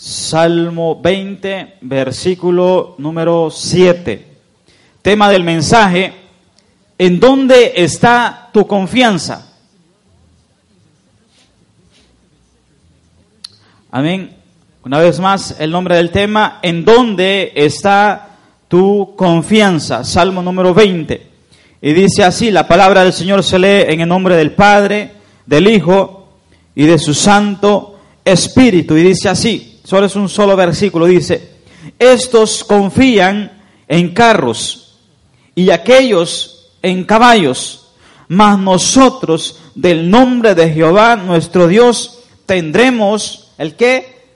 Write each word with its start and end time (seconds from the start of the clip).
Salmo 0.00 0.98
20, 0.98 1.74
versículo 1.82 2.94
número 2.96 3.50
7. 3.50 4.26
Tema 5.02 5.28
del 5.28 5.44
mensaje, 5.44 6.14
¿en 6.96 7.20
dónde 7.20 7.74
está 7.76 8.48
tu 8.50 8.66
confianza? 8.66 9.52
Amén. 13.90 14.34
Una 14.86 15.00
vez 15.00 15.20
más, 15.20 15.56
el 15.60 15.70
nombre 15.70 15.96
del 15.96 16.10
tema, 16.10 16.60
¿en 16.62 16.82
dónde 16.82 17.52
está 17.54 18.38
tu 18.68 19.14
confianza? 19.14 20.02
Salmo 20.02 20.40
número 20.40 20.72
20. 20.72 21.26
Y 21.82 21.92
dice 21.92 22.24
así, 22.24 22.50
la 22.50 22.66
palabra 22.66 23.04
del 23.04 23.12
Señor 23.12 23.44
se 23.44 23.58
lee 23.58 23.92
en 23.92 24.00
el 24.00 24.08
nombre 24.08 24.34
del 24.36 24.52
Padre, 24.52 25.12
del 25.44 25.68
Hijo 25.68 26.26
y 26.74 26.86
de 26.86 26.98
su 26.98 27.12
Santo 27.12 28.00
Espíritu. 28.24 28.96
Y 28.96 29.02
dice 29.02 29.28
así, 29.28 29.69
solo 29.90 30.06
es 30.06 30.14
un 30.14 30.28
solo 30.28 30.54
versículo, 30.54 31.06
dice, 31.06 31.50
estos 31.98 32.62
confían 32.62 33.60
en 33.88 34.14
carros 34.14 35.00
y 35.56 35.70
aquellos 35.70 36.76
en 36.80 37.02
caballos, 37.02 37.88
mas 38.28 38.56
nosotros 38.56 39.58
del 39.74 40.08
nombre 40.08 40.54
de 40.54 40.72
Jehová 40.72 41.16
nuestro 41.16 41.66
Dios 41.66 42.20
tendremos 42.46 43.50
el 43.58 43.74
que 43.74 44.28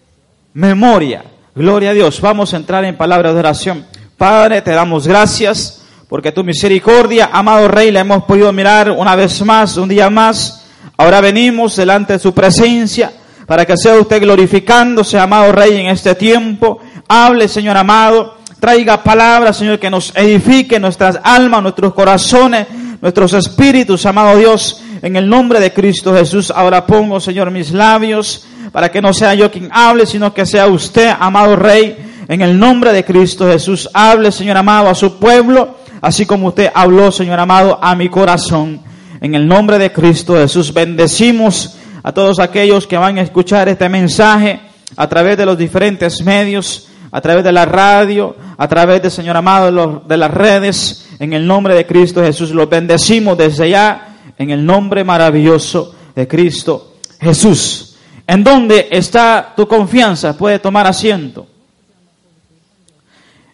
memoria. 0.55 1.25
Gloria 1.55 1.91
a 1.91 1.95
Dios. 1.95 2.21
Vamos 2.21 2.53
a 2.53 2.57
entrar 2.57 2.85
en 2.85 2.97
palabra 2.97 3.33
de 3.33 3.39
oración. 3.39 3.87
Padre, 4.19 4.61
te 4.61 4.73
damos 4.73 5.07
gracias 5.07 5.85
porque 6.09 6.33
tu 6.33 6.43
misericordia, 6.43 7.31
amado 7.33 7.69
Rey, 7.69 7.93
la 7.93 8.01
hemos 8.01 8.25
podido 8.25 8.53
mirar 8.53 8.91
una 8.91 9.15
vez 9.15 9.41
más, 9.43 9.77
un 9.77 9.89
día 9.89 10.11
más. 10.11 10.65
Ahora 10.97 11.21
venimos 11.21 11.77
delante 11.77 12.15
de 12.15 12.19
su 12.19 12.35
presencia 12.35 13.13
para 13.47 13.65
que 13.65 13.77
sea 13.77 13.95
usted 13.97 14.23
glorificándose, 14.23 15.19
amado 15.19 15.53
Rey, 15.53 15.77
en 15.77 15.87
este 15.87 16.15
tiempo. 16.15 16.81
Hable, 17.09 17.49
Señor 17.49 17.77
amado. 17.77 18.37
Traiga 18.61 19.03
palabras, 19.03 19.59
Señor, 19.59 19.79
que 19.79 19.91
nos 19.91 20.15
edifique 20.17 20.81
nuestras 20.81 21.21
almas, 21.23 21.63
nuestros 21.63 21.93
corazones, 21.93 22.67
nuestros 23.01 23.35
espíritus, 23.35 24.07
amado 24.07 24.39
Dios. 24.39 24.83
En 25.03 25.17
el 25.17 25.29
nombre 25.29 25.61
de 25.61 25.73
Cristo 25.73 26.15
Jesús, 26.15 26.51
ahora 26.51 26.87
pongo, 26.87 27.21
Señor, 27.21 27.51
mis 27.51 27.73
labios 27.73 28.47
para 28.75 28.91
que 28.91 29.01
no 29.01 29.13
sea 29.13 29.35
yo 29.35 29.53
quien 29.53 29.69
hable, 29.73 30.05
sino 30.05 30.35
que 30.35 30.45
sea 30.45 30.67
usted, 30.67 31.15
amado 31.21 31.55
Rey. 31.55 31.97
En 32.27 32.41
el 32.41 32.59
nombre 32.59 32.93
de 32.93 33.05
Cristo 33.05 33.47
Jesús, 33.47 33.89
hable, 33.95 34.33
Señor 34.33 34.57
amado, 34.57 34.89
a 34.89 34.97
su 34.97 35.17
pueblo, 35.19 35.77
así 36.01 36.27
como 36.27 36.49
usted 36.49 36.73
habló, 36.75 37.13
Señor 37.13 37.39
amado, 37.39 37.79
a 37.81 37.95
mi 37.95 38.09
corazón. 38.09 38.81
En 39.21 39.37
el 39.37 39.47
nombre 39.47 39.79
de 39.79 39.93
Cristo 39.93 40.35
Jesús, 40.35 40.75
bendecimos 40.75 41.77
a 42.05 42.13
todos 42.13 42.39
aquellos 42.39 42.87
que 42.87 42.99
van 42.99 43.17
a 43.17 43.23
escuchar 43.23 43.67
este 43.69 43.89
mensaje 43.89 44.61
a 44.95 45.09
través 45.09 45.39
de 45.39 45.47
los 45.47 45.57
diferentes 45.57 46.23
medios, 46.23 46.87
a 47.11 47.21
través 47.23 47.43
de 47.43 47.51
la 47.51 47.65
radio, 47.65 48.37
a 48.59 48.69
través 48.69 49.03
de, 49.03 49.11
Señor 49.11 49.39
amado, 49.39 50.03
de 50.07 50.17
las 50.19 50.31
redes. 50.31 51.09
En 51.19 51.33
el 51.33 51.47
nombre 51.47 51.75
de 51.75 51.87
Cristo 51.87 52.23
Jesús, 52.23 52.51
los 52.51 52.69
bendecimos 52.69 53.39
desde 53.39 53.71
ya, 53.71 54.19
en 54.37 54.51
el 54.51 54.67
nombre 54.67 55.03
maravilloso 55.03 55.95
de 56.15 56.29
Cristo 56.29 56.97
Jesús. 57.19 57.97
¿En 58.27 58.45
dónde 58.45 58.89
está 58.91 59.55
tu 59.57 59.67
confianza? 59.67 60.37
Puede 60.37 60.59
tomar 60.59 60.87
asiento. 60.87 61.47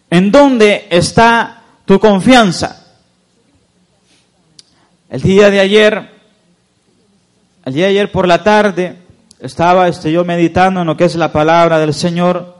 ¿En 0.09 0.29
dónde 0.29 0.87
está 0.89 1.63
tu 1.85 1.97
confianza? 2.01 2.85
El 5.09 5.21
día 5.21 5.49
de 5.49 5.61
ayer, 5.61 6.20
el 7.65 7.73
día 7.73 7.85
de 7.85 7.91
ayer 7.91 8.11
por 8.11 8.27
la 8.27 8.43
tarde, 8.43 8.95
estaba 9.39 9.87
este, 9.87 10.11
yo 10.11 10.23
meditando 10.25 10.81
en 10.81 10.87
lo 10.87 10.97
que 10.97 11.05
es 11.05 11.15
la 11.15 11.31
palabra 11.31 11.79
del 11.79 11.93
Señor, 11.93 12.55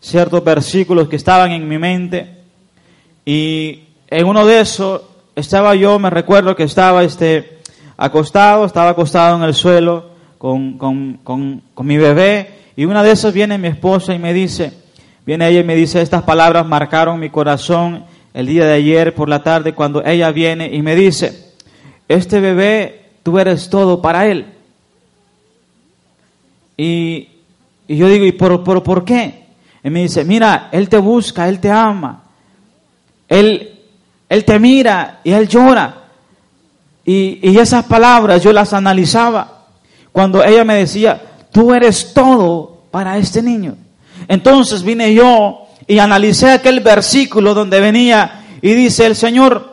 ciertos 0.00 0.44
versículos 0.44 1.08
que 1.08 1.16
estaban 1.16 1.52
en 1.52 1.68
mi 1.68 1.78
mente, 1.78 2.36
y 3.24 3.84
en 4.08 4.26
uno 4.26 4.46
de 4.46 4.60
esos 4.60 5.02
estaba 5.36 5.74
yo, 5.74 5.98
me 5.98 6.10
recuerdo 6.10 6.56
que 6.56 6.64
estaba 6.64 7.04
este, 7.04 7.58
acostado, 7.96 8.64
estaba 8.64 8.90
acostado 8.90 9.36
en 9.36 9.42
el 9.42 9.54
suelo 9.54 10.10
con, 10.38 10.78
con, 10.78 11.20
con, 11.24 11.62
con 11.74 11.86
mi 11.86 11.96
bebé, 11.96 12.54
y 12.76 12.84
una 12.84 13.02
de 13.02 13.10
esas 13.10 13.34
viene 13.34 13.58
mi 13.58 13.68
esposa 13.68 14.14
y 14.14 14.18
me 14.18 14.32
dice, 14.32 14.72
Viene 15.28 15.46
ella 15.46 15.60
y 15.60 15.64
me 15.64 15.76
dice, 15.76 16.00
estas 16.00 16.22
palabras 16.22 16.64
marcaron 16.64 17.20
mi 17.20 17.28
corazón 17.28 18.06
el 18.32 18.46
día 18.46 18.64
de 18.64 18.72
ayer 18.72 19.14
por 19.14 19.28
la 19.28 19.42
tarde 19.42 19.74
cuando 19.74 20.02
ella 20.02 20.30
viene 20.30 20.70
y 20.72 20.80
me 20.80 20.96
dice, 20.96 21.52
este 22.08 22.40
bebé, 22.40 22.97
tú 23.22 23.38
eres 23.38 23.68
todo 23.68 24.00
para 24.00 24.26
él. 24.26 24.46
Y, 26.76 27.28
yo 27.88 28.08
digo, 28.08 28.24
¿y 28.24 28.32
por, 28.32 28.62
por, 28.62 28.82
por 28.82 29.04
qué? 29.04 29.46
Y 29.82 29.90
me 29.90 30.02
dice, 30.02 30.24
mira, 30.24 30.68
él 30.72 30.88
te 30.88 30.98
busca, 30.98 31.48
él 31.48 31.60
te 31.60 31.70
ama, 31.70 32.22
él, 33.28 33.80
él 34.28 34.44
te 34.44 34.58
mira 34.58 35.20
y 35.24 35.32
él 35.32 35.48
llora. 35.48 36.04
Y, 37.04 37.38
y 37.42 37.58
esas 37.58 37.86
palabras 37.86 38.42
yo 38.42 38.52
las 38.52 38.72
analizaba 38.72 39.64
cuando 40.12 40.44
ella 40.44 40.64
me 40.64 40.74
decía, 40.74 41.20
tú 41.52 41.72
eres 41.72 42.12
todo 42.12 42.82
para 42.90 43.16
este 43.18 43.42
niño. 43.42 43.76
Entonces 44.26 44.82
vine 44.82 45.14
yo 45.14 45.66
y 45.86 45.98
analicé 45.98 46.50
aquel 46.50 46.80
versículo 46.80 47.54
donde 47.54 47.80
venía 47.80 48.44
y 48.60 48.74
dice 48.74 49.06
el 49.06 49.16
Señor 49.16 49.67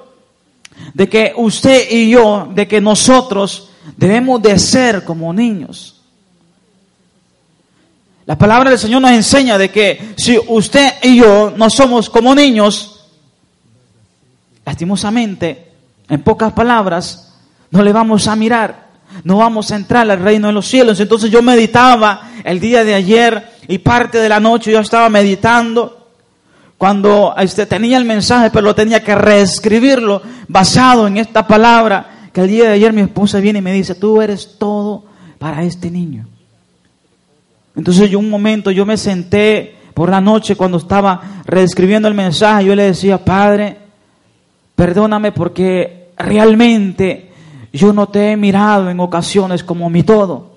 de 0.94 1.10
que 1.10 1.34
usted 1.36 1.90
y 1.90 2.10
yo, 2.10 2.50
de 2.54 2.68
que 2.68 2.82
nosotros 2.82 3.70
debemos 3.98 4.42
de 4.42 4.58
ser 4.60 5.04
como 5.04 5.34
niños. 5.34 6.02
La 8.26 8.38
palabra 8.38 8.72
del 8.72 8.80
Señor 8.80 9.02
nos 9.02 9.12
enseña 9.12 9.58
de 9.58 9.70
que 9.70 10.14
si 10.18 10.40
usted 10.48 10.94
y 11.04 11.18
yo 11.18 11.54
no 11.56 11.70
somos 11.70 12.10
como 12.10 12.34
niños, 12.34 13.06
lastimosamente, 14.66 15.72
en 16.10 16.24
pocas 16.24 16.54
palabras, 16.54 17.34
no 17.70 17.84
le 17.84 17.94
vamos 17.94 18.28
a 18.28 18.36
mirar, 18.36 18.88
no 19.24 19.38
vamos 19.38 19.72
a 19.72 19.76
entrar 19.76 20.10
al 20.10 20.20
reino 20.20 20.48
de 20.48 20.54
los 20.54 20.68
cielos. 20.68 21.00
Entonces 21.00 21.30
yo 21.30 21.42
meditaba 21.42 22.32
el 22.44 22.60
día 22.60 22.84
de 22.84 22.96
ayer 22.96 23.52
y 23.68 23.78
parte 23.78 24.18
de 24.20 24.30
la 24.30 24.40
noche 24.40 24.72
yo 24.72 24.80
estaba 24.80 25.10
meditando 25.10 26.05
cuando 26.78 27.34
este, 27.38 27.66
tenía 27.66 27.98
el 27.98 28.06
mensaje, 28.06 28.50
pero 28.52 28.66
lo 28.66 28.76
tenía 28.76 29.04
que 29.04 29.16
reescribirlo 29.16 30.22
basado 30.48 31.08
en 31.08 31.18
esta 31.18 31.48
palabra 31.48 32.30
que 32.34 32.42
el 32.42 32.50
día 32.50 32.66
de 32.66 32.74
ayer 32.74 32.92
mi 32.92 33.02
esposa 33.02 33.40
viene 33.40 33.60
y 33.60 33.62
me 33.62 33.72
dice, 33.72 33.96
tú 33.96 34.22
eres 34.22 34.58
todo 34.58 35.06
para 35.40 35.64
este 35.64 35.90
niño. 35.90 36.28
Entonces 37.76 38.10
yo 38.10 38.20
un 38.20 38.30
momento, 38.30 38.72
yo 38.72 38.86
me 38.86 38.98
senté 38.98 39.76
por 39.94 40.10
la 40.10 40.20
noche 40.20 40.56
cuando 40.56 40.78
estaba 40.78 41.42
reescribiendo 41.46 42.08
el 42.08 42.14
mensaje, 42.14 42.66
yo 42.66 42.76
le 42.76 42.84
decía, 42.84 43.24
Padre, 43.24 43.78
perdóname 44.76 45.32
porque 45.32 46.10
realmente 46.18 47.32
yo 47.72 47.94
no 47.94 48.08
te 48.08 48.32
he 48.32 48.38
mirado 48.38 48.90
en 48.90 49.00
ocasiones 49.00 49.64
como 49.64 49.90
mi 49.90 50.04
todo. 50.04 50.55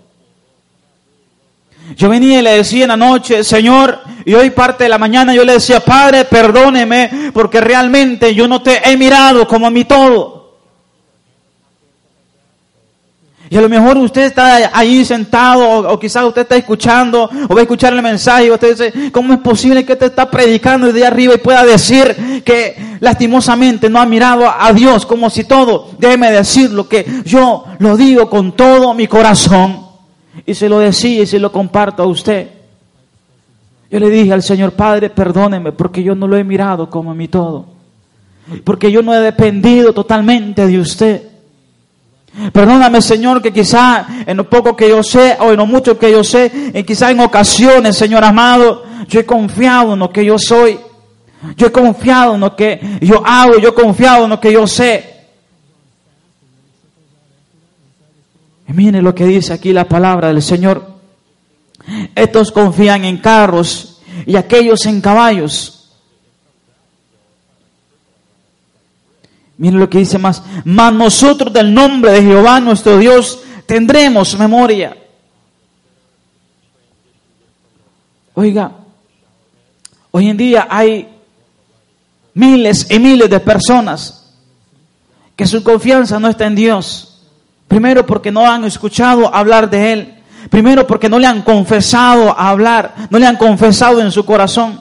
Yo 1.97 2.09
venía 2.09 2.39
y 2.39 2.43
le 2.43 2.57
decía 2.57 2.85
en 2.85 2.89
la 2.89 2.97
noche, 2.97 3.43
Señor, 3.43 4.01
y 4.25 4.35
hoy 4.35 4.51
parte 4.51 4.85
de 4.85 4.91
la 4.91 4.99
mañana 4.99 5.35
yo 5.35 5.45
le 5.45 5.55
decía, 5.55 5.81
Padre, 5.81 6.25
perdóneme, 6.25 7.31
porque 7.33 7.61
realmente 7.61 8.35
yo 8.35 8.47
no 8.47 8.61
te 8.61 8.89
he 8.89 8.97
mirado 8.97 9.47
como 9.47 9.67
a 9.67 9.71
mi 9.71 9.85
todo. 9.85 10.39
Y 13.51 13.57
a 13.57 13.63
lo 13.63 13.69
mejor 13.71 13.97
usted 13.97 14.25
está 14.25 14.71
ahí 14.75 15.05
sentado, 15.07 15.67
o, 15.67 15.99
quizás 15.99 16.25
usted 16.25 16.43
está 16.43 16.57
escuchando, 16.57 17.31
o 17.49 17.55
va 17.55 17.61
a 17.61 17.63
escuchar 17.63 17.95
el 17.95 18.03
mensaje, 18.03 18.47
y 18.47 18.51
usted 18.51 18.71
dice, 18.71 19.11
¿cómo 19.11 19.33
es 19.33 19.41
posible 19.41 19.87
que 19.87 19.97
te 19.97 20.07
está 20.07 20.31
predicando 20.31 20.89
desde 20.89 21.07
arriba 21.07 21.35
y 21.35 21.39
pueda 21.39 21.65
decir 21.65 22.43
que 22.45 22.99
lastimosamente 23.01 23.89
no 23.89 23.99
ha 23.99 24.05
mirado 24.05 24.45
a 24.47 24.71
Dios 24.75 25.07
como 25.07 25.31
si 25.31 25.45
todo? 25.45 25.93
Déjeme 25.99 26.31
decirlo, 26.31 26.87
que 26.87 27.23
yo 27.25 27.65
lo 27.79 27.97
digo 27.97 28.29
con 28.29 28.53
todo 28.53 28.93
mi 28.93 29.07
corazón. 29.07 29.88
Y 30.47 30.55
se 30.55 30.69
lo 30.69 30.79
decía 30.79 31.23
y 31.23 31.27
se 31.27 31.39
lo 31.39 31.53
comparto 31.53 32.03
a 32.03 32.07
usted. 32.07 32.49
Yo 33.91 33.99
le 33.99 34.11
dije 34.11 34.33
al 34.33 34.43
Señor, 34.43 34.73
Padre, 34.73 35.11
perdóneme 35.11 35.73
porque 35.73 36.03
yo 36.03 36.15
no 36.15 36.27
lo 36.27 36.37
he 36.37 36.45
mirado 36.45 36.91
como 36.91 37.15
mi 37.15 37.29
todo. 37.29 37.67
Porque 38.65 38.91
yo 38.91 39.03
no 39.03 39.15
he 39.15 39.21
dependido 39.21 39.93
totalmente 39.93 40.67
de 40.67 40.79
usted. 40.79 41.23
Perdóname, 42.53 43.03
Señor, 43.03 43.43
que 43.43 43.53
quizá 43.53 44.07
en 44.27 44.37
lo 44.37 44.49
poco 44.49 44.77
que 44.77 44.89
yo 44.89 45.03
sé 45.03 45.37
o 45.41 45.51
en 45.51 45.57
lo 45.57 45.67
mucho 45.67 45.99
que 45.99 46.11
yo 46.11 46.23
sé, 46.23 46.71
y 46.75 46.83
quizá 46.85 47.11
en 47.11 47.21
ocasiones, 47.21 47.97
Señor 47.97 48.23
amado, 48.23 48.85
yo 49.09 49.21
he 49.21 49.27
confiado 49.27 49.95
en 49.95 49.99
lo 49.99 50.11
que 50.11 50.25
yo 50.25 50.39
soy. 50.39 50.79
Yo 51.57 51.69
he 51.69 51.73
confiado 51.73 52.35
en 52.35 52.41
lo 52.41 52.55
que 52.55 52.99
yo 53.01 53.23
hago, 53.25 53.59
yo 53.59 53.71
he 53.71 53.75
confiado 53.75 54.25
en 54.25 54.31
lo 54.31 54.41
que 54.41 54.53
yo 54.53 54.67
sé. 54.67 55.18
Mire 58.69 59.01
lo 59.01 59.15
que 59.15 59.25
dice 59.25 59.55
aquí 59.55 59.73
la 59.73 59.89
palabra 59.89 60.29
del 60.29 60.43
Señor. 60.43 60.87
Estos 62.15 62.53
confían 62.53 63.05
en 63.05 63.17
carros 63.17 64.01
y 64.27 64.37
aquellos 64.37 64.85
en 64.85 65.01
caballos. 65.01 65.91
Mire 69.57 69.77
lo 69.79 69.89
que 69.89 69.99
dice 69.99 70.19
más. 70.19 70.43
Mas 70.65 70.93
nosotros 70.93 71.53
del 71.53 71.73
nombre 71.73 72.13
de 72.13 72.23
Jehová 72.23 72.61
nuestro 72.61 72.99
Dios 72.99 73.41
tendremos 73.65 74.39
memoria. 74.39 74.97
Oiga, 78.35 78.73
hoy 80.11 80.29
en 80.29 80.37
día 80.37 80.69
hay 80.71 81.09
miles 82.35 82.89
y 82.91 82.99
miles 82.99 83.29
de 83.31 83.41
personas 83.41 84.31
que 85.35 85.47
su 85.47 85.65
confianza 85.65 86.21
no 86.21 86.29
está 86.29 86.47
en 86.47 86.55
Dios. 86.55 87.08
Primero 87.69 88.07
porque 88.07 88.33
no 88.33 88.51
han 88.51 88.65
escuchado 88.65 89.33
hablar 89.33 89.69
de 89.69 89.93
Él. 89.93 90.15
Primero 90.51 90.87
porque 90.87 91.09
no 91.09 91.19
le 91.19 91.27
han 91.27 91.43
confesado 91.43 92.31
a 92.31 92.49
hablar, 92.49 92.95
no 93.11 93.19
le 93.19 93.27
han 93.27 93.37
confesado 93.37 94.01
en 94.01 94.11
su 94.11 94.25
corazón. 94.25 94.81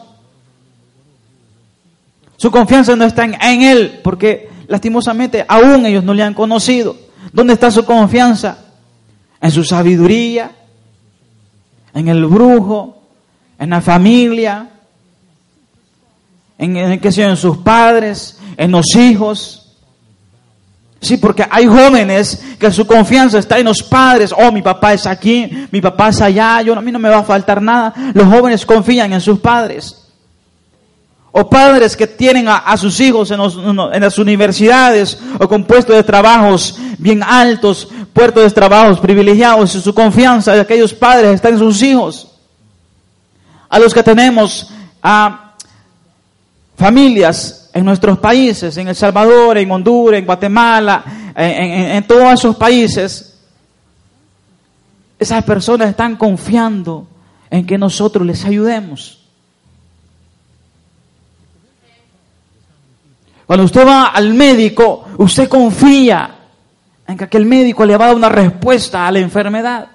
Su 2.38 2.50
confianza 2.52 2.96
no 2.96 3.04
está 3.04 3.26
en, 3.26 3.62
Él 3.62 4.00
porque 4.04 4.50
lastimosamente 4.68 5.46
aún 5.48 5.86
ellos 5.86 6.04
no 6.04 6.14
le 6.14 6.24
han 6.24 6.34
conocido. 6.34 6.96
¿Dónde 7.34 7.54
está 7.54 7.70
su 7.72 7.84
confianza? 7.84 8.60
En 9.42 9.52
su 9.52 9.64
sabiduría, 9.64 10.52
en 11.94 12.08
el 12.08 12.26
brujo, 12.26 13.02
en 13.60 13.72
la 13.72 13.82
familia, 13.82 14.70
en, 16.58 16.78
en, 16.78 17.02
en 17.04 17.38
sus 17.38 17.58
padres, 17.58 18.40
en 18.56 18.72
los 18.72 18.96
hijos. 18.96 19.67
Sí, 21.00 21.18
porque 21.18 21.46
hay 21.50 21.68
jóvenes 21.68 22.42
que 22.60 22.72
su 22.72 22.88
confianza 22.88 23.38
está 23.38 23.60
en 23.60 23.66
los 23.66 23.84
padres. 23.84 24.34
Oh, 24.36 24.52
mi 24.52 24.62
papá 24.62 24.94
es 24.94 25.06
aquí, 25.06 25.68
mi 25.72 25.80
papá 25.80 26.10
es 26.10 26.22
allá, 26.22 26.62
yo, 26.62 26.76
a 26.76 26.82
mí 26.82 26.92
no 26.92 27.00
me 27.00 27.10
va 27.10 27.20
a 27.20 27.24
faltar 27.24 27.62
nada. 27.62 27.94
Los 28.14 28.26
jóvenes 28.28 28.66
confían 28.66 29.14
en 29.14 29.22
sus 29.22 29.40
padres. 29.40 30.04
O 31.32 31.48
padres 31.48 31.96
que 31.96 32.08
tienen 32.08 32.48
a, 32.48 32.76
sus 32.78 33.00
hijos 33.00 33.30
en, 33.30 33.40
en, 33.40 34.02
las 34.02 34.18
universidades 34.18 35.20
o 35.40 35.48
con 35.48 35.66
puestos 35.66 35.96
de 35.96 36.02
trabajos 36.02 36.76
bien 36.98 37.22
altos, 37.22 37.88
puestos 38.12 38.44
de 38.44 38.50
trabajos 38.50 39.00
privilegiados. 39.00 39.76
Y 39.76 39.82
su 39.82 39.94
confianza 39.94 40.54
de 40.54 40.62
aquellos 40.62 40.96
padres 40.96 41.36
está 41.36 41.50
en 41.50 41.60
sus 41.60 41.80
hijos. 41.84 42.32
A 43.70 43.78
los 43.78 43.94
que 43.94 44.02
tenemos 44.02 44.72
a 45.04 45.54
familias 46.76 47.67
en 47.78 47.86
nuestros 47.86 48.18
países, 48.18 48.76
en 48.78 48.88
El 48.88 48.96
Salvador, 48.96 49.56
en 49.60 49.70
Honduras, 49.70 50.18
en 50.18 50.26
Guatemala, 50.26 51.04
en, 51.36 52.08
todos 52.08 52.34
esos 52.34 52.56
países, 52.56 53.38
esas 55.20 55.44
personas 55.44 55.90
están 55.90 56.16
confiando 56.16 57.06
en 57.52 57.68
que 57.68 57.78
nosotros 57.78 58.26
les 58.26 58.44
ayudemos. 58.46 59.20
Cuando 63.46 63.66
usted 63.66 63.86
va 63.86 64.08
al 64.08 64.34
médico, 64.34 65.06
usted 65.20 65.48
confía 65.48 66.36
en 67.08 67.16
que 67.16 67.26
aquel 67.26 67.46
médico 67.46 67.86
le 67.86 67.96
va 67.96 68.06
a 68.06 68.08
dar 68.08 68.18
una 68.18 68.30
respuesta 68.30 69.08
a 69.08 69.12
la 69.12 69.20
enfermedad. 69.20 69.90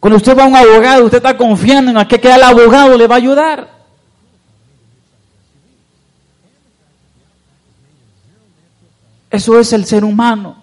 Cuando 0.00 0.16
usted 0.16 0.36
va 0.36 0.42
a 0.42 0.48
un 0.48 0.56
abogado, 0.56 1.04
usted 1.04 1.18
está 1.18 1.36
confiando 1.36 1.92
en 1.92 2.08
que 2.08 2.16
el 2.16 2.42
abogado 2.42 2.98
le 2.98 3.06
va 3.06 3.14
a 3.14 3.18
ayudar. 3.18 3.79
Eso 9.30 9.58
es 9.58 9.72
el 9.72 9.84
ser 9.84 10.04
humano. 10.04 10.56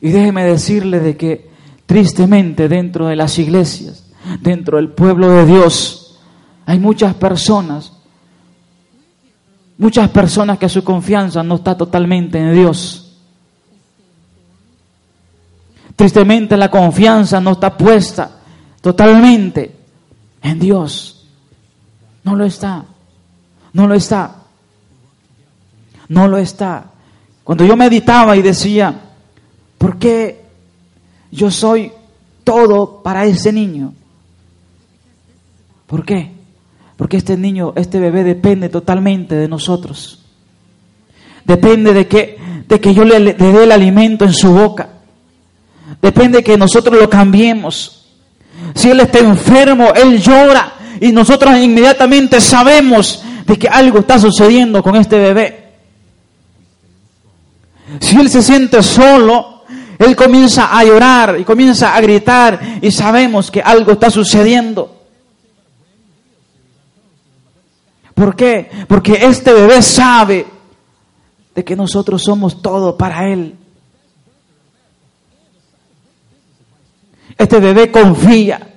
Y 0.00 0.10
déjeme 0.10 0.44
decirle 0.44 1.00
de 1.00 1.16
que 1.16 1.50
tristemente 1.86 2.68
dentro 2.68 3.06
de 3.06 3.16
las 3.16 3.38
iglesias, 3.38 4.04
dentro 4.40 4.76
del 4.76 4.90
pueblo 4.90 5.30
de 5.30 5.46
Dios, 5.46 6.18
hay 6.66 6.78
muchas 6.78 7.14
personas, 7.14 7.92
muchas 9.76 10.08
personas 10.10 10.58
que 10.58 10.68
su 10.68 10.84
confianza 10.84 11.42
no 11.42 11.56
está 11.56 11.76
totalmente 11.76 12.38
en 12.38 12.54
Dios. 12.54 13.00
Tristemente 15.96 16.56
la 16.56 16.70
confianza 16.70 17.40
no 17.40 17.52
está 17.52 17.76
puesta 17.76 18.40
totalmente 18.80 19.74
en 20.42 20.58
Dios. 20.58 21.26
No 22.24 22.34
lo 22.34 22.44
está. 22.44 22.84
No 23.72 23.86
lo 23.86 23.94
está. 23.94 24.36
No 26.08 26.28
lo 26.28 26.38
está. 26.38 26.93
Cuando 27.44 27.64
yo 27.66 27.76
meditaba 27.76 28.36
y 28.36 28.42
decía, 28.42 28.94
¿por 29.76 29.98
qué 29.98 30.42
yo 31.30 31.50
soy 31.50 31.92
todo 32.42 33.02
para 33.02 33.26
ese 33.26 33.52
niño? 33.52 33.92
¿Por 35.86 36.04
qué? 36.04 36.30
Porque 36.96 37.18
este 37.18 37.36
niño, 37.36 37.74
este 37.76 38.00
bebé 38.00 38.24
depende 38.24 38.70
totalmente 38.70 39.34
de 39.34 39.46
nosotros. 39.46 40.24
Depende 41.44 41.92
de 41.92 42.08
que, 42.08 42.38
de 42.66 42.80
que 42.80 42.94
yo 42.94 43.04
le, 43.04 43.20
le 43.20 43.34
dé 43.34 43.64
el 43.64 43.72
alimento 43.72 44.24
en 44.24 44.32
su 44.32 44.50
boca. 44.50 44.88
Depende 46.00 46.38
de 46.38 46.44
que 46.44 46.56
nosotros 46.56 46.98
lo 46.98 47.10
cambiemos. 47.10 48.06
Si 48.74 48.88
él 48.88 49.00
está 49.00 49.18
enfermo, 49.18 49.92
él 49.94 50.18
llora 50.18 50.72
y 51.00 51.12
nosotros 51.12 51.58
inmediatamente 51.58 52.40
sabemos 52.40 53.22
de 53.46 53.58
que 53.58 53.68
algo 53.68 53.98
está 53.98 54.18
sucediendo 54.18 54.82
con 54.82 54.96
este 54.96 55.18
bebé. 55.18 55.63
Si 58.00 58.16
él 58.16 58.28
se 58.30 58.42
siente 58.42 58.82
solo, 58.82 59.62
él 59.98 60.16
comienza 60.16 60.76
a 60.76 60.84
llorar 60.84 61.36
y 61.38 61.44
comienza 61.44 61.94
a 61.94 62.00
gritar 62.00 62.78
y 62.82 62.90
sabemos 62.90 63.50
que 63.50 63.60
algo 63.60 63.92
está 63.92 64.10
sucediendo. 64.10 65.02
¿Por 68.14 68.36
qué? 68.36 68.70
Porque 68.88 69.14
este 69.26 69.52
bebé 69.52 69.82
sabe 69.82 70.46
de 71.54 71.64
que 71.64 71.76
nosotros 71.76 72.22
somos 72.22 72.62
todo 72.62 72.96
para 72.96 73.28
él. 73.28 73.56
Este 77.36 77.58
bebé 77.58 77.90
confía. 77.90 78.73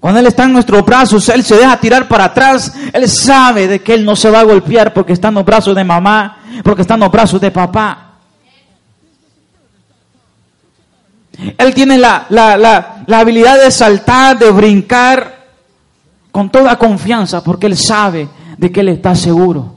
Cuando 0.00 0.18
Él 0.18 0.26
está 0.26 0.44
en 0.44 0.54
nuestros 0.54 0.84
brazos, 0.84 1.28
Él 1.28 1.44
se 1.44 1.56
deja 1.56 1.78
tirar 1.78 2.08
para 2.08 2.24
atrás. 2.24 2.74
Él 2.92 3.06
sabe 3.06 3.68
de 3.68 3.80
que 3.80 3.92
Él 3.92 4.04
no 4.04 4.16
se 4.16 4.30
va 4.30 4.40
a 4.40 4.44
golpear 4.44 4.94
porque 4.94 5.12
está 5.12 5.28
en 5.28 5.34
los 5.34 5.44
brazos 5.44 5.76
de 5.76 5.84
mamá, 5.84 6.38
porque 6.64 6.82
está 6.82 6.94
en 6.94 7.00
los 7.00 7.12
brazos 7.12 7.38
de 7.38 7.50
papá. 7.50 8.06
Él 11.56 11.74
tiene 11.74 11.98
la, 11.98 12.26
la, 12.28 13.18
habilidad 13.18 13.62
de 13.62 13.70
saltar, 13.70 14.38
de 14.38 14.50
brincar 14.50 15.38
con 16.30 16.50
toda 16.50 16.76
confianza 16.76 17.42
porque 17.42 17.66
Él 17.66 17.76
sabe 17.76 18.28
de 18.56 18.72
que 18.72 18.80
Él 18.80 18.88
está 18.88 19.14
seguro. 19.14 19.76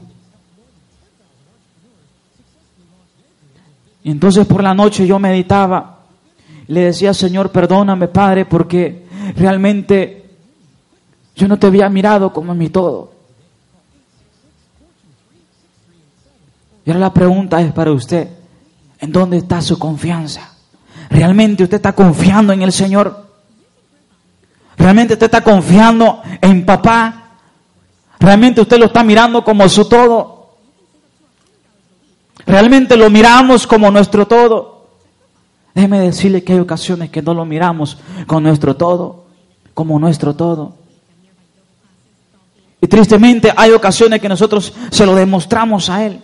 Y 4.02 4.10
entonces 4.10 4.46
por 4.46 4.62
la 4.62 4.74
noche 4.74 5.06
yo 5.06 5.18
meditaba, 5.18 5.98
le 6.66 6.80
decía, 6.80 7.12
Señor, 7.14 7.50
perdóname, 7.50 8.08
Padre, 8.08 8.44
porque 8.44 9.03
realmente 9.36 10.24
yo 11.36 11.48
no 11.48 11.58
te 11.58 11.66
había 11.66 11.88
mirado 11.88 12.32
como 12.32 12.54
mi 12.54 12.68
todo. 12.68 13.12
Y 16.84 16.90
ahora 16.90 17.00
la 17.00 17.14
pregunta 17.14 17.60
es 17.60 17.72
para 17.72 17.92
usted, 17.92 18.28
¿en 18.98 19.10
dónde 19.10 19.38
está 19.38 19.62
su 19.62 19.78
confianza? 19.78 20.54
¿Realmente 21.08 21.62
usted 21.62 21.76
está 21.76 21.92
confiando 21.92 22.52
en 22.52 22.62
el 22.62 22.72
Señor? 22.72 23.24
¿Realmente 24.76 25.14
usted 25.14 25.26
está 25.26 25.42
confiando 25.42 26.22
en 26.40 26.66
papá? 26.66 27.30
¿Realmente 28.18 28.60
usted 28.60 28.78
lo 28.78 28.86
está 28.86 29.02
mirando 29.02 29.44
como 29.44 29.68
su 29.68 29.88
todo? 29.88 30.56
¿Realmente 32.46 32.96
lo 32.96 33.08
miramos 33.08 33.66
como 33.66 33.90
nuestro 33.90 34.26
todo? 34.26 34.73
Déjeme 35.74 35.98
decirle 35.98 36.44
que 36.44 36.52
hay 36.52 36.60
ocasiones 36.60 37.10
que 37.10 37.20
no 37.20 37.34
lo 37.34 37.44
miramos 37.44 37.98
con 38.26 38.44
nuestro 38.44 38.76
todo, 38.76 39.26
como 39.74 39.98
nuestro 39.98 40.36
todo. 40.36 40.76
Y 42.80 42.86
tristemente 42.86 43.52
hay 43.56 43.72
ocasiones 43.72 44.20
que 44.20 44.28
nosotros 44.28 44.72
se 44.90 45.04
lo 45.04 45.16
demostramos 45.16 45.90
a 45.90 46.06
Él. 46.06 46.20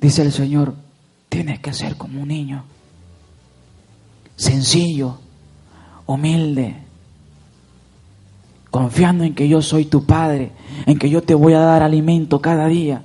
Dice 0.00 0.22
el 0.22 0.32
Señor, 0.32 0.74
tienes 1.28 1.60
que 1.60 1.72
ser 1.72 1.96
como 1.96 2.22
un 2.22 2.28
niño, 2.28 2.64
sencillo, 4.34 5.18
humilde, 6.04 6.76
confiando 8.70 9.24
en 9.24 9.34
que 9.34 9.48
yo 9.48 9.62
soy 9.62 9.84
tu 9.84 10.04
Padre, 10.04 10.52
en 10.84 10.98
que 10.98 11.10
yo 11.10 11.22
te 11.22 11.34
voy 11.34 11.54
a 11.54 11.60
dar 11.60 11.82
alimento 11.82 12.40
cada 12.40 12.66
día 12.66 13.02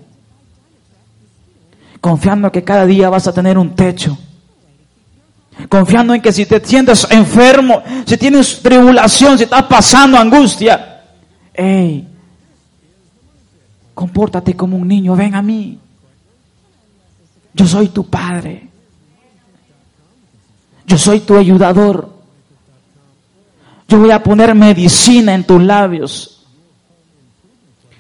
confiando 2.02 2.52
que 2.52 2.64
cada 2.64 2.86
día 2.86 3.10
vas 3.10 3.28
a 3.28 3.34
tener 3.34 3.58
un 3.58 3.76
techo. 3.76 4.18
Confiando 5.70 6.14
en 6.16 6.22
que 6.22 6.34
si 6.34 6.46
te 6.46 6.60
sientes 6.66 7.08
enfermo, 7.12 7.84
si 8.06 8.18
tienes 8.18 8.62
tribulación, 8.62 9.38
si 9.38 9.44
estás 9.44 9.64
pasando 9.64 10.18
angustia, 10.18 11.04
hey, 11.54 12.08
compórtate 13.94 14.56
como 14.56 14.76
un 14.76 14.88
niño, 14.88 15.16
ven 15.16 15.36
a 15.36 15.42
mí. 15.42 15.78
Yo 17.54 17.68
soy 17.68 17.90
tu 17.90 18.10
padre. 18.10 18.68
Yo 20.88 20.98
soy 20.98 21.20
tu 21.20 21.38
ayudador. 21.38 22.10
Yo 23.88 24.00
voy 24.00 24.12
a 24.12 24.24
poner 24.24 24.56
medicina 24.56 25.36
en 25.36 25.44
tus 25.44 25.62
labios. 25.62 26.46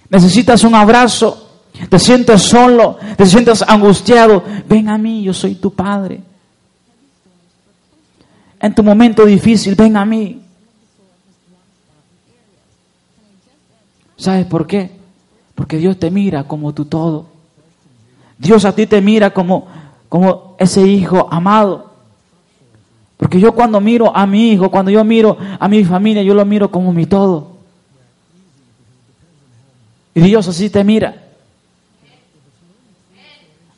Necesitas 0.09 0.63
un 0.63 0.73
abrazo 0.73 1.40
te 1.89 1.99
sientes 1.99 2.41
solo, 2.41 2.97
te 3.17 3.25
sientes 3.25 3.63
angustiado, 3.67 4.43
ven 4.67 4.89
a 4.89 4.97
mí, 4.97 5.23
yo 5.23 5.33
soy 5.33 5.55
tu 5.55 5.73
Padre. 5.73 6.21
en 8.59 8.75
tu 8.75 8.83
momento 8.83 9.25
difícil, 9.25 9.75
ven 9.75 9.97
a 9.97 10.05
mí. 10.05 10.39
¿Sabes 14.17 14.45
por 14.45 14.67
qué? 14.67 14.91
Porque 15.55 15.77
Dios 15.77 15.97
te 15.97 16.11
mira 16.11 16.43
como 16.43 16.73
tu 16.73 16.85
todo. 16.85 17.25
Dios 18.37 18.65
a 18.65 18.75
ti 18.75 18.85
te 18.85 19.01
mira 19.01 19.31
como, 19.31 19.67
como 20.09 20.55
ese 20.59 20.81
hijo 20.81 21.27
amado. 21.31 21.91
Porque 23.17 23.39
yo 23.39 23.53
cuando 23.53 23.79
miro 23.79 24.15
a 24.15 24.25
mi 24.25 24.51
hijo, 24.51 24.69
cuando 24.69 24.91
yo 24.91 25.03
miro 25.03 25.37
a 25.59 25.67
mi 25.67 25.83
familia, 25.85 26.23
yo 26.23 26.33
lo 26.33 26.45
miro 26.45 26.69
como 26.69 26.93
mi 26.93 27.05
todo. 27.05 27.51
Y 30.13 30.21
Dios 30.21 30.47
así 30.47 30.69
te 30.69 30.83
mira. 30.83 31.30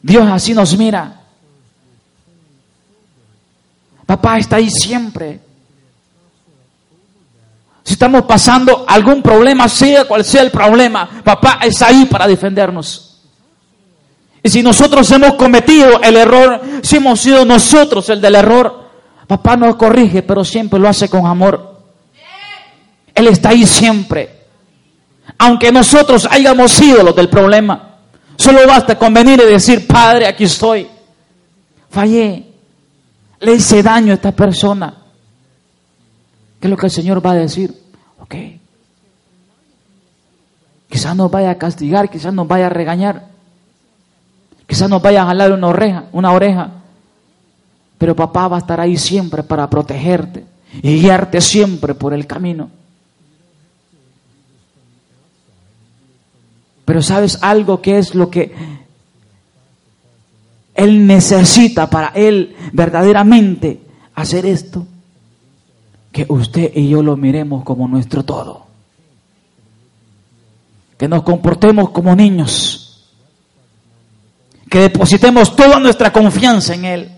Dios 0.04 0.28
así 0.30 0.54
nos 0.54 0.78
mira. 0.78 1.22
Papá 4.06 4.38
está 4.38 4.58
ahí 4.58 4.70
siempre. 4.70 5.40
Si 7.84 7.94
estamos 7.94 8.24
pasando 8.24 8.86
algún 8.88 9.22
problema, 9.22 9.68
sea 9.68 10.06
cual 10.06 10.24
sea 10.24 10.42
el 10.42 10.52
problema, 10.52 11.10
papá 11.24 11.60
está 11.64 11.88
ahí 11.88 12.06
para 12.06 12.28
defendernos. 12.28 13.22
Y 14.44 14.50
si 14.50 14.62
nosotros 14.62 15.10
hemos 15.12 15.36
cometido 15.36 16.02
el 16.02 16.18
error, 16.18 16.62
si 16.82 16.98
hemos 16.98 17.22
sido 17.22 17.46
nosotros 17.46 18.10
el 18.10 18.20
del 18.20 18.36
error, 18.36 18.90
papá 19.26 19.56
nos 19.56 19.78
corrige, 19.78 20.22
pero 20.22 20.44
siempre 20.44 20.80
lo 20.80 20.90
hace 20.90 21.10
con 21.10 21.26
amor. 21.26 21.82
Él 23.16 23.28
está 23.28 23.50
ahí 23.50 23.66
siempre. 23.66 24.44
Aunque 25.38 25.72
nosotros 25.72 26.28
hayamos 26.30 26.74
sido 26.74 27.04
los 27.04 27.16
del 27.16 27.30
problema, 27.30 27.93
solo 28.36 28.60
basta 28.68 28.98
con 28.98 29.14
venir 29.14 29.42
y 29.42 29.52
decir, 29.52 29.88
Padre, 29.88 30.28
aquí 30.28 30.46
estoy. 30.46 30.88
Fallé. 31.90 32.52
Le 33.40 33.54
hice 33.56 33.84
daño 33.84 34.12
a 34.12 34.16
esta 34.16 34.32
persona. 34.32 34.96
¿Qué 36.60 36.68
es 36.68 36.72
lo 36.72 36.78
que 36.78 36.86
el 36.86 36.92
Señor 36.92 37.26
va 37.26 37.32
a 37.32 37.36
decir? 37.36 37.74
Ok. 38.20 38.36
Quizás 40.90 41.16
nos 41.16 41.30
vaya 41.30 41.52
a 41.52 41.58
castigar, 41.58 42.10
quizás 42.10 42.34
nos 42.34 42.48
vaya 42.48 42.68
a 42.68 42.70
regañar. 42.70 43.28
Quizás 44.68 44.90
nos 44.90 45.02
vaya 45.02 45.24
a 45.24 45.26
jalar 45.26 45.52
una 45.52 45.68
oreja, 45.68 46.06
una 46.12 46.32
oreja. 46.32 46.72
Pero 47.98 48.16
papá 48.16 48.48
va 48.48 48.58
a 48.58 48.60
estar 48.60 48.80
ahí 48.80 48.98
siempre 48.98 49.44
para 49.44 49.70
protegerte 49.70 50.46
y 50.82 51.02
guiarte 51.02 51.42
siempre 51.42 51.94
por 51.96 52.14
el 52.14 52.26
camino. 52.26 52.70
Pero 56.86 57.02
¿sabes 57.02 57.40
algo 57.42 57.82
que 57.82 57.98
es 57.98 58.14
lo 58.14 58.30
que 58.30 58.54
Él 60.76 61.08
necesita 61.08 61.90
para 61.90 62.10
Él 62.10 62.56
verdaderamente 62.74 63.82
hacer 64.16 64.46
esto? 64.46 64.86
Que 66.12 66.26
usted 66.28 66.72
y 66.76 66.90
yo 66.90 67.02
lo 67.02 67.16
miremos 67.16 67.64
como 67.64 67.88
nuestro 67.88 68.24
todo. 68.24 68.66
Que 70.98 71.08
nos 71.08 71.24
comportemos 71.24 71.90
como 71.90 72.16
niños. 72.16 73.10
Que 74.70 74.80
depositemos 74.80 75.56
toda 75.56 75.80
nuestra 75.80 76.12
confianza 76.12 76.76
en 76.76 76.86
Él. 76.86 77.12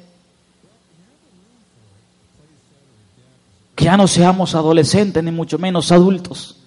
Que 3.75 3.86
ya 3.86 3.98
no 3.98 4.07
seamos 4.07 4.55
adolescentes 4.55 5.22
ni 5.24 5.31
mucho 5.31 5.57
menos 5.57 5.91
adultos 5.91 6.64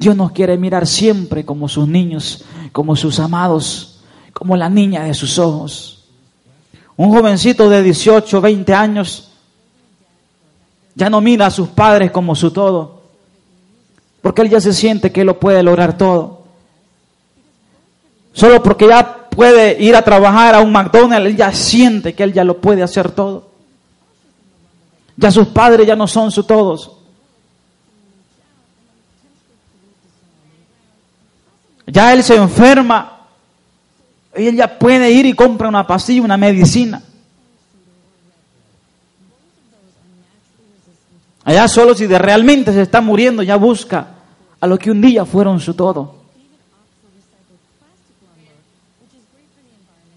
Dios 0.00 0.16
nos 0.16 0.32
quiere 0.32 0.56
mirar 0.56 0.86
siempre 0.86 1.44
como 1.44 1.68
sus 1.68 1.86
niños, 1.86 2.42
como 2.72 2.96
sus 2.96 3.20
amados, 3.20 4.00
como 4.32 4.56
la 4.56 4.70
niña 4.70 5.04
de 5.04 5.12
sus 5.12 5.38
ojos. 5.38 6.04
Un 6.96 7.10
jovencito 7.10 7.68
de 7.68 7.82
18, 7.82 8.40
20 8.40 8.72
años 8.72 9.30
ya 10.94 11.10
no 11.10 11.20
mira 11.20 11.44
a 11.44 11.50
sus 11.50 11.68
padres 11.68 12.10
como 12.12 12.34
su 12.34 12.50
todo, 12.50 13.02
porque 14.22 14.40
él 14.40 14.48
ya 14.48 14.58
se 14.62 14.72
siente 14.72 15.12
que 15.12 15.22
lo 15.22 15.38
puede 15.38 15.62
lograr 15.62 15.98
todo. 15.98 16.44
Solo 18.32 18.62
porque 18.62 18.88
ya 18.88 19.28
puede 19.28 19.82
ir 19.82 19.94
a 19.94 20.00
trabajar 20.00 20.54
a 20.54 20.60
un 20.60 20.72
McDonald's, 20.72 21.26
él 21.26 21.36
ya 21.36 21.52
siente 21.52 22.14
que 22.14 22.22
él 22.22 22.32
ya 22.32 22.42
lo 22.42 22.58
puede 22.58 22.82
hacer 22.82 23.10
todo. 23.10 23.50
Ya 25.18 25.30
sus 25.30 25.48
padres 25.48 25.86
ya 25.86 25.94
no 25.94 26.06
son 26.06 26.30
su 26.30 26.44
todos. 26.44 26.99
Ya 31.92 32.12
él 32.12 32.22
se 32.22 32.36
enferma 32.36 33.18
y 34.36 34.46
él 34.46 34.56
ya 34.56 34.78
puede 34.78 35.10
ir 35.10 35.26
y 35.26 35.34
compra 35.34 35.68
una 35.68 35.86
pastilla, 35.86 36.22
una 36.22 36.36
medicina. 36.36 37.02
Allá 41.44 41.66
solo 41.66 41.94
si 41.94 42.06
de 42.06 42.18
realmente 42.18 42.72
se 42.72 42.82
está 42.82 43.00
muriendo, 43.00 43.42
ya 43.42 43.56
busca 43.56 44.08
a 44.60 44.66
lo 44.66 44.78
que 44.78 44.90
un 44.90 45.00
día 45.00 45.24
fueron 45.24 45.58
su 45.58 45.74
todo. 45.74 46.20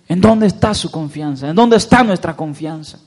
¿En 0.07 0.21
dónde 0.21 0.47
está 0.47 0.75
su 0.75 0.91
confianza? 0.91 1.49
¿En 1.49 1.55
dónde 1.55 1.77
está 1.77 2.03
nuestra 2.03 2.35
confianza? 2.35 2.99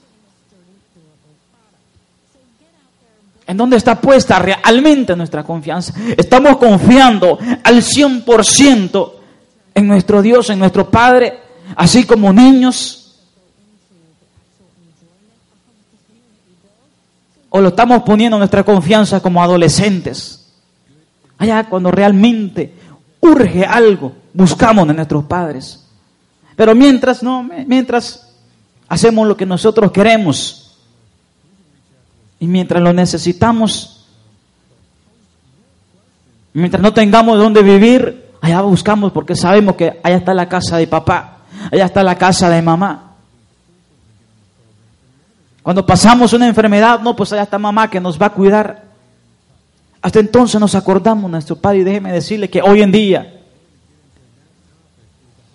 ¿En 3.47 3.57
dónde 3.57 3.77
está 3.77 4.01
puesta 4.01 4.39
realmente 4.41 5.15
nuestra 5.15 5.45
confianza? 5.45 5.95
Estamos 6.17 6.57
confiando 6.57 7.39
al 7.63 7.77
100% 7.83 9.13
en 9.75 9.87
nuestro 9.87 10.21
Dios, 10.21 10.51
en 10.51 10.59
nuestro 10.59 10.91
Padre, 10.91 11.39
así 11.77 12.05
como 12.05 12.33
niños. 12.33 13.03
O 17.51 17.61
lo 17.61 17.69
estamos 17.69 18.03
poniendo 18.03 18.37
nuestra 18.37 18.65
confianza 18.65 19.21
como 19.21 19.43
adolescentes. 19.43 20.53
Allá 21.39 21.69
cuando 21.69 21.91
realmente 21.91 22.75
urge 23.21 23.65
algo, 23.65 24.13
buscamos 24.33 24.89
de 24.89 24.95
nuestros 24.95 25.25
padres. 25.25 25.85
Pero 26.57 26.75
mientras 26.75 27.23
no, 27.23 27.49
mientras 27.67 28.35
hacemos 28.89 29.29
lo 29.29 29.37
que 29.37 29.47
nosotros 29.47 29.93
queremos, 29.93 30.66
y 32.39 32.47
mientras 32.47 32.83
lo 32.83 32.93
necesitamos, 32.93 34.07
mientras 36.53 36.83
no 36.83 36.93
tengamos 36.93 37.39
donde 37.39 37.63
vivir, 37.63 38.27
allá 38.41 38.61
buscamos 38.61 39.13
porque 39.13 39.35
sabemos 39.35 39.77
que 39.77 40.01
allá 40.03 40.17
está 40.17 40.35
la 40.35 40.49
casa 40.49 40.77
de 40.77 40.87
papá, 40.87 41.39
allá 41.73 41.87
está 41.87 42.03
la 42.03 42.17
casa 42.17 42.51
de 42.51 42.61
mamá. 42.61 43.15
Cuando 45.63 45.85
pasamos 45.85 46.33
una 46.33 46.47
enfermedad, 46.47 47.01
no, 47.01 47.17
pues 47.17 47.33
allá 47.33 47.43
está 47.43 47.59
mamá 47.59 47.91
que 47.91 48.01
nos 48.01 48.21
va 48.21 48.27
a 48.27 48.33
cuidar. 48.33 48.85
Hasta 50.01 50.21
entonces 50.21 50.61
nos 50.61 50.75
acordamos 50.75 51.29
nuestro 51.29 51.57
Padre 51.57 51.79
y 51.79 51.85
déjeme 51.85 52.13
decirle 52.13 52.49
que 52.49 52.63
hoy 52.63 52.83
en 52.83 52.93
día, 52.93 53.41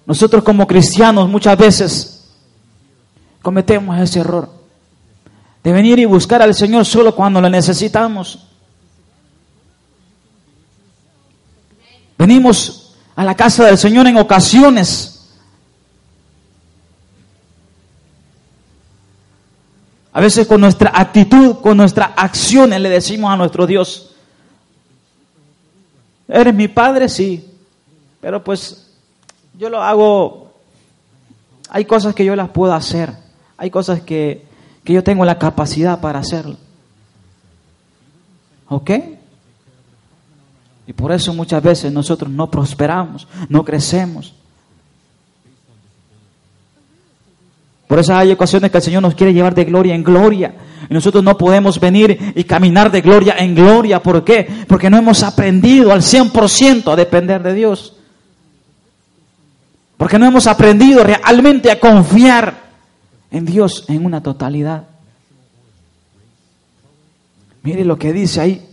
nosotros 0.05 0.43
como 0.43 0.67
cristianos 0.67 1.29
muchas 1.29 1.57
veces 1.57 2.27
cometemos 3.41 3.97
ese 3.99 4.19
error 4.19 4.60
de 5.63 5.71
venir 5.71 5.99
y 5.99 6.05
buscar 6.05 6.41
al 6.41 6.55
Señor 6.55 6.85
solo 6.85 7.15
cuando 7.15 7.39
lo 7.39 7.49
necesitamos. 7.49 8.47
Venimos 12.17 12.95
a 13.15 13.23
la 13.23 13.35
casa 13.35 13.65
del 13.65 13.77
Señor 13.77 14.07
en 14.07 14.17
ocasiones. 14.17 15.29
A 20.13 20.19
veces 20.19 20.47
con 20.47 20.61
nuestra 20.61 20.91
actitud, 20.93 21.57
con 21.61 21.77
nuestras 21.77 22.11
acciones 22.15 22.81
le 22.81 22.89
decimos 22.89 23.31
a 23.31 23.37
nuestro 23.37 23.65
Dios, 23.65 24.13
eres 26.27 26.53
mi 26.53 26.67
padre, 26.67 27.07
sí, 27.07 27.49
pero 28.19 28.43
pues 28.43 28.91
yo 29.57 29.69
lo 29.69 29.81
hago, 29.81 30.53
hay 31.69 31.85
cosas 31.85 32.13
que 32.13 32.25
yo 32.25 32.35
las 32.35 32.49
puedo 32.49 32.73
hacer, 32.73 33.13
hay 33.57 33.69
cosas 33.69 34.01
que 34.01 34.50
que 34.83 34.93
yo 34.93 35.03
tengo 35.03 35.25
la 35.25 35.37
capacidad 35.37 35.99
para 35.99 36.19
hacerlo. 36.19 36.57
¿Ok? 38.67 38.91
Y 40.87 40.93
por 40.93 41.11
eso 41.11 41.33
muchas 41.33 41.61
veces 41.61 41.91
nosotros 41.91 42.31
no 42.31 42.49
prosperamos, 42.49 43.27
no 43.49 43.63
crecemos. 43.63 44.33
Por 47.87 47.99
eso 47.99 48.15
hay 48.15 48.31
ocasiones 48.31 48.71
que 48.71 48.77
el 48.77 48.83
Señor 48.83 49.01
nos 49.01 49.15
quiere 49.15 49.33
llevar 49.33 49.53
de 49.53 49.65
gloria 49.65 49.93
en 49.93 50.03
gloria. 50.03 50.55
Y 50.89 50.93
nosotros 50.93 51.23
no 51.23 51.37
podemos 51.37 51.79
venir 51.79 52.33
y 52.35 52.43
caminar 52.45 52.89
de 52.89 53.01
gloria 53.01 53.35
en 53.37 53.53
gloria. 53.53 54.01
¿Por 54.01 54.23
qué? 54.23 54.47
Porque 54.67 54.89
no 54.89 54.97
hemos 54.97 55.23
aprendido 55.23 55.91
al 55.91 56.01
100% 56.01 56.91
a 56.91 56.95
depender 56.95 57.43
de 57.43 57.53
Dios. 57.53 57.97
Porque 59.97 60.17
no 60.17 60.25
hemos 60.25 60.47
aprendido 60.47 61.03
realmente 61.03 61.69
a 61.69 61.79
confiar 61.79 62.60
en 63.31 63.45
Dios 63.45 63.85
en 63.87 64.05
una 64.05 64.21
totalidad. 64.21 64.83
Mire 67.63 67.85
lo 67.85 67.97
que 67.97 68.11
dice 68.11 68.41
ahí. 68.41 68.67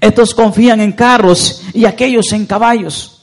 Estos 0.00 0.34
confían 0.34 0.80
en 0.80 0.92
carros 0.92 1.62
y 1.72 1.84
aquellos 1.84 2.32
en 2.32 2.46
caballos. 2.46 3.22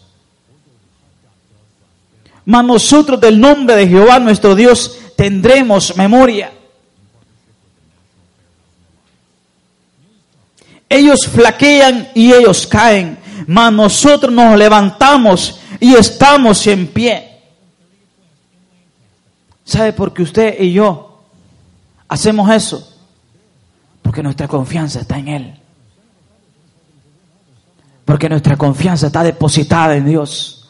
Mas 2.46 2.66
nosotros 2.66 3.20
del 3.20 3.40
nombre 3.40 3.76
de 3.76 3.88
Jehová 3.88 4.20
nuestro 4.20 4.56
Dios 4.56 4.98
tendremos 5.16 5.96
memoria. 5.96 6.52
Ellos 10.90 11.26
flaquean 11.26 12.10
y 12.14 12.34
ellos 12.34 12.68
caen, 12.68 13.18
mas 13.48 13.72
nosotros 13.72 14.34
nos 14.34 14.58
levantamos 14.58 15.62
y 15.80 15.96
estamos 15.96 16.68
en 16.68 16.88
pie. 16.88 17.31
¿Sabe 19.72 19.94
por 19.94 20.12
qué 20.14 20.24
usted 20.24 20.60
y 20.60 20.74
yo 20.74 21.22
hacemos 22.10 22.52
eso? 22.52 22.94
Porque 24.02 24.22
nuestra 24.22 24.46
confianza 24.46 25.00
está 25.00 25.18
en 25.18 25.30
Él. 25.30 25.60
Porque 28.04 28.28
nuestra 28.28 28.58
confianza 28.58 29.08
está 29.08 29.24
depositada 29.24 29.96
en 29.96 30.08
Dios. 30.08 30.70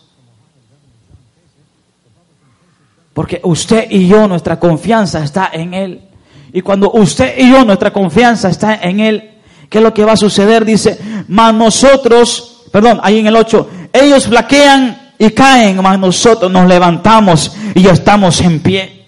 Porque 3.15 3.41
usted 3.43 3.89
y 3.89 4.08
yo, 4.08 4.27
nuestra 4.27 4.60
confianza 4.60 5.24
está 5.24 5.50
en 5.51 5.74
Él. 5.74 6.08
Y 6.53 6.62
cuando 6.62 6.91
usted 6.91 7.39
y 7.39 7.50
yo, 7.50 7.65
nuestra 7.65 7.91
confianza 7.91 8.50
está 8.50 8.75
en 8.75 9.00
Él, 9.00 9.31
¿qué 9.67 9.79
es 9.79 9.84
lo 9.84 9.96
que 9.96 10.05
va 10.05 10.12
a 10.12 10.17
suceder? 10.17 10.63
Dice, 10.63 11.00
mas 11.27 11.55
nosotros, 11.55 12.67
perdón, 12.72 13.00
ahí 13.01 13.17
en 13.17 13.25
el 13.25 13.36
8, 13.36 13.70
ellos 13.93 14.27
flaquean 14.27 15.00
y 15.21 15.29
caen, 15.29 15.79
mas 15.83 15.99
nosotros 15.99 16.51
nos 16.51 16.67
levantamos 16.67 17.55
y 17.75 17.85
estamos 17.87 18.41
en 18.41 18.59
pie. 18.59 19.05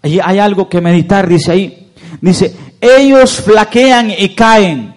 Allí 0.00 0.20
hay 0.22 0.38
algo 0.38 0.68
que 0.68 0.80
meditar, 0.80 1.26
dice 1.26 1.50
ahí. 1.50 1.92
Dice, 2.20 2.56
ellos 2.80 3.32
flaquean 3.32 4.12
y 4.16 4.28
caen. 4.28 4.94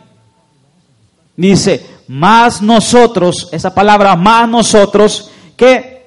Dice, 1.36 1.84
más 2.08 2.62
nosotros, 2.62 3.50
esa 3.52 3.74
palabra 3.74 4.16
más 4.16 4.48
nosotros, 4.48 5.32
que 5.58 6.06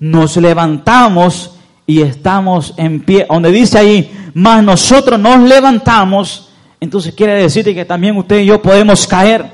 nos 0.00 0.36
levantamos 0.36 1.52
y 1.86 2.02
estamos 2.02 2.74
en 2.76 3.04
pie. 3.04 3.24
Donde 3.30 3.52
dice 3.52 3.78
ahí, 3.78 4.30
más 4.34 4.64
nosotros 4.64 5.20
nos 5.20 5.48
levantamos, 5.48 6.43
entonces 6.84 7.14
quiere 7.14 7.34
decir 7.34 7.64
que 7.64 7.84
también 7.84 8.16
usted 8.16 8.40
y 8.40 8.46
yo 8.46 8.60
podemos 8.60 9.06
caer. 9.06 9.50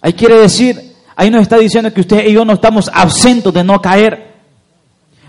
Ahí 0.00 0.14
quiere 0.14 0.40
decir, 0.40 0.94
ahí 1.14 1.30
nos 1.30 1.42
está 1.42 1.58
diciendo 1.58 1.92
que 1.92 2.00
usted 2.00 2.26
y 2.26 2.32
yo 2.32 2.44
no 2.44 2.54
estamos 2.54 2.90
absentos 2.92 3.52
de 3.52 3.62
no 3.62 3.80
caer. 3.82 4.34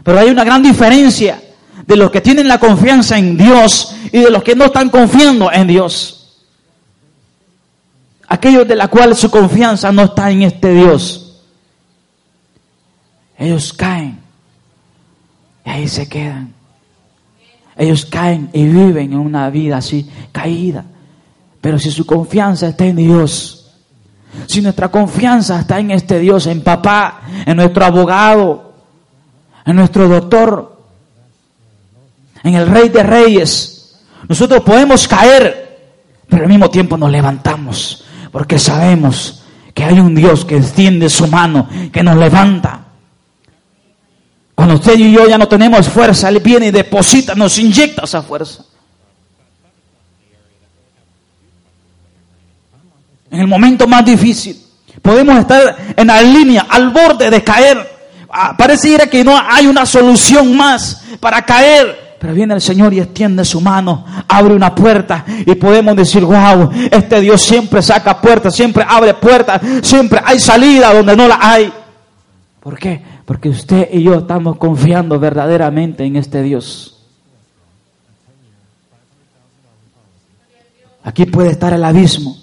Pero 0.04 0.20
hay 0.20 0.30
una 0.30 0.46
gran 0.46 0.64
diferencia 0.64 1.42
de 1.86 1.96
los 1.98 2.10
que 2.12 2.22
tienen 2.22 2.48
la 2.48 2.60
confianza 2.60 3.18
en 3.18 3.36
Dios 3.36 3.94
y 4.12 4.20
de 4.20 4.30
los 4.30 4.42
que 4.42 4.56
no 4.56 4.66
están 4.66 4.90
confiando 4.90 5.52
en 5.52 5.68
Dios. 5.68 6.38
Aquellos 8.28 8.66
de 8.68 8.76
la 8.76 8.88
cual 8.88 9.16
su 9.18 9.30
confianza 9.30 9.92
no 9.92 10.04
está 10.04 10.32
en 10.32 10.44
este 10.44 10.74
Dios. 10.74 11.42
Ellos 13.38 13.74
caen 13.74 14.20
y 15.66 15.70
ahí 15.70 15.88
se 15.90 16.08
quedan. 16.08 16.59
Ellos 17.80 18.06
caen 18.06 18.50
y 18.52 18.66
viven 18.66 19.14
en 19.14 19.20
una 19.20 19.50
vida 19.50 19.78
así, 19.78 20.08
caída. 20.34 20.84
Pero 21.62 21.80
si 21.80 21.90
su 21.92 22.06
confianza 22.06 22.68
está 22.68 22.86
en 22.86 22.98
Dios, 22.98 23.72
si 24.48 24.62
nuestra 24.62 24.90
confianza 24.90 25.62
está 25.62 25.80
en 25.80 25.92
este 25.92 26.20
Dios, 26.20 26.46
en 26.48 26.62
papá, 26.62 27.22
en 27.46 27.56
nuestro 27.56 27.86
abogado, 27.86 28.74
en 29.66 29.78
nuestro 29.78 30.10
doctor, 30.10 30.78
en 32.44 32.56
el 32.56 32.68
Rey 32.68 32.90
de 32.90 33.02
Reyes. 33.02 33.98
Nosotros 34.28 34.62
podemos 34.62 35.08
caer, 35.08 35.80
pero 36.28 36.44
al 36.44 36.50
mismo 36.50 36.70
tiempo 36.70 36.98
nos 36.98 37.10
levantamos, 37.10 38.04
porque 38.30 38.60
sabemos 38.60 39.44
que 39.74 39.86
hay 39.86 40.02
un 40.02 40.14
Dios 40.14 40.44
que 40.44 40.58
extiende 40.58 41.10
su 41.10 41.28
mano, 41.28 41.70
que 41.94 42.04
nos 42.04 42.18
levanta. 42.18 42.88
Cuando 44.60 44.76
usted 44.76 45.00
y 45.00 45.14
yo 45.14 45.26
ya 45.26 45.38
no 45.38 45.48
tenemos 45.48 45.88
fuerza, 45.88 46.28
Él 46.28 46.42
viene 46.42 46.66
y 46.66 46.72
deposita, 46.72 47.34
nos 47.34 47.58
inyecta 47.58 48.04
esa 48.04 48.22
fuerza. 48.22 48.66
En 53.32 53.40
el 53.40 53.48
momento 53.48 53.88
más 53.88 54.04
difícil, 54.04 54.62
podemos 55.02 55.40
estar 55.40 55.78
en 55.96 56.08
la 56.08 56.22
línea, 56.22 56.68
al 56.70 56.90
borde 56.90 57.30
de 57.30 57.42
caer. 57.42 57.90
Ah, 58.30 58.54
pareciera 58.58 59.08
que 59.08 59.24
no 59.24 59.40
hay 59.42 59.66
una 59.66 59.86
solución 59.86 60.54
más 60.58 61.04
para 61.22 61.42
caer. 61.46 62.18
Pero 62.20 62.34
viene 62.34 62.54
el 62.54 62.62
Señor 62.62 62.94
y 62.94 63.00
extiende 63.00 63.46
su 63.46 63.62
mano, 63.62 64.06
abre 64.28 64.54
una 64.54 64.76
puerta 64.76 65.24
y 65.46 65.56
podemos 65.56 65.96
decir, 65.96 66.26
wow, 66.26 66.70
este 66.92 67.22
Dios 67.22 67.42
siempre 67.42 67.82
saca 67.82 68.20
puertas, 68.20 68.54
siempre 68.54 68.86
abre 68.86 69.14
puertas, 69.14 69.62
siempre 69.84 70.22
hay 70.22 70.38
salida 70.38 70.94
donde 70.94 71.16
no 71.16 71.30
la 71.30 71.40
hay. 71.40 71.72
¿Por 72.70 72.78
qué? 72.78 73.02
Porque 73.26 73.50
usted 73.50 73.90
y 73.92 74.04
yo 74.04 74.14
estamos 74.14 74.58
confiando 74.58 75.20
verdaderamente 75.20 76.04
en 76.04 76.18
este 76.18 76.44
Dios. 76.44 77.04
Aquí 81.04 81.26
puede 81.26 81.50
estar 81.50 81.74
el 81.74 81.84
abismo. 81.84 82.38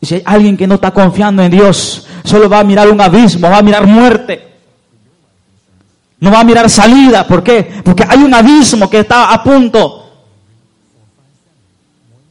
Y 0.00 0.06
si 0.06 0.16
hay 0.16 0.22
alguien 0.24 0.56
que 0.56 0.66
no 0.66 0.74
está 0.74 0.90
confiando 0.90 1.44
en 1.44 1.52
Dios, 1.52 2.08
solo 2.24 2.48
va 2.48 2.58
a 2.58 2.64
mirar 2.64 2.90
un 2.90 3.00
abismo, 3.00 3.48
va 3.48 3.58
a 3.58 3.62
mirar 3.62 3.86
muerte. 3.86 4.48
No 6.18 6.32
va 6.32 6.40
a 6.40 6.44
mirar 6.44 6.68
salida. 6.68 7.24
¿Por 7.24 7.44
qué? 7.44 7.82
Porque 7.84 8.04
hay 8.08 8.18
un 8.18 8.34
abismo 8.34 8.90
que 8.90 8.98
está 8.98 9.32
a 9.32 9.44
punto 9.44 10.10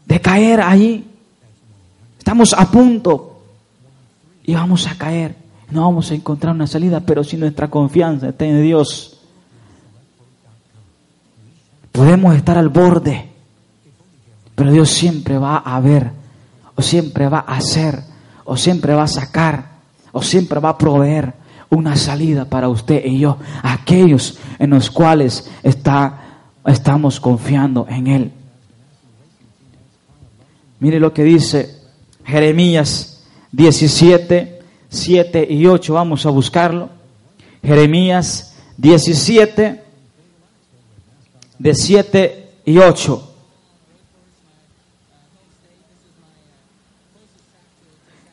de 0.05 0.19
caer 0.19 0.59
ahí. 0.59 1.07
Estamos 2.17 2.51
a 2.51 2.69
punto 2.69 3.41
y 4.43 4.53
vamos 4.53 4.85
a 4.85 4.97
caer. 4.97 5.42
No 5.73 5.81
vamos 5.81 6.11
a 6.11 6.13
encontrar 6.13 6.53
una 6.53 6.67
salida, 6.67 6.99
pero 6.99 7.23
si 7.23 7.35
nuestra 7.35 7.67
confianza 7.67 8.29
está 8.29 8.45
en 8.45 8.61
Dios, 8.61 9.17
podemos 11.91 12.35
estar 12.35 12.59
al 12.59 12.69
borde. 12.69 13.29
Pero 14.53 14.71
Dios 14.71 14.91
siempre 14.91 15.39
va 15.39 15.57
a 15.57 15.79
ver, 15.79 16.11
o 16.75 16.81
siempre 16.83 17.27
va 17.27 17.43
a 17.47 17.55
hacer, 17.55 18.03
o 18.45 18.55
siempre 18.55 18.93
va 18.93 19.03
a 19.03 19.07
sacar, 19.07 19.65
o 20.11 20.21
siempre 20.21 20.59
va 20.59 20.69
a 20.69 20.77
proveer 20.77 21.33
una 21.71 21.95
salida 21.95 22.45
para 22.45 22.69
usted 22.69 23.03
y 23.03 23.17
yo, 23.17 23.37
aquellos 23.63 24.37
en 24.59 24.69
los 24.69 24.91
cuales 24.91 25.49
está, 25.63 26.43
estamos 26.67 27.19
confiando 27.19 27.87
en 27.89 28.05
Él. 28.05 28.31
Mire 30.79 30.99
lo 30.99 31.11
que 31.13 31.23
dice 31.23 31.79
Jeremías 32.23 33.23
17, 33.51 34.52
7 34.93 35.47
y 35.49 35.65
8. 35.65 35.93
Vamos 35.93 36.25
a 36.25 36.29
buscarlo. 36.29 36.89
Jeremías 37.63 38.55
17, 38.77 39.83
de 41.59 41.75
7 41.75 42.49
y 42.65 42.77
8. 42.77 43.29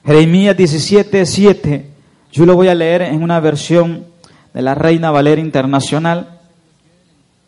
Jeremías 0.04 0.56
17, 0.56 1.26
7 1.26 1.90
yo 2.32 2.46
lo 2.46 2.54
voy 2.54 2.68
a 2.68 2.74
leer 2.74 3.02
en 3.02 3.22
una 3.22 3.40
versión 3.40 4.06
de 4.54 4.62
la 4.62 4.74
Reina 4.74 5.10
Valera 5.10 5.40
Internacional, 5.40 6.38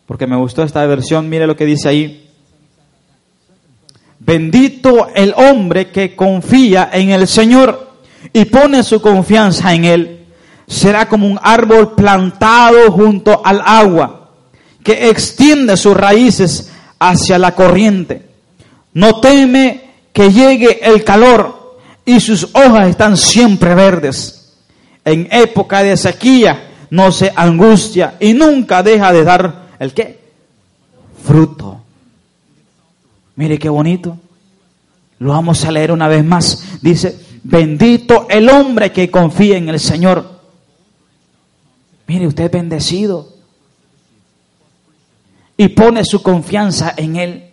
porque 0.05 0.27
me 0.27 0.35
gustó 0.35 0.63
esta 0.63 0.85
versión. 0.85 1.29
Mire 1.29 1.47
lo 1.47 1.55
que 1.55 1.65
dice 1.65 1.87
ahí. 1.87 2.29
Bendito 4.19 5.07
el 5.15 5.33
hombre 5.37 5.89
que 5.89 6.15
confía 6.15 6.89
en 6.91 7.11
el 7.11 7.27
Señor 7.27 7.92
y 8.31 8.45
pone 8.45 8.83
su 8.83 9.01
confianza 9.01 9.73
en 9.73 9.85
Él. 9.85 10.25
Será 10.67 11.07
como 11.09 11.27
un 11.27 11.39
árbol 11.41 11.93
plantado 11.93 12.91
junto 12.91 13.45
al 13.45 13.61
agua, 13.65 14.29
que 14.83 15.09
extiende 15.09 15.75
sus 15.75 15.95
raíces 15.95 16.71
hacia 16.99 17.37
la 17.37 17.53
corriente. 17.53 18.25
No 18.93 19.19
teme 19.19 19.91
que 20.13 20.31
llegue 20.31 20.79
el 20.83 21.03
calor 21.03 21.77
y 22.05 22.19
sus 22.19 22.49
hojas 22.53 22.89
están 22.89 23.17
siempre 23.17 23.75
verdes 23.75 24.43
en 25.05 25.27
época 25.31 25.83
de 25.83 25.97
sequía 25.97 26.69
no 26.89 27.11
se 27.11 27.33
angustia 27.35 28.15
y 28.19 28.33
nunca 28.33 28.83
deja 28.83 29.11
de 29.11 29.23
dar 29.23 29.63
el 29.79 29.93
qué? 29.93 30.19
Fruto. 31.23 31.81
Mire 33.35 33.57
qué 33.57 33.69
bonito. 33.69 34.17
Lo 35.19 35.31
vamos 35.31 35.65
a 35.65 35.71
leer 35.71 35.91
una 35.91 36.07
vez 36.07 36.23
más. 36.23 36.63
Dice, 36.81 37.19
bendito 37.43 38.27
el 38.29 38.49
hombre 38.49 38.91
que 38.91 39.11
confía 39.11 39.57
en 39.57 39.69
el 39.69 39.79
Señor. 39.79 40.39
Mire, 42.07 42.27
usted 42.27 42.45
es 42.45 42.51
bendecido. 42.51 43.29
Y 45.55 45.67
pone 45.69 46.03
su 46.03 46.23
confianza 46.23 46.93
en 46.97 47.15
Él. 47.15 47.49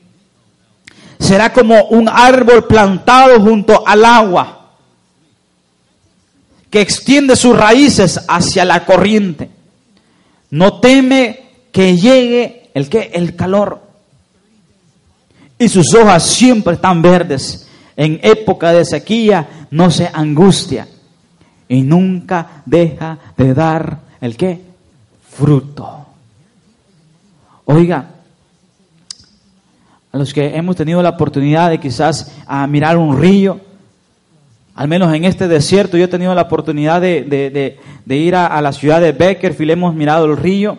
Será 1.18 1.52
como 1.52 1.84
un 1.88 2.08
árbol 2.08 2.66
plantado 2.66 3.40
junto 3.40 3.86
al 3.86 4.04
agua 4.04 4.56
que 6.70 6.80
extiende 6.80 7.36
sus 7.36 7.56
raíces 7.56 8.20
hacia 8.28 8.64
la 8.64 8.86
corriente. 8.86 9.50
No 10.50 10.80
teme 10.80 11.50
que 11.72 11.96
llegue 11.96 12.70
el 12.74 12.88
que 12.88 13.10
el 13.12 13.36
calor. 13.36 13.82
Y 15.58 15.68
sus 15.68 15.92
hojas 15.94 16.24
siempre 16.24 16.74
están 16.74 17.02
verdes. 17.02 17.66
En 17.96 18.18
época 18.22 18.72
de 18.72 18.84
sequía 18.84 19.59
no 19.70 19.90
se 19.90 20.10
angustia 20.12 20.88
y 21.68 21.82
nunca 21.82 22.62
deja 22.66 23.18
de 23.36 23.54
dar 23.54 24.00
el 24.20 24.36
que 24.36 24.60
fruto. 25.28 26.06
Oiga, 27.64 28.10
a 30.12 30.18
los 30.18 30.34
que 30.34 30.56
hemos 30.56 30.74
tenido 30.74 31.02
la 31.02 31.10
oportunidad 31.10 31.70
de 31.70 31.78
quizás 31.78 32.32
a 32.46 32.66
mirar 32.66 32.96
un 32.96 33.20
río, 33.20 33.60
al 34.74 34.88
menos 34.88 35.14
en 35.14 35.24
este 35.24 35.46
desierto, 35.46 35.96
yo 35.96 36.04
he 36.04 36.08
tenido 36.08 36.34
la 36.34 36.42
oportunidad 36.42 37.00
de, 37.00 37.78
ir 38.06 38.34
a, 38.34 38.60
la 38.60 38.72
ciudad 38.72 39.00
de 39.00 39.12
Beckerfield, 39.12 39.72
hemos 39.72 39.94
mirado 39.94 40.24
el 40.24 40.36
río, 40.36 40.78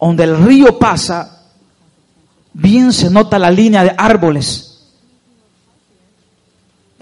donde 0.00 0.24
el 0.24 0.38
río 0.44 0.78
pasa, 0.78 1.42
bien 2.52 2.92
se 2.92 3.10
nota 3.10 3.38
la 3.38 3.50
línea 3.50 3.84
de 3.84 3.94
árboles. 3.96 4.71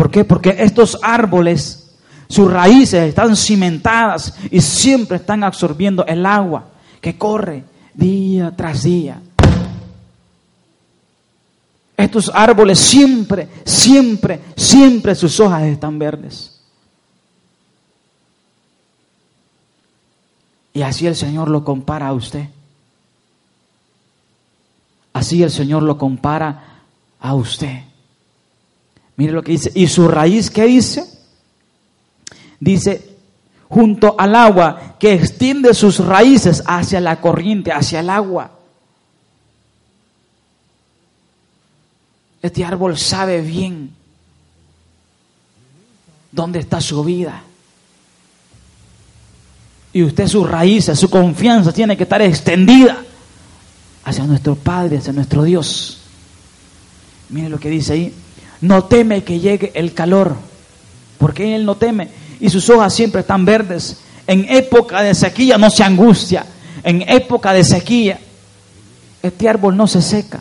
¿Por 0.00 0.10
qué? 0.10 0.24
Porque 0.24 0.56
estos 0.58 0.98
árboles, 1.02 1.90
sus 2.26 2.50
raíces 2.50 3.06
están 3.06 3.36
cimentadas 3.36 4.32
y 4.50 4.62
siempre 4.62 5.18
están 5.18 5.44
absorbiendo 5.44 6.06
el 6.06 6.24
agua 6.24 6.70
que 7.02 7.18
corre 7.18 7.64
día 7.92 8.50
tras 8.56 8.84
día. 8.84 9.20
Estos 11.98 12.32
árboles 12.34 12.78
siempre, 12.78 13.46
siempre, 13.66 14.40
siempre 14.56 15.14
sus 15.14 15.38
hojas 15.38 15.64
están 15.64 15.98
verdes. 15.98 16.58
Y 20.72 20.80
así 20.80 21.06
el 21.06 21.14
Señor 21.14 21.50
lo 21.50 21.62
compara 21.62 22.08
a 22.08 22.14
usted. 22.14 22.48
Así 25.12 25.42
el 25.42 25.50
Señor 25.50 25.82
lo 25.82 25.98
compara 25.98 26.84
a 27.20 27.34
usted. 27.34 27.89
Mire 29.20 29.34
lo 29.34 29.42
que 29.42 29.52
dice. 29.52 29.70
¿Y 29.74 29.86
su 29.86 30.08
raíz 30.08 30.48
qué 30.50 30.64
dice? 30.64 31.04
Dice, 32.58 33.18
junto 33.68 34.18
al 34.18 34.34
agua 34.34 34.96
que 34.98 35.12
extiende 35.12 35.74
sus 35.74 35.98
raíces 35.98 36.62
hacia 36.64 37.02
la 37.02 37.20
corriente, 37.20 37.70
hacia 37.70 38.00
el 38.00 38.08
agua. 38.08 38.50
Este 42.40 42.64
árbol 42.64 42.96
sabe 42.96 43.42
bien 43.42 43.94
dónde 46.32 46.60
está 46.60 46.80
su 46.80 47.04
vida. 47.04 47.42
Y 49.92 50.02
usted 50.02 50.28
sus 50.28 50.48
raíces, 50.48 50.98
su 50.98 51.10
confianza 51.10 51.74
tiene 51.74 51.94
que 51.94 52.04
estar 52.04 52.22
extendida 52.22 53.04
hacia 54.02 54.24
nuestro 54.24 54.54
Padre, 54.54 54.96
hacia 54.96 55.12
nuestro 55.12 55.42
Dios. 55.42 55.98
Mire 57.28 57.50
lo 57.50 57.60
que 57.60 57.68
dice 57.68 57.92
ahí. 57.92 58.14
No 58.60 58.84
teme 58.84 59.24
que 59.24 59.40
llegue 59.40 59.72
el 59.74 59.94
calor, 59.94 60.34
porque 61.18 61.54
Él 61.54 61.64
no 61.64 61.76
teme. 61.76 62.08
Y 62.40 62.50
sus 62.50 62.68
hojas 62.68 62.94
siempre 62.94 63.22
están 63.22 63.44
verdes. 63.44 64.00
En 64.26 64.46
época 64.48 65.02
de 65.02 65.14
sequía 65.14 65.58
no 65.58 65.70
se 65.70 65.82
angustia. 65.82 66.44
En 66.82 67.02
época 67.08 67.52
de 67.52 67.64
sequía, 67.64 68.18
este 69.22 69.48
árbol 69.48 69.76
no 69.76 69.86
se 69.86 70.02
seca. 70.02 70.40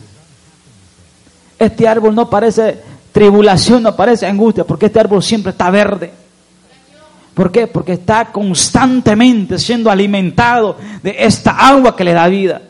Este 1.58 1.86
árbol 1.86 2.14
no 2.14 2.30
parece 2.30 2.78
tribulación, 3.12 3.82
no 3.82 3.94
parece 3.94 4.26
angustia, 4.26 4.64
porque 4.64 4.86
este 4.86 5.00
árbol 5.00 5.22
siempre 5.22 5.50
está 5.50 5.70
verde. 5.70 6.12
¿Por 7.34 7.52
qué? 7.52 7.66
Porque 7.66 7.92
está 7.92 8.26
constantemente 8.32 9.58
siendo 9.58 9.90
alimentado 9.90 10.76
de 11.02 11.16
esta 11.18 11.52
agua 11.52 11.96
que 11.96 12.04
le 12.04 12.12
da 12.12 12.28
vida. 12.28 12.62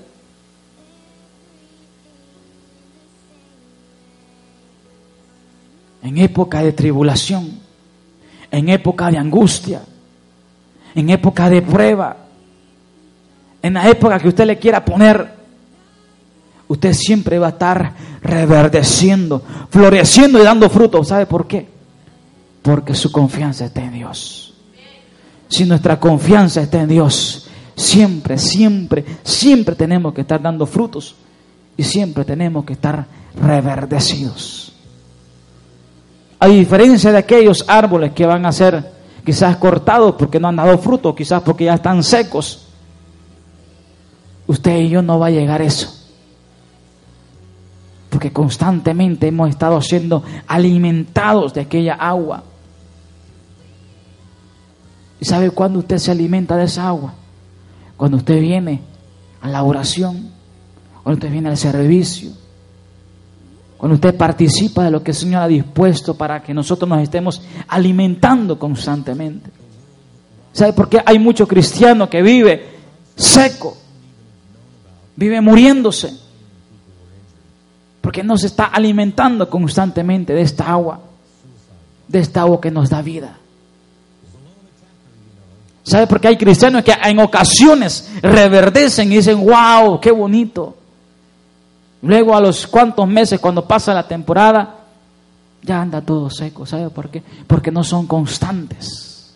En 6.03 6.19
época 6.19 6.63
de 6.63 6.73
tribulación, 6.73 7.59
en 8.51 8.69
época 8.69 9.11
de 9.11 9.19
angustia, 9.19 9.83
en 10.95 11.11
época 11.11 11.51
de 11.51 11.63
prueba, 11.63 12.17
en 13.63 13.75
la 13.75 13.89
época 13.89 14.19
que 14.19 14.29
usted 14.29 14.47
le 14.47 14.59
quiera 14.59 14.85
poner 14.85 15.41
usted 16.71 16.93
siempre 16.93 17.37
va 17.41 17.49
a 17.49 17.51
estar 17.51 17.95
reverdeciendo, 18.23 19.43
floreciendo 19.71 20.39
y 20.39 20.45
dando 20.45 20.71
fruto. 20.71 21.03
¿Sabe 21.03 21.27
por 21.27 21.49
qué? 21.49 21.67
Porque 22.63 22.95
su 22.95 23.11
confianza 23.11 23.65
está 23.65 23.83
en 23.83 23.95
Dios. 23.95 24.55
Si 25.49 25.65
nuestra 25.65 25.99
confianza 25.99 26.63
está 26.63 26.83
en 26.83 26.89
Dios, 26.89 27.49
siempre, 27.75 28.39
siempre, 28.39 29.05
siempre 29.25 29.75
tenemos 29.75 30.15
que 30.15 30.21
estar 30.21 30.41
dando 30.41 30.65
frutos 30.65 31.17
y 31.77 31.83
siempre 31.83 32.25
tenemos 32.25 32.65
que 32.65 32.75
estar 32.75 33.05
reverdecidos. 33.43 34.70
A 36.41 36.49
diferencia 36.49 37.13
de 37.13 37.19
aquellos 37.19 37.65
árboles 37.69 38.13
que 38.13 38.27
van 38.27 38.45
a 38.47 38.53
ser 38.53 38.91
quizás 39.25 39.57
cortados 39.59 40.17
porque 40.19 40.41
no 40.41 40.49
han 40.49 40.57
dado 40.57 40.77
fruto, 40.79 41.15
quizás 41.15 41.43
porque 41.43 41.67
ya 41.67 41.75
están 41.75 42.03
secos, 42.03 42.67
usted 44.47 44.79
y 44.79 44.89
yo 44.89 45.03
no 45.03 45.19
va 45.19 45.27
a 45.27 45.31
llegar 45.31 45.61
a 45.61 45.65
eso 45.65 46.01
porque 48.11 48.33
constantemente 48.33 49.29
hemos 49.29 49.49
estado 49.49 49.81
siendo 49.81 50.23
alimentados 50.49 51.55
de 51.55 51.63
aquella 51.63 51.95
agua. 51.95 52.43
¿Y 55.21 55.25
sabe 55.25 55.51
cuándo 55.53 55.79
usted 55.79 55.97
se 55.99 56.11
alimenta 56.11 56.57
de 56.57 56.65
esa 56.65 56.89
agua? 56.89 57.15
Cuando 57.97 58.17
usted 58.17 58.41
viene 58.41 58.81
a 59.41 59.49
la 59.49 59.63
oración, 59.63 60.33
cuando 61.03 61.19
usted 61.19 61.31
viene 61.31 61.49
al 61.51 61.57
servicio, 61.57 62.33
cuando 63.81 63.95
usted 63.95 64.15
participa 64.15 64.85
de 64.85 64.91
lo 64.91 65.03
que 65.03 65.13
el 65.13 65.17
Señor 65.17 65.43
ha 65.43 65.49
dispuesto 65.49 66.15
para 66.15 66.43
que 66.43 66.53
nosotros 66.53 66.87
nos 66.87 67.01
estemos 67.01 67.41
alimentando 67.67 68.59
constantemente. 68.59 69.51
¿Sabe 70.53 70.75
por 70.75 70.91
qué 70.91 71.01
hay 71.03 71.19
mucho 71.19 71.49
cristiano 71.49 72.11
que 72.11 72.21
vive 72.21 72.77
seco, 73.17 73.75
vive 75.17 75.41
muriéndose? 75.41 76.15
Porque 78.03 78.23
no 78.23 78.37
se 78.37 78.49
está 78.49 78.65
alimentando 78.65 79.49
constantemente 79.49 80.35
de 80.35 80.43
esta 80.43 80.71
agua, 80.71 81.01
de 82.07 82.19
esta 82.19 82.43
agua 82.43 82.61
que 82.61 82.71
nos 82.71 82.91
da 82.91 83.01
vida. 83.01 83.39
¿Sabe 85.85 86.07
por 86.07 86.21
qué 86.21 86.29
hay 86.29 86.37
cristianos 86.37 86.85
que 86.85 86.93
en 87.03 87.19
ocasiones 87.19 88.13
reverdecen 88.21 89.11
y 89.11 89.17
dicen, 89.17 89.43
wow, 89.43 89.99
qué 89.99 90.11
bonito? 90.11 90.77
Luego 92.03 92.35
a 92.35 92.41
los 92.41 92.67
cuantos 92.67 93.07
meses, 93.07 93.41
cuando 93.41 93.67
pasa 93.67 93.93
la 93.93 94.07
temporada, 94.07 94.77
ya 95.63 95.81
anda 95.81 96.01
todo 96.01 96.31
seco. 96.31 96.65
¿Sabe 96.65 96.91
por 96.91 97.11
qué? 97.11 97.23
Porque 97.47 97.71
no 97.71 97.85
son 97.85 98.07
constantes. 98.07 99.35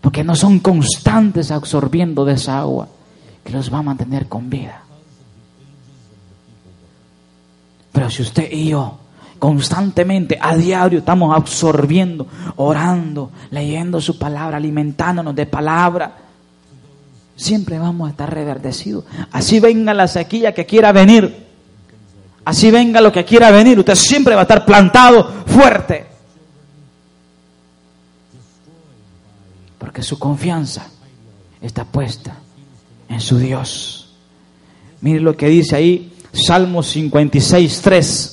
Porque 0.00 0.22
no 0.22 0.36
son 0.36 0.60
constantes 0.60 1.50
absorbiendo 1.50 2.24
de 2.24 2.34
esa 2.34 2.58
agua 2.58 2.88
que 3.42 3.52
los 3.52 3.72
va 3.72 3.78
a 3.78 3.82
mantener 3.82 4.28
con 4.28 4.48
vida. 4.48 4.82
Pero 7.92 8.10
si 8.10 8.22
usted 8.22 8.50
y 8.50 8.68
yo 8.70 8.98
constantemente, 9.38 10.38
a 10.40 10.56
diario, 10.56 11.00
estamos 11.00 11.36
absorbiendo, 11.36 12.26
orando, 12.56 13.30
leyendo 13.50 14.00
su 14.00 14.18
palabra, 14.18 14.56
alimentándonos 14.56 15.34
de 15.34 15.44
palabra, 15.44 16.16
siempre 17.36 17.78
vamos 17.78 18.08
a 18.08 18.10
estar 18.10 18.32
reverdecidos. 18.32 19.04
Así 19.32 19.60
venga 19.60 19.94
la 19.94 20.08
sequía 20.08 20.54
que 20.54 20.66
quiera 20.66 20.92
venir, 20.92 21.46
así 22.44 22.70
venga 22.70 23.00
lo 23.00 23.12
que 23.12 23.24
quiera 23.24 23.50
venir, 23.50 23.78
usted 23.78 23.94
siempre 23.94 24.34
va 24.34 24.42
a 24.42 24.44
estar 24.44 24.64
plantado 24.64 25.44
fuerte. 25.46 26.06
Porque 29.78 30.02
su 30.02 30.18
confianza 30.18 30.86
está 31.60 31.84
puesta 31.84 32.36
en 33.08 33.20
su 33.20 33.38
Dios. 33.38 34.14
Mire 35.00 35.20
lo 35.20 35.36
que 35.36 35.48
dice 35.48 35.76
ahí 35.76 36.12
Salmo 36.32 36.82
56, 36.82 37.80
3. 37.82 38.30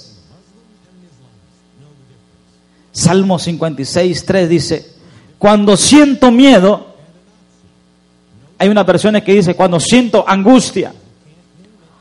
Salmo 2.93 3.39
56, 3.39 4.25
3 4.25 4.49
dice, 4.49 4.91
cuando 5.37 5.77
siento 5.77 6.31
miedo, 6.31 6.90
hay 8.61 8.69
una 8.69 8.83
versión 8.83 9.19
que 9.21 9.33
dice, 9.33 9.55
cuando 9.55 9.79
siento 9.79 10.23
angustia. 10.27 10.93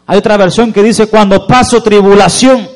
Hay 0.07 0.19
otra 0.19 0.37
versión 0.37 0.75
que 0.75 0.83
dice, 0.83 1.07
cuando 1.07 1.47
paso 1.47 1.83
tribulación. 1.83 2.69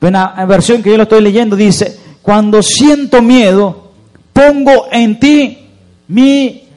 Una 0.00 0.44
versión 0.46 0.80
que 0.80 0.90
yo 0.90 0.96
lo 0.96 1.02
estoy 1.02 1.20
leyendo 1.20 1.56
dice, 1.56 1.98
cuando 2.22 2.62
siento 2.62 3.20
miedo, 3.20 3.90
pongo 4.32 4.86
en 4.92 5.18
ti 5.18 5.70
mi 6.06 6.68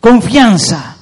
confianza. 0.00 0.96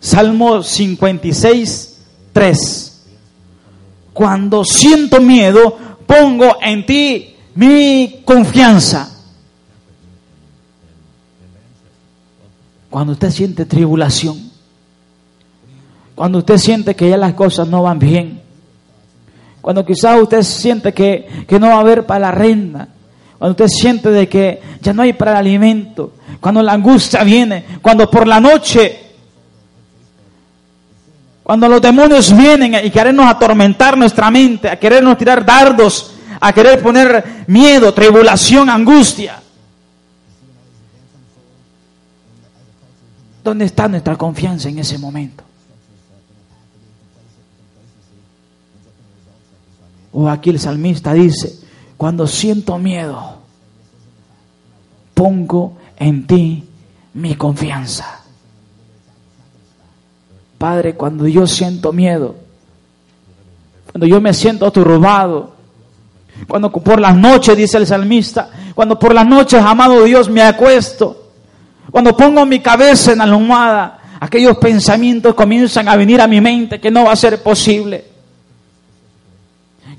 Salmo 0.00 0.62
56, 0.62 1.98
3. 2.34 3.02
Cuando 4.12 4.66
siento 4.66 5.18
miedo, 5.18 5.78
pongo 6.06 6.58
en 6.60 6.84
ti 6.84 7.31
mi 7.54 8.22
confianza. 8.24 9.08
Cuando 12.90 13.12
usted 13.12 13.30
siente 13.30 13.64
tribulación, 13.64 14.50
cuando 16.14 16.38
usted 16.38 16.58
siente 16.58 16.94
que 16.94 17.08
ya 17.08 17.16
las 17.16 17.34
cosas 17.34 17.68
no 17.68 17.82
van 17.82 17.98
bien, 17.98 18.40
Cuando 19.62 19.86
quizás 19.86 20.20
usted 20.20 20.42
siente 20.42 20.92
que, 20.92 21.44
que 21.46 21.60
no 21.60 21.68
va 21.68 21.74
a 21.74 21.80
haber 21.80 22.04
para 22.04 22.18
la 22.18 22.30
renta. 22.32 22.88
Cuando 23.38 23.52
usted 23.52 23.68
siente 23.68 24.10
de 24.10 24.28
que 24.28 24.60
ya 24.80 24.92
no 24.92 25.02
hay 25.02 25.12
para 25.12 25.30
el 25.30 25.36
alimento. 25.36 26.14
Cuando 26.40 26.60
la 26.62 26.72
angustia 26.72 27.22
viene. 27.22 27.64
Cuando 27.80 28.10
por 28.10 28.26
la 28.26 28.40
noche 28.40 29.02
cuando 31.42 31.68
los 31.68 31.82
demonios 31.82 32.36
vienen 32.36 32.76
y 32.84 32.90
querernos 32.90 33.26
atormentar 33.26 33.98
nuestra 33.98 34.30
mente, 34.30 34.68
a 34.68 34.78
querernos 34.78 35.18
tirar 35.18 35.44
dardos, 35.44 36.11
a 36.44 36.52
querer 36.52 36.82
poner 36.82 37.44
miedo, 37.46 37.94
tribulación, 37.94 38.68
angustia. 38.68 39.40
¿Dónde 43.44 43.64
está 43.64 43.86
nuestra 43.86 44.16
confianza 44.16 44.68
en 44.68 44.80
ese 44.80 44.98
momento? 44.98 45.44
O 50.10 50.28
aquí 50.28 50.50
el 50.50 50.58
salmista 50.58 51.12
dice, 51.12 51.60
cuando 51.96 52.26
siento 52.26 52.76
miedo, 52.76 53.38
pongo 55.14 55.78
en 55.96 56.26
ti 56.26 56.68
mi 57.14 57.36
confianza. 57.36 58.20
Padre, 60.58 60.96
cuando 60.96 61.28
yo 61.28 61.46
siento 61.46 61.92
miedo, 61.92 62.34
cuando 63.92 64.06
yo 64.08 64.20
me 64.20 64.34
siento 64.34 64.72
turbado, 64.72 65.51
cuando 66.46 66.70
por 66.70 67.00
las 67.00 67.16
noches, 67.16 67.56
dice 67.56 67.78
el 67.78 67.86
salmista, 67.86 68.50
cuando 68.74 68.98
por 68.98 69.14
las 69.14 69.26
noches, 69.26 69.60
amado 69.62 70.04
Dios, 70.04 70.28
me 70.28 70.42
acuesto, 70.42 71.30
cuando 71.90 72.16
pongo 72.16 72.44
mi 72.46 72.60
cabeza 72.60 73.12
en 73.12 73.18
la 73.18 73.24
almohada, 73.24 73.98
aquellos 74.20 74.56
pensamientos 74.58 75.34
comienzan 75.34 75.88
a 75.88 75.96
venir 75.96 76.20
a 76.20 76.26
mi 76.26 76.40
mente 76.40 76.80
que 76.80 76.90
no 76.90 77.04
va 77.04 77.12
a 77.12 77.16
ser 77.16 77.42
posible. 77.42 78.04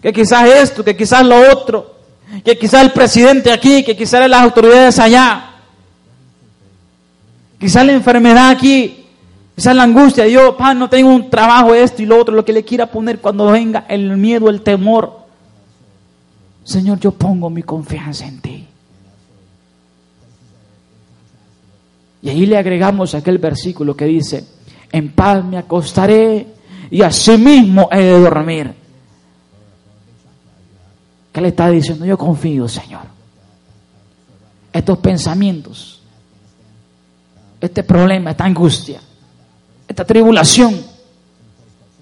Que 0.02 0.12
quizás 0.12 0.50
esto, 0.50 0.84
que 0.84 0.96
quizás 0.96 1.26
lo 1.26 1.52
otro, 1.52 1.96
que 2.44 2.58
quizás 2.58 2.84
el 2.84 2.92
presidente 2.92 3.52
aquí, 3.52 3.84
que 3.84 3.96
quizás 3.96 4.28
las 4.30 4.42
autoridades 4.42 5.00
allá, 5.00 5.52
quizás 7.60 7.86
la 7.86 7.94
enfermedad 7.94 8.50
aquí, 8.50 9.04
es 9.56 9.66
la 9.66 9.84
angustia. 9.84 10.28
Yo, 10.28 10.58
pan, 10.58 10.80
no 10.80 10.90
tengo 10.90 11.10
un 11.10 11.30
trabajo, 11.30 11.74
esto 11.76 12.02
y 12.02 12.06
lo 12.06 12.20
otro, 12.20 12.36
lo 12.36 12.44
que 12.44 12.54
le 12.54 12.64
quiera 12.64 12.88
poner 12.88 13.20
cuando 13.20 13.48
venga 13.48 13.86
el 13.88 14.18
miedo, 14.18 14.50
el 14.50 14.62
temor. 14.62 15.23
Señor, 16.64 17.00
yo 17.00 17.12
pongo 17.12 17.50
mi 17.50 17.64
confianza 17.64 18.26
en 18.26 18.42
ti. 18.42 18.68
Y 22.22 22.30
ahí 22.30 22.46
le 22.46 22.58
agregamos 22.58 23.16
aquel 23.16 23.38
versículo 23.38 23.96
que 23.96 24.06
dice, 24.06 24.46
en 24.92 25.12
paz 25.12 25.44
me 25.44 25.58
acostaré 25.58 26.48
y 26.90 27.02
asimismo 27.02 27.90
he 27.92 28.02
de 28.02 28.20
dormir. 28.20 28.74
¿Qué 31.34 31.42
le 31.42 31.50
está 31.50 31.70
diciendo? 31.70 32.06
Yo 32.06 32.18
confío, 32.18 32.68
Señor. 32.68 33.02
Estos 34.72 35.00
pensamientos, 35.00 36.02
este 37.60 37.84
problema, 37.84 38.32
esta 38.32 38.46
angustia, 38.46 39.02
esta 39.88 40.06
tribulación, 40.06 40.80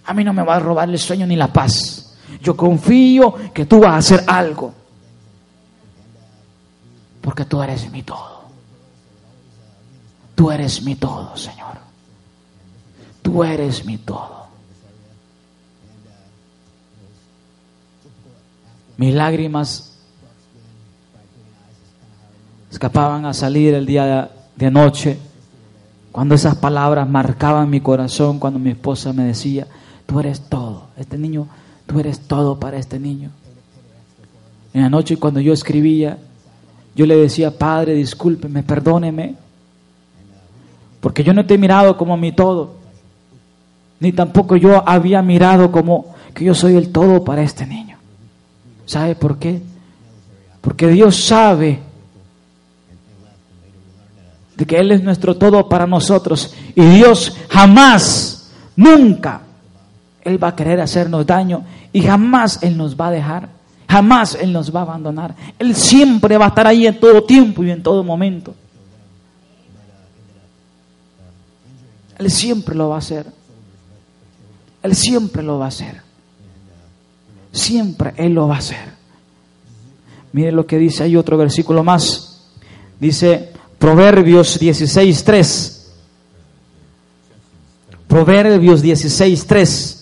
a 0.06 0.14
mí 0.14 0.24
no 0.24 0.34
me 0.34 0.44
va 0.44 0.56
a 0.56 0.60
robar 0.60 0.90
el 0.90 1.00
sueño 1.00 1.26
ni 1.26 1.36
la 1.36 1.52
paz. 1.52 2.01
Yo 2.42 2.56
confío 2.56 3.34
que 3.54 3.66
tú 3.66 3.80
vas 3.80 3.94
a 3.94 3.98
hacer 3.98 4.24
algo. 4.28 4.74
Porque 7.22 7.46
tú 7.46 7.62
eres 7.62 7.90
mi 7.92 8.04
todo. 8.04 8.42
Tú 10.36 10.52
eres 10.52 10.82
mi 10.82 10.96
todo, 10.96 11.36
Señor. 11.36 11.78
Tú 13.22 13.44
eres 13.44 13.86
mi 13.86 13.98
todo. 13.98 14.42
Mis 18.98 19.14
lágrimas 19.14 19.98
escapaban 22.72 23.26
a 23.26 23.34
salir 23.34 23.74
el 23.74 23.86
día 23.86 24.32
de 24.56 24.72
noche 24.72 25.20
cuando 26.12 26.36
esas 26.36 26.56
palabras 26.56 27.08
marcaban 27.08 27.70
mi 27.70 27.80
corazón, 27.80 28.38
cuando 28.38 28.60
mi 28.60 28.72
esposa 28.72 29.14
me 29.14 29.24
decía, 29.24 29.68
tú 30.06 30.20
eres 30.20 30.42
todo, 30.42 30.88
este 30.98 31.18
niño, 31.18 31.48
tú 31.92 32.00
eres 32.00 32.22
todo 32.22 32.58
para 32.58 32.78
este 32.78 33.00
niño. 33.00 33.30
En 34.74 34.84
la 34.84 34.90
noche 34.90 35.18
cuando 35.18 35.42
yo 35.42 35.52
escribía, 35.52 36.18
yo 36.96 37.06
le 37.06 37.18
decía, 37.18 37.58
Padre, 37.58 37.96
discúlpeme, 37.96 38.64
perdóneme, 38.64 39.36
porque 41.02 41.24
yo 41.24 41.34
no 41.34 41.46
te 41.46 41.56
he 41.56 41.58
mirado 41.58 41.98
como 41.98 42.16
mi 42.16 42.32
todo, 42.32 42.76
ni 44.00 44.14
tampoco 44.14 44.56
yo 44.56 44.88
había 44.88 45.22
mirado 45.22 45.70
como 45.70 46.16
que 46.34 46.46
yo 46.46 46.56
soy 46.56 46.76
el 46.76 46.94
todo 46.94 47.26
para 47.26 47.42
este 47.42 47.66
niño. 47.66 47.98
¿Sabe 48.86 49.16
por 49.16 49.38
qué? 49.38 49.62
Porque 50.62 50.88
Dios 50.88 51.18
sabe 51.18 51.80
de 54.56 54.66
que 54.66 54.78
Él 54.78 54.92
es 54.92 55.04
nuestro 55.04 55.36
todo 55.36 55.68
para 55.68 55.86
nosotros. 55.86 56.54
Y 56.74 56.86
Dios 56.86 57.36
jamás, 57.50 58.50
nunca, 58.78 59.42
Él 60.24 60.42
va 60.42 60.50
a 60.50 60.56
querer 60.56 60.80
hacernos 60.80 61.26
daño 61.26 61.64
y 61.94 62.02
jamás 62.02 62.62
Él 62.62 62.78
nos 62.78 62.96
va 63.00 63.08
a 63.08 63.12
dejar, 63.12 63.50
jamás 63.88 64.36
Él 64.36 64.54
nos 64.54 64.74
va 64.74 64.82
a 64.82 64.84
abandonar. 64.84 65.36
Él 65.60 65.76
siempre 65.76 66.38
va 66.38 66.46
a 66.46 66.50
estar 66.50 66.68
ahí 66.68 66.88
en 66.88 67.00
todo 67.00 67.24
tiempo 67.24 67.64
y 67.64 67.72
en 67.72 67.84
todo 67.84 68.04
momento. 68.04 68.56
Él 72.18 72.30
siempre 72.30 72.76
lo 72.76 72.90
va 72.90 72.96
a 72.96 73.00
hacer. 73.00 73.26
Él 74.84 74.96
siempre 74.96 75.44
lo 75.44 75.60
va 75.60 75.66
a 75.66 75.70
hacer. 75.70 76.02
Siempre 77.52 78.14
Él 78.18 78.34
lo 78.34 78.48
va 78.48 78.56
a 78.56 78.60
hacer. 78.60 78.92
Mire 80.34 80.52
lo 80.52 80.66
que 80.66 80.78
dice 80.78 81.04
ahí 81.04 81.16
otro 81.16 81.38
versículo 81.38 81.84
más. 81.84 82.44
Dice, 83.00 83.52
Proverbios 83.78 84.62
16.3. 84.62 85.82
Proverbios 88.08 88.84
16.3. 88.84 90.01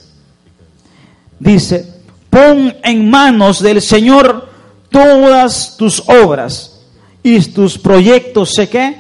Dice, 1.39 2.01
pon 2.29 2.75
en 2.83 3.09
manos 3.09 3.61
del 3.61 3.81
Señor 3.81 4.49
todas 4.89 5.77
tus 5.77 6.03
obras 6.07 6.81
y 7.23 7.39
tus 7.39 7.77
proyectos 7.77 8.53
se 8.53 8.67
qué? 8.67 8.95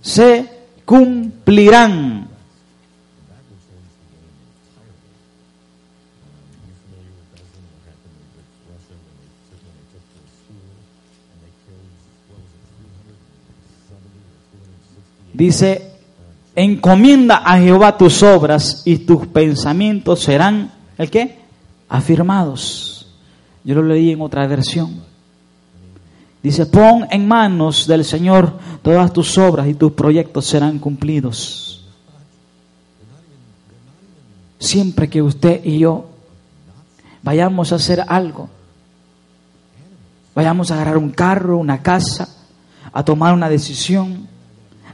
Se 0.00 0.46
cumplirán. 0.84 2.28
Dice, 15.32 15.90
encomienda 16.54 17.38
a 17.44 17.58
Jehová 17.58 17.96
tus 17.96 18.22
obras 18.22 18.82
y 18.84 18.98
tus 18.98 19.26
pensamientos 19.28 20.20
serán, 20.20 20.72
¿el 20.98 21.10
qué? 21.10 21.41
Afirmados. 21.92 23.06
Yo 23.64 23.74
lo 23.74 23.82
leí 23.82 24.12
en 24.12 24.22
otra 24.22 24.46
versión. 24.46 25.02
Dice, 26.42 26.64
pon 26.64 27.06
en 27.10 27.28
manos 27.28 27.86
del 27.86 28.02
Señor 28.02 28.58
todas 28.80 29.12
tus 29.12 29.36
obras 29.36 29.68
y 29.68 29.74
tus 29.74 29.92
proyectos 29.92 30.46
serán 30.46 30.78
cumplidos. 30.78 31.84
Siempre 34.58 35.10
que 35.10 35.20
usted 35.20 35.62
y 35.64 35.80
yo 35.80 36.06
vayamos 37.22 37.72
a 37.72 37.76
hacer 37.76 38.02
algo, 38.08 38.48
vayamos 40.34 40.70
a 40.70 40.74
agarrar 40.76 40.96
un 40.96 41.10
carro, 41.10 41.58
una 41.58 41.82
casa, 41.82 42.26
a 42.90 43.04
tomar 43.04 43.34
una 43.34 43.50
decisión, 43.50 44.26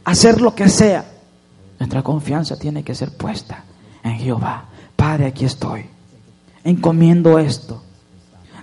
hacer 0.04 0.40
lo 0.40 0.52
que 0.52 0.68
sea, 0.68 1.04
nuestra 1.78 2.02
confianza 2.02 2.58
tiene 2.58 2.82
que 2.82 2.96
ser 2.96 3.16
puesta 3.16 3.62
en 4.02 4.18
Jehová. 4.18 4.64
Padre, 4.96 5.26
aquí 5.26 5.44
estoy. 5.44 5.97
Encomiendo 6.68 7.38
esto. 7.38 7.82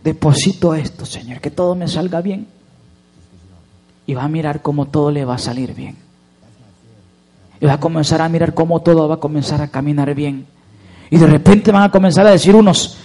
Deposito 0.03 0.75
esto, 0.75 1.07
Señor, 1.07 1.41
que 1.41 1.49
todo 1.49 1.73
me 1.73 1.87
salga 1.87 2.21
bien. 2.21 2.45
Y 4.05 4.13
va 4.13 4.25
a 4.25 4.27
mirar 4.27 4.61
cómo 4.61 4.85
todo 4.85 5.09
le 5.09 5.25
va 5.25 5.33
a 5.33 5.39
salir 5.39 5.73
bien. 5.73 5.95
Y 7.59 7.65
va 7.65 7.73
a 7.73 7.79
comenzar 7.79 8.21
a 8.21 8.29
mirar 8.29 8.53
cómo 8.53 8.79
todo 8.83 9.07
va 9.07 9.15
a 9.15 9.19
comenzar 9.19 9.59
a 9.59 9.69
caminar 9.69 10.13
bien. 10.13 10.45
Y 11.09 11.17
de 11.17 11.25
repente 11.25 11.71
van 11.71 11.81
a 11.81 11.89
comenzar 11.89 12.27
a 12.27 12.31
decir 12.31 12.55
unos, 12.55 12.97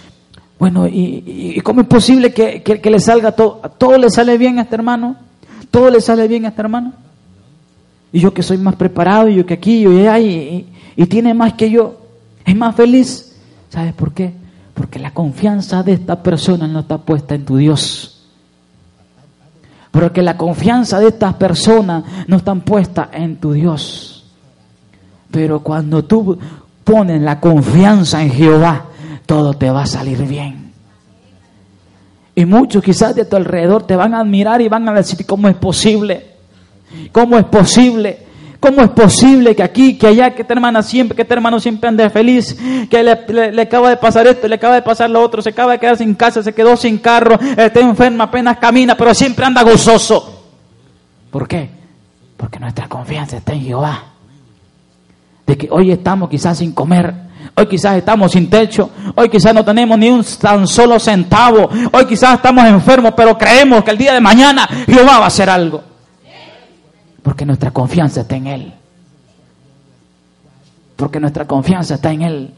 bueno, 0.59 0.87
¿y, 0.87 1.59
cómo 1.65 1.81
es 1.81 1.87
posible 1.87 2.35
que, 2.35 2.63
que 2.63 2.91
le 2.91 3.01
salga 3.01 3.33
todo? 3.33 3.63
¿Todo 3.79 3.97
le 3.97 4.11
sale 4.11 4.37
bien 4.37 4.59
a 4.59 4.63
este 4.63 4.75
hermano? 4.75 5.17
¿Todo 5.71 5.89
le 5.89 6.03
sale 6.03 6.29
bien 6.29 6.45
a 6.45 6.49
este 6.49 6.61
hermano? 6.61 6.93
Y 8.13 8.21
yo 8.21 8.35
que 8.35 8.43
soy 8.43 8.59
más 8.59 8.77
preparado, 8.77 9.31
y 9.31 9.37
yo 9.37 9.47
que 9.47 9.55
aquí, 9.55 9.81
yo 9.81 9.93
allá, 9.93 10.19
y, 10.19 10.67
y, 10.95 11.07
tiene 11.07 11.33
más 11.33 11.55
que 11.55 11.71
yo, 11.71 12.01
es 12.45 12.55
más 12.55 12.77
feliz. 12.77 13.35
¿Sabes 13.71 13.95
por 13.95 14.13
qué? 14.13 14.35
Porque 14.81 14.99
la 14.99 15.13
confianza 15.13 15.83
de 15.83 15.93
esta 15.93 16.23
persona 16.23 16.67
no 16.67 16.81
está 16.81 16.97
puesta 16.97 17.35
en 17.35 17.45
tu 17.45 17.59
Dios. 17.59 18.23
Porque 19.91 20.23
la 20.23 20.39
confianza 20.39 20.99
de 20.99 21.09
estas 21.09 21.35
personas 21.35 22.03
no 22.27 22.39
está 22.39 22.55
puesta 22.55 23.11
en 23.13 23.37
tu 23.37 23.53
Dios. 23.53 24.25
Pero 25.31 25.61
cuando 25.61 26.03
tú 26.07 26.39
pones 26.83 27.21
la 27.21 27.39
confianza 27.39 28.23
en 28.23 28.31
Jehová, 28.31 28.87
todo 29.27 29.53
te 29.53 29.71
va 29.71 29.83
a 29.83 29.87
salir 29.87 30.27
bien. 30.27 30.73
Y 32.35 32.47
muchos 32.47 32.83
quizás 32.83 33.15
de 33.15 33.27
tu 33.27 33.37
alrededor 33.37 33.87
te 33.87 33.97
van 33.97 34.15
a 34.15 34.21
admirar 34.21 34.63
y 34.63 34.69
van 34.71 34.89
a 34.89 34.95
decir, 34.95 35.27
¿cómo 35.27 35.47
es 35.49 35.57
posible? 35.57 36.27
¿Cómo 37.13 37.37
es 37.37 37.45
posible? 37.45 38.30
¿Cómo 38.61 38.83
es 38.83 38.91
posible 38.91 39.57
que 39.57 39.63
aquí, 39.63 39.97
que 39.97 40.07
allá, 40.07 40.35
que 40.35 40.43
esta 40.43 40.53
hermana 40.53 40.83
siempre, 40.83 41.17
que 41.17 41.23
este 41.23 41.33
hermano 41.33 41.59
siempre 41.59 41.89
ande 41.89 42.11
feliz, 42.11 42.55
que 42.91 43.03
le, 43.03 43.63
acaba 43.63 43.89
de 43.89 43.97
pasar 43.97 44.27
esto, 44.27 44.47
le 44.47 44.57
acaba 44.57 44.75
de 44.75 44.83
pasar 44.83 45.09
lo 45.09 45.23
otro, 45.23 45.41
se 45.41 45.49
acaba 45.49 45.73
de 45.73 45.79
quedar 45.79 45.97
sin 45.97 46.15
casa, 46.15 46.43
se 46.43 46.53
quedó 46.53 46.77
sin 46.77 46.99
carro, 46.99 47.39
está 47.57 47.81
enferma, 47.81 48.25
apenas 48.25 48.59
camina, 48.59 48.95
pero 48.97 49.15
siempre 49.15 49.47
anda 49.47 49.63
gozoso? 49.63 50.45
¿Por 51.31 51.49
qué? 51.49 51.71
Porque 52.37 52.61
nuestra 52.61 52.87
confianza 52.87 53.39
está 53.39 53.55
en 53.55 53.63
Jehová. 53.63 54.05
De 55.47 55.57
que 55.57 55.69
hoy 55.71 55.91
estamos 55.91 56.29
quizás 56.29 56.59
sin 56.59 56.73
comer, 56.73 57.15
hoy 57.57 57.67
quizás 57.67 57.97
estamos 57.97 58.33
sin 58.33 58.51
techo, 58.51 58.91
hoy 59.15 59.31
quizás 59.31 59.55
no 59.55 59.65
tenemos 59.65 59.99
ni 59.99 60.11
un 60.11 60.23
tan 60.39 60.67
solo 60.67 61.01
centavo, 61.01 61.71
hoy 61.93 62.05
quizás 62.05 62.35
estamos 62.35 62.67
enfermos, 62.67 63.15
pero 63.17 63.39
creemos 63.39 63.83
que 63.83 63.91
el 63.91 63.97
día 63.97 64.13
de 64.13 64.21
mañana 64.21 64.69
Jehová 64.87 65.19
va 65.19 65.25
a 65.25 65.29
hacer 65.29 65.49
algo. 65.49 65.90
Porque 67.23 67.45
nuestra 67.45 67.71
confianza 67.71 68.23
está 68.23 68.37
en 68.37 68.47
Él. 68.47 68.75
Porque 70.97 71.21
nuestra 71.21 71.47
confianza 71.47 71.95
está 71.95 72.13
en 72.13 72.23
Él. 72.23 72.55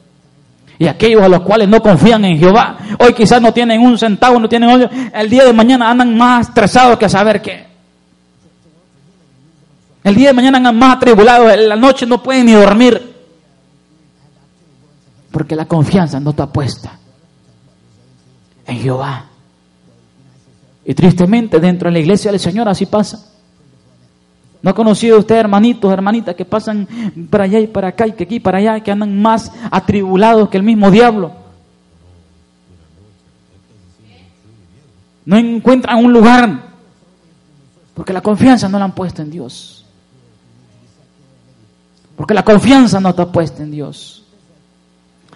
Y 0.78 0.86
aquellos 0.86 1.22
a 1.22 1.28
los 1.28 1.42
cuales 1.42 1.68
no 1.68 1.80
confían 1.80 2.24
en 2.24 2.38
Jehová, 2.38 2.76
hoy 2.98 3.12
quizás 3.14 3.40
no 3.40 3.52
tienen 3.52 3.80
un 3.80 3.98
centavo, 3.98 4.40
no 4.40 4.48
tienen 4.48 4.68
hoyo, 4.68 4.90
el 5.14 5.30
día 5.30 5.44
de 5.44 5.52
mañana 5.52 5.90
andan 5.90 6.16
más 6.16 6.48
estresados 6.48 6.98
que 6.98 7.04
a 7.04 7.08
saber 7.08 7.40
qué. 7.40 7.66
El 10.02 10.14
día 10.16 10.28
de 10.28 10.34
mañana 10.34 10.58
andan 10.58 10.76
más 10.76 10.96
atribulados, 10.96 11.52
en 11.52 11.68
la 11.68 11.76
noche 11.76 12.06
no 12.06 12.22
pueden 12.22 12.46
ni 12.46 12.52
dormir. 12.52 13.12
Porque 15.30 15.54
la 15.54 15.66
confianza 15.66 16.18
no 16.18 16.30
está 16.30 16.46
puesta 16.46 16.98
en 18.66 18.78
Jehová. 18.78 19.26
Y 20.84 20.94
tristemente 20.94 21.60
dentro 21.60 21.88
de 21.88 21.92
la 21.92 22.00
iglesia 22.00 22.30
del 22.30 22.40
Señor 22.40 22.68
así 22.68 22.86
pasa. 22.86 23.31
¿No 24.62 24.70
ha 24.70 24.74
conocido 24.74 25.18
usted 25.18 25.36
hermanitos, 25.36 25.92
hermanitas 25.92 26.36
que 26.36 26.44
pasan 26.44 26.86
para 27.30 27.44
allá 27.44 27.58
y 27.58 27.66
para 27.66 27.88
acá 27.88 28.06
y 28.06 28.12
que 28.12 28.24
aquí 28.24 28.36
y 28.36 28.40
para 28.40 28.58
allá, 28.58 28.80
que 28.80 28.92
andan 28.92 29.20
más 29.20 29.52
atribulados 29.70 30.48
que 30.48 30.56
el 30.56 30.62
mismo 30.62 30.90
diablo? 30.90 31.32
No 35.24 35.36
encuentran 35.36 36.04
un 36.04 36.12
lugar 36.12 36.72
porque 37.94 38.12
la 38.12 38.20
confianza 38.20 38.68
no 38.68 38.78
la 38.78 38.84
han 38.84 38.92
puesto 38.92 39.22
en 39.22 39.30
Dios. 39.30 39.84
Porque 42.16 42.34
la 42.34 42.44
confianza 42.44 43.00
no 43.00 43.10
está 43.10 43.30
puesta 43.30 43.62
en 43.62 43.70
Dios. 43.70 44.24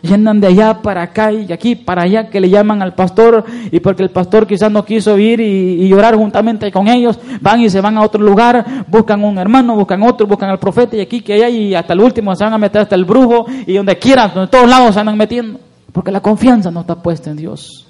Y 0.06 0.40
de 0.40 0.46
allá 0.46 0.82
para 0.82 1.02
acá 1.02 1.32
y 1.32 1.52
aquí 1.52 1.74
para 1.74 2.02
allá 2.02 2.30
que 2.30 2.40
le 2.40 2.48
llaman 2.48 2.80
al 2.80 2.94
pastor 2.94 3.44
y 3.72 3.80
porque 3.80 4.04
el 4.04 4.10
pastor 4.10 4.46
quizás 4.46 4.70
no 4.70 4.84
quiso 4.84 5.18
ir 5.18 5.40
y, 5.40 5.88
llorar 5.88 6.14
juntamente 6.14 6.70
con 6.70 6.86
ellos, 6.86 7.18
van 7.40 7.60
y 7.60 7.70
se 7.70 7.80
van 7.80 7.96
a 7.96 8.02
otro 8.02 8.22
lugar, 8.22 8.84
buscan 8.86 9.24
un 9.24 9.36
hermano, 9.38 9.74
buscan 9.74 10.02
otro, 10.02 10.26
buscan 10.26 10.50
al 10.50 10.58
profeta 10.58 10.96
y 10.96 11.00
aquí 11.00 11.22
que 11.22 11.34
allá 11.34 11.48
y 11.48 11.74
hasta 11.74 11.92
el 11.92 12.00
último 12.00 12.34
se 12.36 12.44
van 12.44 12.52
a 12.52 12.58
meter 12.58 12.82
hasta 12.82 12.94
el 12.94 13.04
brujo 13.04 13.46
y 13.66 13.74
donde 13.74 13.98
quieran, 13.98 14.30
donde 14.32 14.50
todos 14.50 14.68
lados 14.68 14.94
se 14.94 15.00
andan 15.00 15.16
metiendo. 15.16 15.58
Porque 15.92 16.12
la 16.12 16.20
confianza 16.20 16.70
no 16.70 16.82
está 16.82 16.94
puesta 16.94 17.30
en 17.30 17.36
Dios. 17.36 17.88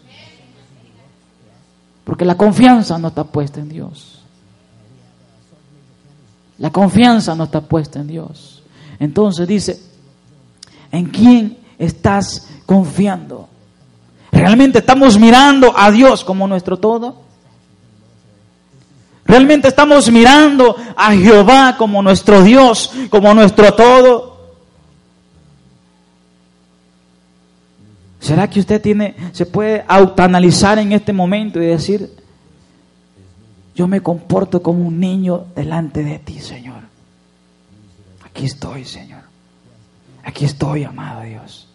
Porque 2.05 2.25
la 2.25 2.37
confianza 2.37 2.99
no 2.99 3.09
está 3.09 3.25
puesta 3.25 3.61
en 3.61 3.69
Dios. 3.69 4.23
La 6.59 6.71
confianza 6.71 7.35
no 7.35 7.45
está 7.45 7.61
puesta 7.61 8.01
en 8.01 8.07
Dios. 8.07 8.63
Entonces 8.99 9.47
dice, 9.47 9.81
¿en 10.91 11.07
quién 11.07 11.66
estás 11.79 12.49
confiando? 12.67 13.49
¿Realmente 14.33 14.79
estamos 14.79 15.19
mirando 15.19 15.73
a 15.77 15.91
Dios 15.91 16.25
como 16.25 16.47
nuestro 16.47 16.79
todo? 16.79 17.23
¿Realmente 19.25 19.69
estamos 19.69 20.11
mirando 20.11 20.77
a 20.97 21.13
Jehová 21.13 21.77
como 21.77 22.03
nuestro 22.03 22.43
Dios, 22.43 22.93
como 23.11 23.35
nuestro 23.35 23.75
todo? 23.75 24.37
¿Será 28.21 28.49
que 28.49 28.61
usted 28.61 28.81
tiene, 28.81 29.15
se 29.33 29.47
puede 29.47 29.85
autoanalizar 29.87 30.79
en 30.79 30.93
este 30.93 31.13
momento 31.13 31.63
y 31.63 31.67
decir, 31.67 32.11
yo 33.75 33.87
me 33.87 34.01
comporto 34.01 34.63
como 34.63 34.87
un 34.87 34.99
niño 34.99 35.47
delante 35.55 36.03
de 36.03 36.19
ti, 36.19 36.41
Señor? 36.41 36.83
Aquí 38.25 38.47
estoy, 38.47 38.85
Señor. 38.85 39.23
Aquí 40.25 40.45
estoy, 40.45 40.85
amado 40.85 41.23
Dios. 41.23 41.66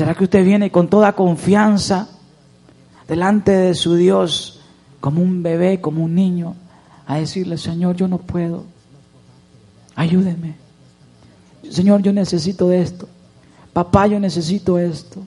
¿Será 0.00 0.14
que 0.14 0.24
usted 0.24 0.42
viene 0.42 0.70
con 0.70 0.88
toda 0.88 1.12
confianza 1.12 2.08
delante 3.06 3.50
de 3.50 3.74
su 3.74 3.96
Dios 3.96 4.62
como 4.98 5.20
un 5.20 5.42
bebé, 5.42 5.82
como 5.82 6.02
un 6.02 6.14
niño, 6.14 6.56
a 7.06 7.16
decirle, 7.16 7.58
Señor, 7.58 7.96
yo 7.96 8.08
no 8.08 8.16
puedo, 8.16 8.64
ayúdeme. 9.94 10.54
Señor, 11.70 12.00
yo 12.00 12.14
necesito 12.14 12.72
esto. 12.72 13.10
Papá, 13.74 14.06
yo 14.06 14.18
necesito 14.18 14.78
esto. 14.78 15.22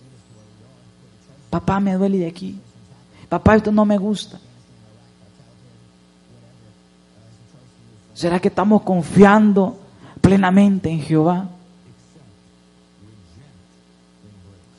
Papá, 1.52 1.80
me 1.80 1.94
duele 1.94 2.18
de 2.18 2.28
aquí. 2.28 2.60
Papá, 3.30 3.58
esto 3.58 3.72
no 3.72 3.86
me 3.86 4.00
gusta. 4.00 4.40
¿Será 8.16 8.40
que 8.40 8.48
estamos 8.48 8.82
confiando 8.82 9.78
plenamente 10.20 10.90
en 10.90 11.00
Jehová? 11.00 11.48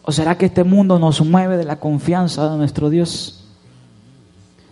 ¿O 0.05 0.13
será 0.13 0.37
que 0.37 0.47
este 0.47 0.65
mundo 0.65 0.99
nos 0.99 1.25
mueve 1.25 1.57
de 1.57 1.65
la 1.65 1.77
confianza 1.77 2.51
de 2.51 2.59
nuestro 2.59 2.91
Dios? 2.91 3.45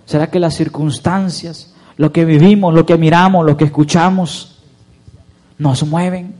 ¿Será 0.05 0.27
que 0.29 0.39
las 0.39 0.55
circunstancias, 0.55 1.75
lo 1.97 2.13
que 2.13 2.27
vivimos, 2.27 2.75
lo 2.75 2.85
que 2.85 2.99
miramos, 2.99 3.47
lo 3.47 3.57
que 3.57 3.65
escuchamos, 3.65 4.59
nos 5.59 5.87
mueven 5.87 6.35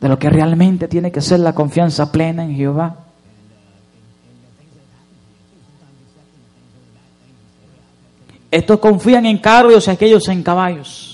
de 0.00 0.08
lo 0.08 0.18
que 0.18 0.30
realmente 0.30 0.88
tiene 0.88 1.12
que 1.12 1.20
ser 1.20 1.40
la 1.40 1.54
confianza 1.54 2.10
plena 2.10 2.44
en 2.44 2.56
Jehová? 2.56 2.96
Estos 8.50 8.80
confían 8.80 9.26
en 9.26 9.38
carros 9.38 9.86
y 9.86 9.90
aquellos 9.90 10.28
en 10.28 10.42
caballos. 10.42 11.13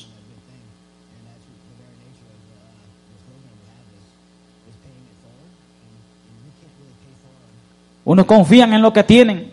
Unos 8.11 8.27
confían 8.27 8.73
en 8.73 8.83
lo 8.83 8.93
que 8.93 9.05
tienen. 9.05 9.53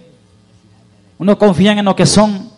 Unos 1.19 1.35
confían 1.35 1.77
en 1.77 1.85
lo 1.85 1.95
que 1.95 2.07
son. 2.07 2.49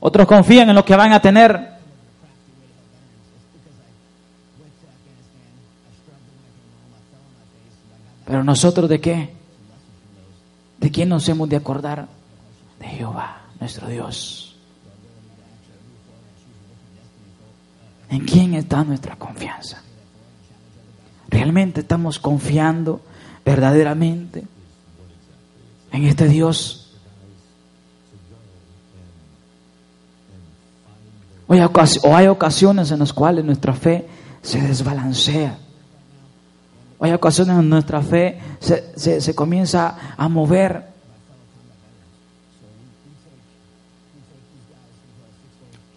Otros 0.00 0.26
confían 0.26 0.68
en 0.68 0.74
lo 0.74 0.84
que 0.84 0.96
van 0.96 1.12
a 1.12 1.22
tener. 1.22 1.74
Pero 8.26 8.42
nosotros 8.42 8.88
de 8.88 9.00
qué? 9.00 9.32
¿De 10.78 10.90
quién 10.90 11.08
nos 11.08 11.28
hemos 11.28 11.48
de 11.48 11.54
acordar? 11.54 12.08
De 12.80 12.86
Jehová, 12.88 13.42
nuestro 13.60 13.86
Dios. 13.86 14.56
¿En 18.10 18.24
quién 18.24 18.54
está 18.54 18.82
nuestra 18.82 19.14
confianza? 19.14 19.80
¿Realmente 21.32 21.80
estamos 21.80 22.18
confiando 22.18 23.00
verdaderamente 23.42 24.44
en 25.90 26.04
este 26.04 26.28
Dios? 26.28 26.92
O 31.48 32.14
hay 32.14 32.28
ocasiones 32.28 32.90
en 32.90 32.98
las 32.98 33.14
cuales 33.14 33.46
nuestra 33.46 33.72
fe 33.72 34.06
se 34.42 34.60
desbalancea. 34.60 35.56
O 36.98 37.04
hay 37.06 37.12
ocasiones 37.12 37.58
en 37.58 37.68
nuestra 37.68 38.02
fe 38.02 38.38
se, 38.60 39.20
se 39.20 39.34
comienza 39.34 40.14
a 40.14 40.28
mover. 40.28 40.86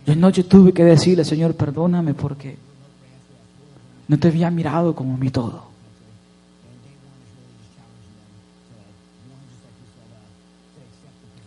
Yo 0.06 0.14
anoche 0.14 0.46
tuve 0.46 0.72
que 0.72 0.86
decirle, 0.86 1.26
Señor, 1.26 1.56
perdóname 1.56 2.14
porque 2.14 2.65
no 4.08 4.20
te 4.20 4.28
había 4.28 4.52
mirado 4.52 4.96
como 4.96 5.18
mi 5.18 5.30
todo. 5.30 5.76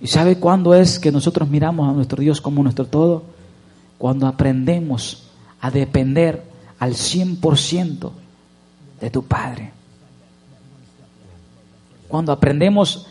¿Y 0.00 0.06
sabe 0.06 0.38
cuándo 0.38 0.74
es 0.74 0.98
que 0.98 1.10
nosotros 1.10 1.48
miramos 1.48 1.88
a 1.88 1.92
nuestro 1.92 2.20
Dios 2.22 2.40
como 2.40 2.62
nuestro 2.62 2.86
todo? 2.86 3.24
Cuando 3.98 4.26
aprendemos 4.26 5.28
a 5.60 5.70
depender 5.70 6.44
al 6.78 6.94
100% 6.94 8.10
de 9.00 9.10
tu 9.10 9.24
Padre. 9.24 9.72
Cuando 12.06 12.32
aprendemos 12.32 13.06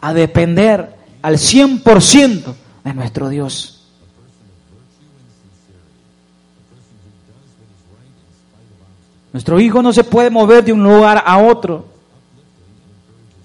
a 0.00 0.14
depender 0.14 0.94
al 1.22 1.34
100% 1.34 2.54
de 2.84 2.94
nuestro 2.94 3.28
Dios. 3.28 3.77
Nuestro 9.32 9.60
hijo 9.60 9.82
no 9.82 9.92
se 9.92 10.04
puede 10.04 10.30
mover 10.30 10.64
de 10.64 10.72
un 10.72 10.82
lugar 10.82 11.22
a 11.24 11.38
otro 11.38 11.98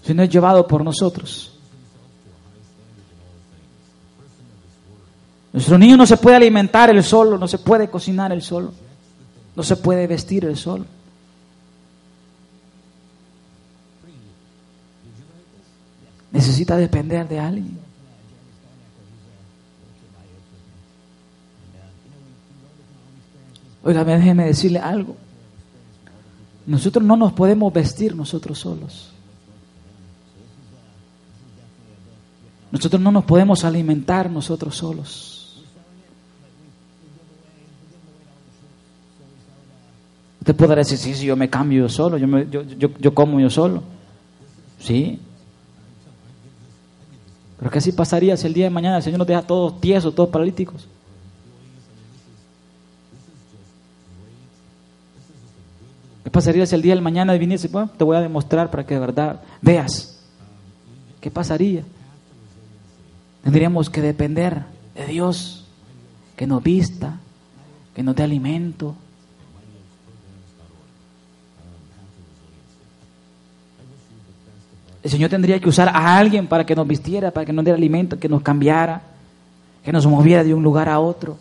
sino 0.04 0.22
es 0.22 0.30
llevado 0.30 0.68
por 0.68 0.84
nosotros. 0.84 1.50
Nuestro 5.54 5.78
niño 5.78 5.98
no 5.98 6.06
se 6.06 6.18
puede 6.18 6.36
alimentar 6.36 6.90
el 6.90 7.04
solo, 7.04 7.38
no 7.38 7.48
se 7.48 7.60
puede 7.60 7.90
cocinar 7.90 8.32
el 8.32 8.42
solo, 8.42 8.74
no 9.56 9.64
se 9.64 9.78
puede 9.78 10.08
vestir 10.08 10.46
el 10.46 10.58
solo. 10.58 10.86
Necesita 16.32 16.76
depender 16.76 17.28
de 17.28 17.40
alguien. 17.40 17.80
Oiga, 23.84 24.04
déjeme 24.04 24.46
decirle 24.46 24.80
algo. 24.80 25.16
Nosotros 26.66 27.03
no 27.03 27.18
nos 27.18 27.34
podemos 27.34 27.72
vestir 27.74 28.16
nosotros 28.16 28.59
solos. 28.59 29.09
Nosotros 32.72 33.01
no 33.01 33.11
nos 33.11 33.26
podemos 33.26 33.64
alimentar 33.66 34.30
nosotros 34.32 34.76
solos. 34.76 35.64
Usted 40.39 40.55
podrá 40.55 40.78
decir, 40.78 40.97
sí, 40.97 41.14
sí, 41.14 41.26
yo 41.26 41.36
me 41.36 41.49
cambio 41.49 41.84
yo 41.84 41.89
solo, 41.89 42.18
yo, 42.18 42.28
me, 42.28 42.49
yo, 42.49 42.64
yo, 42.64 42.89
yo 42.99 43.14
como 43.14 43.39
yo 43.39 43.49
solo. 43.49 43.84
Sí. 44.80 45.20
Pero 47.59 47.72
¿qué 47.72 47.78
así 47.78 47.91
pasaría 47.91 48.36
si 48.36 48.47
el 48.47 48.53
día 48.53 48.66
de 48.66 48.70
mañana 48.70 48.97
el 48.97 49.03
Señor 49.03 49.20
nos 49.20 49.28
deja 49.28 49.41
todos 49.41 49.80
tiesos, 49.80 50.14
todos 50.14 50.30
paralíticos? 50.30 50.88
Pasaría 56.34 56.66
si 56.66 56.76
el 56.76 56.82
día 56.82 56.96
de 56.96 57.02
mañana 57.02 57.34
viniese? 57.36 57.70
Bueno, 57.70 57.90
te 57.96 58.04
voy 58.04 58.18
a 58.18 58.22
demostrar 58.22 58.70
para 58.70 58.86
que 58.86 58.96
de 58.96 59.00
verdad 59.00 59.42
veas. 59.62 60.20
¿Qué 61.22 61.32
pasaría? 61.32 61.84
Tendríamos 63.44 63.90
que 63.90 64.02
depender 64.02 64.64
de 64.96 65.06
Dios, 65.06 65.66
que 66.36 66.46
nos 66.46 66.62
vista, 66.62 67.20
que 67.96 68.04
nos 68.04 68.16
dé 68.16 68.24
alimento. 68.24 68.96
El 75.04 75.12
Señor 75.12 75.30
tendría 75.30 75.60
que 75.60 75.70
usar 75.70 75.90
a 75.90 76.18
alguien 76.18 76.48
para 76.48 76.66
que 76.66 76.76
nos 76.76 76.88
vistiera, 76.88 77.32
para 77.32 77.46
que 77.46 77.54
nos 77.54 77.64
diera 77.64 77.78
alimento, 77.78 78.18
que 78.18 78.30
nos 78.30 78.42
cambiara, 78.42 79.02
que 79.84 79.92
nos 79.92 80.08
moviera 80.08 80.44
de 80.44 80.54
un 80.54 80.64
lugar 80.64 80.90
a 80.90 81.00
otro. 81.00 81.38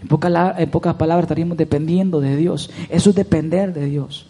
En 0.00 0.08
pocas, 0.08 0.94
palabras 0.94 1.24
estaríamos 1.24 1.56
dependiendo 1.56 2.20
de 2.20 2.36
Dios. 2.36 2.70
Eso 2.90 3.10
es 3.10 3.16
depender 3.16 3.72
de 3.72 3.86
Dios. 3.86 4.26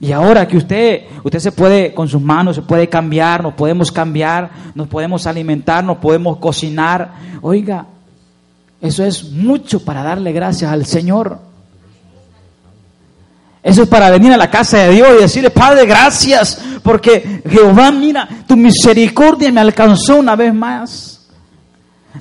Y 0.00 0.12
ahora 0.12 0.46
que 0.46 0.58
usted, 0.58 1.04
usted 1.22 1.38
se 1.38 1.52
puede, 1.52 1.94
con 1.94 2.08
sus 2.08 2.20
manos, 2.20 2.56
se 2.56 2.62
puede 2.62 2.88
cambiar, 2.88 3.42
nos 3.42 3.54
podemos 3.54 3.90
cambiar, 3.90 4.50
nos 4.74 4.88
podemos 4.88 5.26
alimentar, 5.26 5.82
nos 5.82 5.98
podemos 5.98 6.36
cocinar. 6.38 7.12
Oiga, 7.40 7.86
eso 8.82 9.04
es 9.04 9.30
mucho 9.30 9.82
para 9.82 10.02
darle 10.02 10.32
gracias 10.32 10.70
al 10.70 10.84
Señor. 10.84 11.38
Eso 13.62 13.84
es 13.84 13.88
para 13.88 14.10
venir 14.10 14.30
a 14.30 14.36
la 14.36 14.50
casa 14.50 14.76
de 14.76 14.90
Dios 14.90 15.08
y 15.16 15.22
decirle, 15.22 15.48
Padre, 15.48 15.86
gracias, 15.86 16.62
porque 16.82 17.42
Jehová, 17.48 17.90
mira, 17.90 18.28
tu 18.46 18.56
misericordia 18.56 19.50
me 19.50 19.62
alcanzó 19.62 20.16
una 20.16 20.36
vez 20.36 20.52
más. 20.52 21.13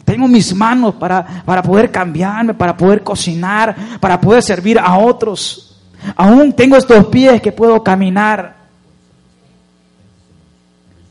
Tengo 0.05 0.27
mis 0.27 0.53
manos 0.55 0.95
para, 0.95 1.43
para 1.45 1.61
poder 1.61 1.91
cambiarme, 1.91 2.53
para 2.53 2.75
poder 2.75 3.03
cocinar, 3.03 3.75
para 3.99 4.19
poder 4.19 4.41
servir 4.41 4.79
a 4.79 4.97
otros. 4.97 5.81
Aún 6.15 6.51
tengo 6.53 6.75
estos 6.75 7.07
pies 7.07 7.41
que 7.41 7.51
puedo 7.51 7.83
caminar. 7.83 8.55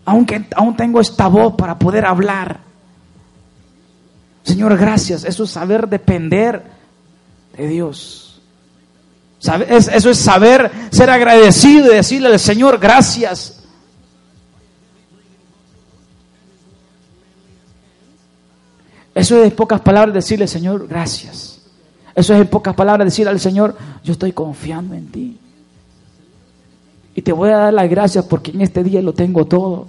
Aún, 0.05 0.27
aún 0.57 0.77
tengo 0.77 1.01
esta 1.01 1.29
voz 1.29 1.55
para 1.55 1.79
poder 1.79 2.05
hablar. 2.05 2.59
Señor, 4.43 4.77
gracias. 4.77 5.25
Eso 5.25 5.45
es 5.45 5.51
saber 5.51 5.89
depender 5.89 6.63
de 7.57 7.69
Dios. 7.69 8.41
Eso 9.41 10.11
es 10.11 10.19
saber 10.19 10.71
ser 10.91 11.11
agradecido 11.11 11.93
y 11.93 11.97
decirle 11.97 12.29
al 12.29 12.39
Señor 12.39 12.79
gracias. 12.79 13.62
Eso 19.15 19.39
es 19.39 19.51
en 19.51 19.57
pocas 19.57 19.81
palabras 19.81 20.15
decirle, 20.15 20.47
Señor, 20.47 20.87
gracias. 20.89 21.61
Eso 22.15 22.35
es 22.35 22.41
en 22.41 22.47
pocas 22.47 22.75
palabras 22.75 23.07
decirle 23.07 23.31
al 23.31 23.41
Señor, 23.41 23.77
yo 24.03 24.13
estoy 24.13 24.33
confiando 24.33 24.95
en 24.95 25.07
ti. 25.09 25.39
Y 27.15 27.23
te 27.23 27.33
voy 27.33 27.51
a 27.51 27.59
dar 27.59 27.75
las 27.75 27.89
gracias 27.91 28.25
porque 28.25 28.51
en 28.53 28.63
este 28.63 28.83
día 28.83 29.03
lo 29.03 29.13
tengo 29.13 29.45
todo. 29.45 29.87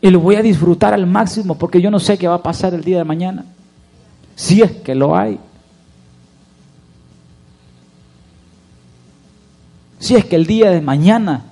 Y 0.00 0.10
lo 0.10 0.20
voy 0.20 0.36
a 0.36 0.42
disfrutar 0.42 0.94
al 0.94 1.06
máximo 1.06 1.56
porque 1.56 1.80
yo 1.80 1.90
no 1.90 2.00
sé 2.00 2.18
qué 2.18 2.26
va 2.26 2.36
a 2.36 2.42
pasar 2.42 2.74
el 2.74 2.82
día 2.82 2.98
de 2.98 3.04
mañana. 3.04 3.44
Si 4.34 4.62
es 4.62 4.72
que 4.72 4.94
lo 4.94 5.16
hay. 5.16 5.38
Si 9.98 10.16
es 10.16 10.24
que 10.24 10.36
el 10.36 10.46
día 10.46 10.70
de 10.70 10.80
mañana 10.80 11.44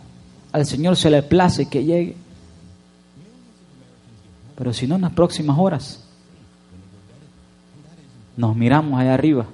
al 0.53 0.65
Señor 0.65 0.97
se 0.97 1.11
le 1.11 1.23
place 1.23 1.67
que 1.67 1.85
llegue. 1.85 2.17
Pero 4.59 4.73
si 4.73 4.89
no, 4.89 4.97
en 4.97 5.03
las 5.03 5.13
próximas 5.13 5.57
horas 5.57 6.05
nos 8.37 8.57
miramos 8.57 9.01
allá 9.01 9.15
arriba. 9.15 9.47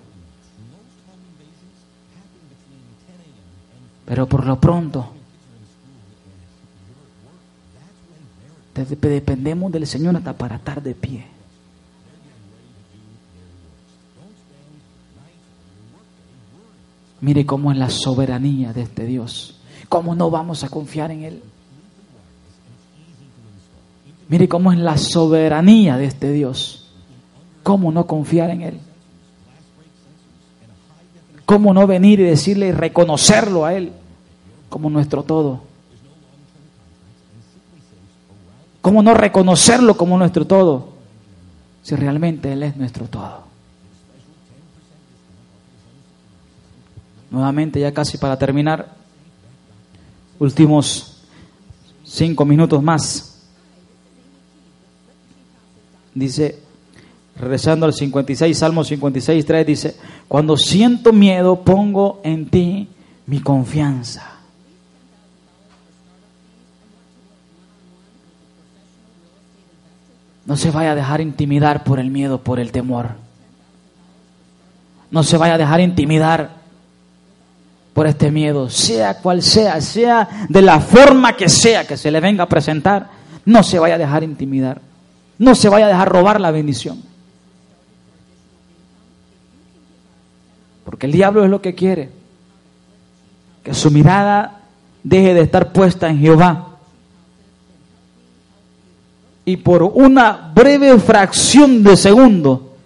Pero 4.07 4.27
por 4.27 4.47
lo 4.47 4.59
pronto, 4.59 5.13
dependemos 8.75 9.71
del 9.71 9.87
Señor 9.87 10.17
hasta 10.17 10.33
para 10.33 10.57
estar 10.57 10.83
de 10.83 10.95
pie. 10.95 11.27
Mire 17.21 17.45
cómo 17.45 17.73
es 17.73 17.77
la 17.77 17.91
soberanía 17.91 18.73
de 18.73 18.83
este 18.83 19.05
Dios. 19.05 19.61
¿Cómo 19.91 20.15
no 20.15 20.31
vamos 20.31 20.65
a 20.65 20.71
confiar 20.71 21.11
en 21.11 21.25
Él? 21.25 21.43
Mire 24.35 24.49
cómo 24.49 24.73
es 24.73 24.79
la 24.81 24.99
soberanía 24.99 25.97
de 25.97 26.07
este 26.07 26.33
Dios. 26.33 26.89
¿Cómo 27.63 27.93
no 27.93 28.05
confiar 28.09 28.51
en 28.51 28.63
Él? 28.63 28.81
¿Cómo 31.47 31.73
no 31.73 31.87
venir 31.87 32.19
y 32.19 32.25
decirle 32.25 32.67
y 32.67 32.73
reconocerlo 32.73 33.65
a 33.65 33.75
Él 33.75 33.93
como 34.69 34.91
nuestro 34.91 35.23
todo? 35.23 35.61
¿Cómo 38.81 39.05
no 39.05 39.15
reconocerlo 39.15 39.97
como 39.97 40.19
nuestro 40.19 40.45
todo 40.49 40.95
si 41.85 41.95
realmente 41.95 42.55
Él 42.55 42.65
es 42.65 42.77
nuestro 42.77 43.07
todo? 43.07 43.45
Nuevamente, 47.31 47.79
ya 47.79 47.95
casi 47.95 48.19
para 48.19 48.37
terminar, 48.37 48.97
últimos 50.41 51.23
cinco 52.03 52.45
minutos 52.45 52.83
más. 52.83 53.34
Dice, 56.15 56.59
regresando 57.37 57.87
al 57.87 57.93
56, 57.93 58.57
Salmo 58.57 58.85
56, 58.85 59.45
3, 59.45 59.67
dice, 59.67 59.97
cuando 60.29 60.57
siento 60.57 61.13
miedo 61.13 61.61
pongo 61.63 62.21
en 62.23 62.47
ti 62.47 62.89
mi 63.27 63.41
confianza. 63.41 64.31
No 70.47 70.57
se 70.57 70.71
vaya 70.71 70.93
a 70.93 70.95
dejar 70.95 71.21
intimidar 71.21 71.85
por 71.85 71.99
el 71.99 72.11
miedo, 72.11 72.39
por 72.39 72.61
el 72.61 72.71
temor. 72.71 73.13
No 75.11 75.23
se 75.23 75.37
vaya 75.39 75.55
a 75.55 75.59
dejar 75.59 75.81
intimidar 75.81 76.51
por 77.95 78.07
este 78.07 78.31
miedo, 78.31 78.69
sea 78.69 79.19
cual 79.19 79.43
sea, 79.43 79.81
sea 79.81 80.47
de 80.49 80.61
la 80.61 80.81
forma 80.81 81.37
que 81.37 81.49
sea 81.49 81.87
que 81.87 81.97
se 81.97 82.11
le 82.11 82.21
venga 82.21 82.45
a 82.45 82.49
presentar, 82.49 83.09
no 83.45 83.63
se 83.63 83.79
vaya 83.79 83.95
a 83.95 83.99
dejar 83.99 84.25
intimidar. 84.25 84.81
No 85.39 85.55
se 85.55 85.69
vaya 85.69 85.87
a 85.87 85.89
dejar 85.89 86.09
robar 86.09 86.41
la 86.41 86.51
bendición. 86.51 87.03
Porque 90.85 91.07
el 91.07 91.13
diablo 91.13 91.45
es 91.45 91.51
lo 91.51 91.61
que 91.61 91.75
quiere. 91.75 92.11
Que 93.63 93.75
su 93.75 93.91
mirada 93.91 94.61
deje 95.03 95.35
de 95.35 95.41
estar 95.43 95.73
puesta 95.73 96.09
en 96.09 96.21
Jehová. 96.21 96.69
Y 99.45 99.59
por 99.59 99.83
una 99.83 100.53
breve 100.55 100.99
fracción 100.99 101.83
de 101.83 101.97
segundo, 101.97 102.77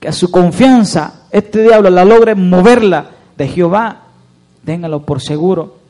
que 0.00 0.12
su 0.12 0.30
confianza, 0.30 1.26
este 1.30 1.62
diablo 1.62 1.90
la 1.90 2.04
logre 2.04 2.34
moverla 2.34 3.10
de 3.36 3.48
Jehová, 3.48 4.04
téngalo 4.64 5.04
por 5.04 5.20
seguro 5.20 5.85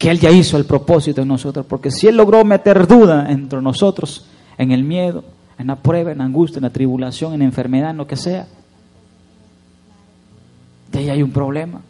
que 0.00 0.10
Él 0.10 0.18
ya 0.18 0.30
hizo 0.30 0.56
el 0.56 0.64
propósito 0.64 1.20
en 1.20 1.28
nosotros, 1.28 1.66
porque 1.66 1.90
si 1.90 2.06
Él 2.06 2.16
logró 2.16 2.42
meter 2.42 2.86
duda 2.86 3.30
entre 3.30 3.60
nosotros, 3.60 4.24
en 4.56 4.72
el 4.72 4.82
miedo, 4.82 5.22
en 5.58 5.66
la 5.66 5.76
prueba, 5.76 6.10
en 6.10 6.18
la 6.18 6.24
angustia, 6.24 6.56
en 6.56 6.62
la 6.62 6.70
tribulación, 6.70 7.34
en 7.34 7.40
la 7.40 7.44
enfermedad, 7.44 7.90
en 7.90 7.98
lo 7.98 8.06
que 8.06 8.16
sea, 8.16 8.46
de 10.90 10.98
ahí 10.98 11.10
hay 11.10 11.22
un 11.22 11.30
problema. 11.32 11.82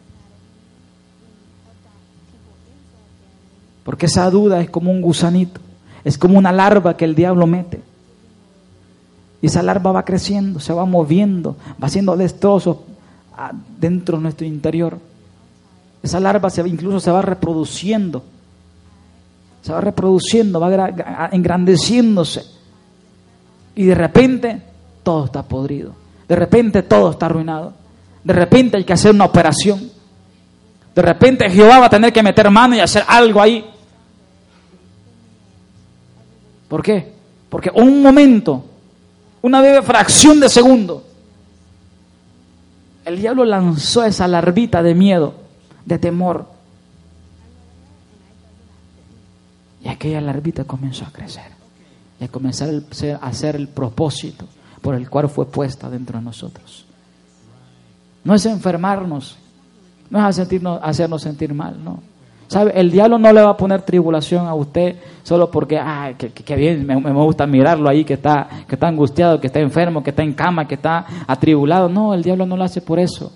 Porque 3.84 4.06
esa 4.06 4.28
duda 4.28 4.61
es 4.61 4.68
como 4.70 4.90
un 4.90 5.02
gusanito, 5.02 5.61
es 6.02 6.18
como 6.18 6.36
una 6.36 6.50
larva 6.50 6.96
que 6.96 7.04
el 7.04 7.14
diablo 7.14 7.46
mete. 7.46 7.80
Y 9.40 9.46
esa 9.46 9.62
larva 9.62 9.92
va 9.92 10.04
creciendo, 10.04 10.58
se 10.58 10.72
va 10.72 10.84
moviendo, 10.84 11.56
va 11.80 11.86
haciendo 11.86 12.16
destrozos 12.16 12.78
ah, 13.38 13.52
dentro 13.78 14.16
de 14.16 14.24
nuestro 14.24 14.48
interior. 14.48 14.98
Esa 16.03 16.20
larva 16.20 16.51
se, 16.51 16.66
incluso 16.68 17.01
se 17.01 17.11
va 17.11 17.22
reproduciendo, 17.22 18.24
se 19.62 19.72
va 19.72 19.80
reproduciendo, 19.80 20.61
va 20.61 21.28
engrandeciéndose. 21.32 22.44
Y 23.74 23.84
de 23.84 23.94
repente 23.94 24.62
todo 25.03 25.26
está 25.26 25.42
podrido, 25.42 25.94
de 26.28 26.36
repente 26.36 26.82
todo 26.82 27.11
está 27.11 27.26
arruinado, 27.26 27.72
de 28.24 28.32
repente 28.32 28.76
hay 28.76 28.84
que 28.84 28.92
hacer 28.92 29.14
una 29.14 29.26
operación, 29.26 29.90
de 30.94 31.03
repente 31.03 31.48
Jehová 31.51 31.78
va 31.78 31.86
a 31.86 31.90
tener 31.90 32.12
que 32.12 32.22
meter 32.22 32.51
mano 32.51 32.76
y 32.76 32.80
hacer 32.80 33.05
algo 33.07 33.40
ahí. 33.40 33.64
¿Por 36.68 36.82
qué? 36.82 37.12
Porque 37.48 37.70
un 37.74 38.03
momento 38.03 38.64
una 39.42 39.61
breve 39.61 39.82
fracción 39.82 40.38
de 40.40 40.48
segundo, 40.48 41.05
el 43.05 43.18
diablo 43.18 43.44
lanzó 43.44 44.05
esa 44.05 44.28
larvita 44.28 44.82
de 44.82 44.94
miedo, 44.94 45.34
de 45.95 45.99
temor. 45.99 46.47
Y 49.82 49.88
aquella 49.88 50.20
larvita 50.20 50.64
comenzó 50.64 51.05
a 51.05 51.11
crecer 51.11 51.51
y 52.20 52.24
a 52.24 52.28
comenzar 52.28 52.68
a 52.68 53.26
hacer 53.26 53.57
el 53.57 53.68
propósito 53.68 54.47
por 54.82 54.95
el 54.95 55.09
cual 55.09 55.28
fue 55.28 55.47
puesta 55.47 55.88
dentro 55.88 56.18
de 56.18 56.24
nosotros. 56.24 56.84
No 58.24 58.34
es 58.34 58.45
enfermarnos, 58.47 59.38
no 60.11 60.28
es 60.28 60.38
hacernos 60.38 61.22
sentir 61.22 61.55
mal, 61.55 61.82
no. 61.82 62.01
¿Sabe? 62.49 62.72
El 62.74 62.91
diablo 62.91 63.16
no 63.16 63.32
le 63.32 63.41
va 63.41 63.51
a 63.51 63.57
poner 63.57 63.82
tribulación 63.82 64.49
a 64.49 64.55
usted 64.55 64.97
solo 65.22 65.51
porque, 65.53 65.78
ay, 65.78 66.14
que, 66.14 66.57
bien, 66.57 66.84
me, 66.84 67.12
gusta 67.12 67.47
mirarlo 67.47 67.88
ahí, 67.88 68.05
que 68.05 68.14
está, 68.14 68.49
que 68.66 68.74
está 68.74 68.88
angustiado, 68.88 69.41
que 69.41 69.47
está 69.47 69.61
enfermo, 69.61 70.03
que 70.03 70.11
está 70.11 70.24
en 70.24 70.32
cama, 70.32 70.66
que 70.66 70.74
está 70.74 71.07
atribulado. 71.28 71.88
No, 71.88 72.12
el 72.12 72.24
diablo 72.24 72.47
no 72.47 72.57
lo 72.57 72.64
hace 72.64 72.80
por 72.80 72.99
eso. 72.99 73.32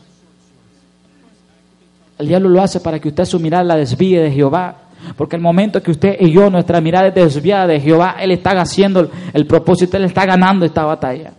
El 2.25 2.29
diablo 2.29 2.49
lo 2.49 2.63
hace 2.63 2.81
para 2.81 2.99
que 2.99 3.09
usted 3.09 3.27
su 3.27 3.39
mirada 3.39 3.63
la 3.63 3.77
desvíe 3.77 4.19
de 4.19 4.33
Jehová. 4.33 4.79
Porque 5.15 5.37
el 5.37 5.43
momento 5.43 5.83
que 5.83 5.91
usted 5.91 6.17
y 6.19 6.33
yo, 6.33 6.49
nuestra 6.49 6.81
mirada 6.81 7.09
es 7.09 7.15
desviada 7.15 7.67
de 7.67 7.79
Jehová, 7.79 8.17
Él 8.19 8.31
está 8.31 8.59
haciendo 8.59 9.11
el, 9.35 9.47
propósito, 9.47 9.99
Él 9.99 10.05
está 10.05 10.25
ganando 10.25 10.65
esta 10.65 10.85
batalla. 10.85 11.35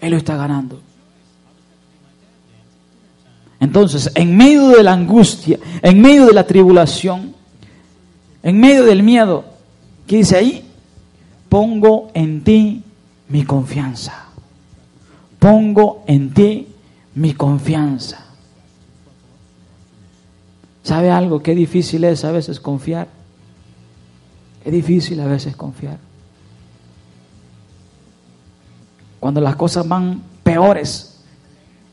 Él 0.00 0.10
lo 0.12 0.16
está 0.16 0.34
ganando. 0.38 0.80
Entonces, 3.60 4.10
en 4.14 4.34
medio 4.34 4.68
de 4.68 4.82
la 4.82 4.94
angustia, 4.94 5.58
en 5.82 6.00
medio 6.00 6.24
de 6.24 6.32
la 6.32 6.44
tribulación, 6.44 7.34
en 8.42 8.58
medio 8.58 8.84
del 8.84 9.02
miedo, 9.02 9.44
¿qué 10.06 10.16
dice 10.16 10.38
ahí? 10.38 10.64
Pongo 11.50 12.10
en 12.14 12.42
ti 12.42 12.82
mi 13.28 13.44
confianza. 13.44 14.27
Pongo 15.38 16.02
en 16.06 16.32
ti 16.32 16.66
mi 17.14 17.34
confianza. 17.34 18.24
¿Sabe 20.82 21.10
algo? 21.10 21.42
Qué 21.42 21.54
difícil 21.54 22.04
es 22.04 22.24
a 22.24 22.32
veces 22.32 22.60
confiar. 22.60 23.08
Qué 24.64 24.70
difícil 24.70 25.20
a 25.20 25.26
veces 25.26 25.54
confiar. 25.54 25.98
Cuando 29.20 29.40
las 29.40 29.56
cosas 29.56 29.86
van 29.86 30.22
peores, 30.42 31.18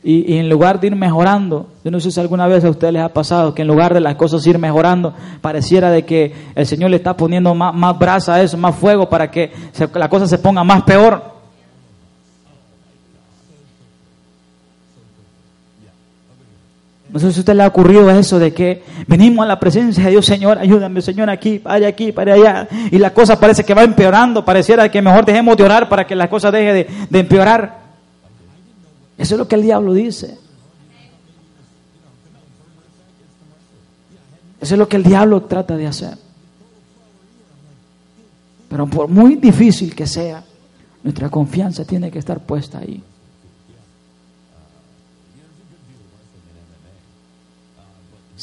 y, 0.07 0.37
en 0.37 0.49
lugar 0.49 0.79
de 0.79 0.87
ir 0.87 0.95
mejorando, 0.95 1.65
yo 1.83 1.89
no 1.89 1.99
sé 1.99 2.11
si 2.11 2.19
alguna 2.19 2.45
vez 2.45 2.63
a 2.63 2.69
ustedes 2.69 2.93
les 2.93 3.01
ha 3.01 3.09
pasado 3.09 3.55
que 3.55 3.63
en 3.63 3.67
lugar 3.67 3.91
de 3.91 3.99
las 3.99 4.13
cosas 4.15 4.45
ir 4.45 4.59
mejorando, 4.59 5.15
pareciera 5.41 5.89
de 5.89 6.05
que 6.05 6.31
el 6.53 6.67
Señor 6.67 6.91
le 6.91 6.97
está 6.97 7.17
poniendo 7.17 7.55
más, 7.55 7.73
más 7.73 7.97
brasa 7.97 8.35
a 8.35 8.41
eso, 8.43 8.55
más 8.55 8.75
fuego 8.75 9.09
para 9.09 9.31
que 9.31 9.51
la 9.95 10.07
cosa 10.07 10.27
se 10.27 10.37
ponga 10.37 10.63
más 10.63 10.83
peor. 10.83 11.34
No 17.15 17.21
sé 17.21 17.31
si 17.31 17.39
a 17.39 17.43
usted 17.43 17.55
le 17.55 17.63
ha 17.63 17.67
ocurrido 17.67 18.09
eso 18.09 18.37
de 18.39 18.53
que 18.53 18.83
venimos 19.07 19.45
a 19.45 19.47
la 19.47 19.57
presencia 19.57 20.03
de 20.03 20.11
Dios, 20.11 20.25
Señor, 20.25 20.57
ayúdame, 20.57 21.01
Señor, 21.01 21.29
aquí, 21.29 21.59
vaya 21.59 21.87
aquí, 21.87 22.11
para 22.11 22.33
allá, 22.33 22.67
y 22.91 22.97
la 22.97 23.13
cosa 23.13 23.39
parece 23.39 23.63
que 23.63 23.73
va 23.73 23.85
empeorando, 23.85 24.43
pareciera 24.43 24.91
que 24.91 25.01
mejor 25.01 25.23
dejemos 25.23 25.55
de 25.55 25.63
orar 25.63 25.87
para 25.87 26.05
que 26.05 26.13
la 26.13 26.29
cosa 26.29 26.51
deje 26.51 26.73
de, 26.73 26.87
de 27.09 27.19
empeorar. 27.19 27.79
Eso 29.17 29.35
es 29.35 29.39
lo 29.39 29.47
que 29.47 29.55
el 29.55 29.61
diablo 29.61 29.93
dice. 29.93 30.37
Eso 34.59 34.75
es 34.75 34.77
lo 34.77 34.89
que 34.89 34.97
el 34.97 35.03
diablo 35.03 35.43
trata 35.43 35.77
de 35.77 35.87
hacer. 35.87 36.17
Pero 38.67 38.87
por 38.87 39.07
muy 39.07 39.35
difícil 39.35 39.95
que 39.95 40.05
sea, 40.05 40.43
nuestra 41.01 41.29
confianza 41.29 41.85
tiene 41.85 42.11
que 42.11 42.19
estar 42.19 42.41
puesta 42.41 42.79
ahí. 42.79 43.01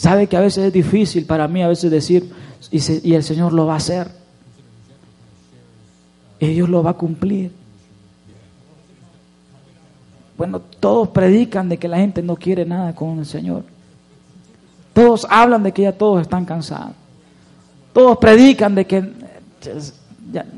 Sabe 0.02 0.26
que 0.26 0.36
a 0.36 0.40
veces 0.40 0.64
es 0.64 0.72
difícil 0.72 1.26
para 1.26 1.46
mí 1.46 1.62
a 1.62 1.68
veces 1.68 1.88
decir, 1.88 2.28
y, 2.72 3.14
el 3.14 3.22
Señor 3.22 3.52
lo 3.52 3.66
va 3.66 3.74
a 3.74 3.76
hacer. 3.76 4.08
Y 6.40 6.48
Dios 6.48 6.68
lo 6.68 6.82
va 6.82 6.90
a 6.90 6.94
cumplir. 6.94 7.52
Bueno, 10.36 10.58
todos 10.58 11.06
predican 11.10 11.68
de 11.68 11.78
que 11.78 11.86
la 11.86 11.98
gente 11.98 12.20
no 12.20 12.34
quiere 12.34 12.64
nada 12.64 12.92
con 12.96 13.20
el 13.20 13.26
Señor. 13.26 13.62
Todos 14.92 15.24
hablan 15.30 15.62
de 15.62 15.70
que 15.70 15.82
ya 15.82 15.92
todos 15.92 16.20
están 16.20 16.46
cansados. 16.46 16.96
Todos 17.92 18.18
predican 18.18 18.74
de 18.74 18.84
que 18.84 19.08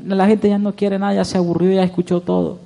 la 0.07 0.25
gente 0.25 0.49
ya 0.49 0.57
no 0.57 0.73
quiere 0.73 0.97
nada, 0.97 1.13
ya 1.13 1.23
se 1.23 1.37
aburrió, 1.37 1.71
ya 1.71 1.83
escuchó 1.83 2.19
todo. 2.19 2.57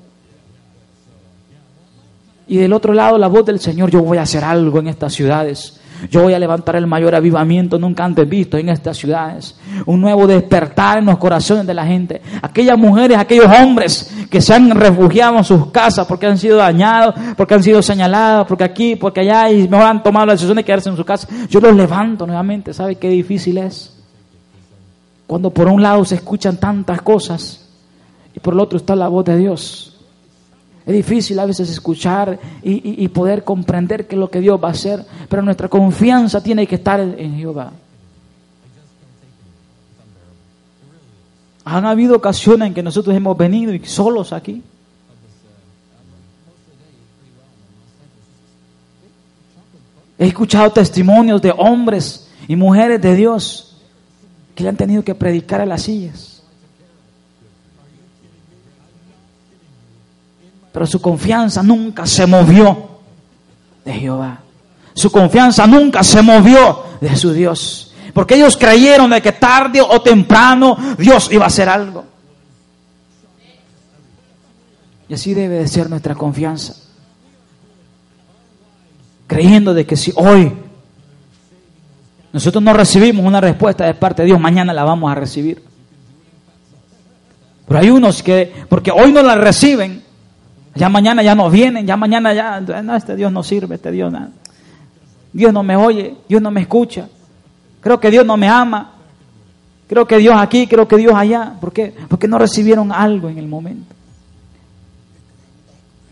Y 2.48 2.56
del 2.56 2.72
otro 2.72 2.94
lado 2.94 3.18
la 3.18 3.28
voz 3.28 3.46
del 3.46 3.60
Señor, 3.60 3.92
yo 3.92 4.02
voy 4.02 4.18
a 4.18 4.22
hacer 4.22 4.46
algo 4.46 4.80
en 4.80 4.88
estas 4.88 5.12
ciudades. 5.12 5.79
Yo 6.10 6.24
voy 6.24 6.34
a 6.34 6.40
levantar 6.40 6.76
el 6.76 6.88
mayor 6.88 7.14
avivamiento 7.16 7.78
nunca 7.78 8.06
antes 8.06 8.28
visto 8.28 8.58
en 8.58 8.70
estas 8.70 8.98
ciudades. 8.98 9.58
Un 9.86 10.02
nuevo 10.02 10.28
despertar 10.28 11.00
en 11.00 11.06
los 11.06 11.18
corazones 11.18 11.68
de 11.68 11.74
la 11.74 11.86
gente. 11.86 12.22
Aquellas 12.42 12.78
mujeres, 12.78 13.18
aquellos 13.18 13.48
hombres 13.48 14.14
que 14.30 14.42
se 14.42 14.54
han 14.54 14.72
refugiado 14.72 15.38
en 15.38 15.44
sus 15.44 15.72
casas 15.72 16.08
porque 16.08 16.28
han 16.28 16.38
sido 16.38 16.58
dañados, 16.58 17.16
porque 17.36 17.56
han 17.56 17.64
sido 17.64 17.82
señalados, 17.82 18.48
porque 18.48 18.64
aquí, 18.64 18.96
porque 18.96 19.22
allá, 19.22 19.52
y 19.52 19.68
mejor 19.68 19.88
han 19.88 20.04
tomado 20.04 20.28
la 20.28 20.34
decisión 20.34 20.56
de 20.56 20.64
quedarse 20.64 20.90
en 20.90 20.98
su 20.98 21.06
casa. 21.06 21.28
Yo 21.50 21.60
los 21.60 21.76
levanto 21.76 22.26
nuevamente. 22.26 22.74
¿Sabe 22.74 22.96
qué 22.96 23.10
difícil 23.10 23.58
es? 23.58 23.96
Cuando 25.28 25.52
por 25.52 25.68
un 25.68 25.82
lado 25.82 26.04
se 26.06 26.16
escuchan 26.16 26.58
tantas 26.58 27.02
cosas 27.02 27.70
y 28.34 28.40
por 28.40 28.54
el 28.54 28.60
otro 28.60 28.78
está 28.78 28.96
la 28.96 29.08
voz 29.08 29.26
de 29.26 29.38
Dios. 29.38 29.89
Es 30.90 30.96
difícil 30.96 31.38
a 31.38 31.46
veces 31.46 31.70
escuchar 31.70 32.40
y, 32.64 33.08
poder 33.10 33.44
comprender 33.44 34.08
qué 34.08 34.16
es 34.16 34.20
lo 34.20 34.32
que 34.32 34.40
Dios 34.40 34.60
va 34.60 34.70
a 34.70 34.72
hacer, 34.72 35.06
pero 35.30 35.44
nuestra 35.44 35.68
confianza 35.68 36.42
tiene 36.42 36.66
que 36.66 36.74
estar 36.74 37.00
en 37.00 37.38
Jehová. 37.38 37.72
Han 41.64 41.86
habido 41.86 42.16
ocasiones 42.16 42.70
en 42.70 42.74
que 42.74 42.82
nosotros 42.82 43.16
hemos 43.16 43.38
venido 43.38 43.72
y 43.72 43.86
solos 43.86 44.34
aquí. 44.34 44.64
He 50.18 50.26
escuchado 50.26 50.72
testimonios 50.72 51.40
de 51.40 51.54
hombres 51.56 52.32
y 52.48 52.56
mujeres 52.56 53.00
de 53.00 53.16
Dios 53.16 53.78
que 54.56 54.68
han 54.68 54.76
tenido 54.76 55.04
que 55.04 55.14
predicar 55.14 55.62
a 55.62 55.68
las 55.68 55.84
sillas. 55.84 56.29
Pero 60.72 60.86
su 60.86 61.02
confianza 61.02 61.64
nunca 61.64 62.06
se 62.06 62.26
movió 62.26 62.90
de 63.86 63.94
Jehová. 63.94 64.40
Su 64.94 65.12
confianza 65.12 65.66
nunca 65.66 66.04
se 66.04 66.22
movió 66.22 66.84
de 67.02 67.16
su 67.16 67.32
Dios. 67.34 67.94
Porque 68.14 68.36
ellos 68.36 68.58
creyeron 68.58 69.10
de 69.10 69.22
que 69.22 69.32
tarde 69.32 69.82
o 69.82 70.02
temprano 70.02 70.78
Dios 70.98 71.30
iba 71.32 71.46
a 71.46 71.48
hacer 71.48 71.70
algo. 71.70 72.06
Y 75.08 75.14
así 75.14 75.34
debe 75.34 75.56
de 75.56 75.68
ser 75.68 75.90
nuestra 75.90 76.16
confianza. 76.16 76.76
Creyendo 79.26 79.74
de 79.74 79.86
que 79.86 79.96
si 79.96 80.12
hoy 80.16 80.54
nosotros 82.32 82.64
no 82.64 82.74
recibimos 82.74 83.26
una 83.26 83.42
respuesta 83.42 83.86
de 83.86 83.96
parte 83.96 84.22
de 84.22 84.28
Dios, 84.28 84.40
mañana 84.40 84.74
la 84.74 84.84
vamos 84.84 85.12
a 85.12 85.16
recibir. 85.16 85.64
Pero 87.68 87.80
hay 87.80 87.90
unos 87.90 88.22
que, 88.22 88.66
porque 88.68 88.92
hoy 88.92 89.12
no 89.12 89.22
la 89.24 89.36
reciben, 89.36 90.04
ya 90.76 90.90
mañana 90.90 91.24
ya 91.24 91.36
no 91.36 91.50
vienen, 91.50 91.86
ya 91.86 91.98
mañana 91.98 92.34
ya, 92.34 92.62
no, 92.62 92.96
este 92.96 93.16
Dios 93.16 93.32
no 93.32 93.44
sirve, 93.44 93.76
este 93.76 93.92
Dios 93.92 94.12
no, 94.12 94.30
Dios 95.34 95.54
no 95.54 95.64
me 95.64 95.76
oye, 95.76 96.16
Dios 96.28 96.42
no 96.42 96.52
me 96.52 96.62
escucha. 96.62 97.08
Creo 97.82 98.00
que 98.00 98.12
Dios 98.12 98.26
no 98.26 98.38
me 98.38 98.48
ama. 98.48 98.94
Creo 99.88 100.06
que 100.06 100.18
Dios 100.18 100.36
aquí, 100.38 100.68
creo 100.68 100.88
que 100.88 100.98
Dios 100.98 101.14
allá. 101.16 101.54
¿Por 101.60 101.74
qué? 101.74 101.96
Porque 102.08 102.28
no 102.28 102.38
recibieron 102.38 102.92
algo 102.92 103.30
en 103.30 103.38
el 103.38 103.48
momento. 103.48 103.96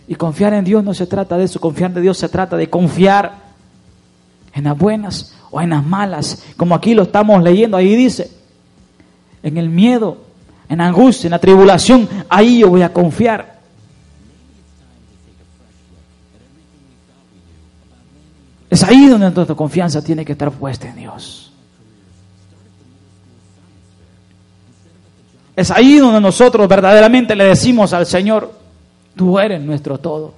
Y 0.07 0.15
confiar 0.15 0.53
en 0.53 0.63
Dios 0.63 0.83
no 0.83 0.93
se 0.93 1.05
trata 1.05 1.37
de 1.37 1.43
eso, 1.43 1.59
confiar 1.59 1.91
en 1.95 2.01
Dios 2.01 2.17
se 2.17 2.29
trata 2.29 2.55
de 2.55 2.69
confiar 2.69 3.47
en 4.53 4.63
las 4.63 4.77
buenas 4.77 5.33
o 5.51 5.61
en 5.61 5.69
las 5.69 5.85
malas, 5.85 6.43
como 6.55 6.75
aquí 6.75 6.93
lo 6.93 7.03
estamos 7.03 7.43
leyendo, 7.43 7.77
ahí 7.77 7.95
dice, 7.95 8.31
en 9.43 9.57
el 9.57 9.69
miedo, 9.69 10.17
en 10.69 10.81
angustia, 10.81 11.27
en 11.27 11.31
la 11.31 11.39
tribulación, 11.39 12.07
ahí 12.29 12.59
yo 12.59 12.69
voy 12.69 12.81
a 12.81 12.91
confiar. 12.93 13.56
Es 18.69 18.83
ahí 18.83 19.07
donde 19.07 19.31
nuestra 19.31 19.55
confianza 19.55 20.03
tiene 20.03 20.25
que 20.25 20.33
estar 20.33 20.51
puesta 20.51 20.89
en 20.89 20.95
Dios. 20.97 21.51
Es 25.55 25.71
ahí 25.71 25.97
donde 25.97 26.21
nosotros 26.21 26.67
verdaderamente 26.67 27.35
le 27.35 27.45
decimos 27.45 27.93
al 27.93 28.05
Señor, 28.05 28.53
tú 29.15 29.39
eres 29.39 29.61
nuestro 29.61 29.97
todo. 29.97 30.33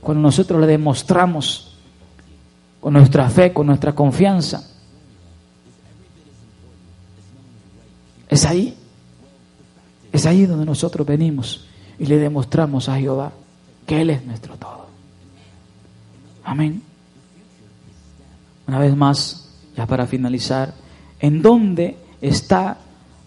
Cuando 0.00 0.22
nosotros 0.22 0.60
le 0.60 0.66
demostramos 0.66 1.76
con 2.80 2.92
nuestra 2.94 3.28
fe, 3.28 3.52
con 3.52 3.66
nuestra 3.66 3.94
confianza. 3.94 4.66
Es 8.28 8.46
ahí. 8.46 8.76
Es 10.12 10.26
ahí 10.26 10.46
donde 10.46 10.64
nosotros 10.64 11.06
venimos 11.06 11.66
y 11.98 12.06
le 12.06 12.18
demostramos 12.18 12.88
a 12.88 12.96
Jehová 12.96 13.32
que 13.86 14.00
Él 14.00 14.10
es 14.10 14.24
nuestro 14.24 14.54
todo. 14.56 14.86
Amén. 16.44 16.89
Una 18.70 18.78
vez 18.78 18.96
más, 18.96 19.48
ya 19.76 19.84
para 19.84 20.06
finalizar, 20.06 20.72
¿en 21.18 21.42
dónde 21.42 21.96
está 22.20 22.78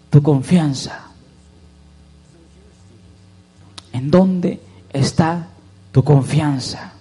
tu 0.08 0.22
confianza? 0.22 1.08
¿En 3.92 4.10
dónde 4.10 4.58
está 4.90 5.48
tu 5.92 6.02
confianza? 6.02 6.94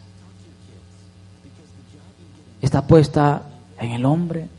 ¿Está 2.61 2.85
puesta 2.85 3.43
en 3.79 3.91
el 3.91 4.03
hombre? 4.03 4.49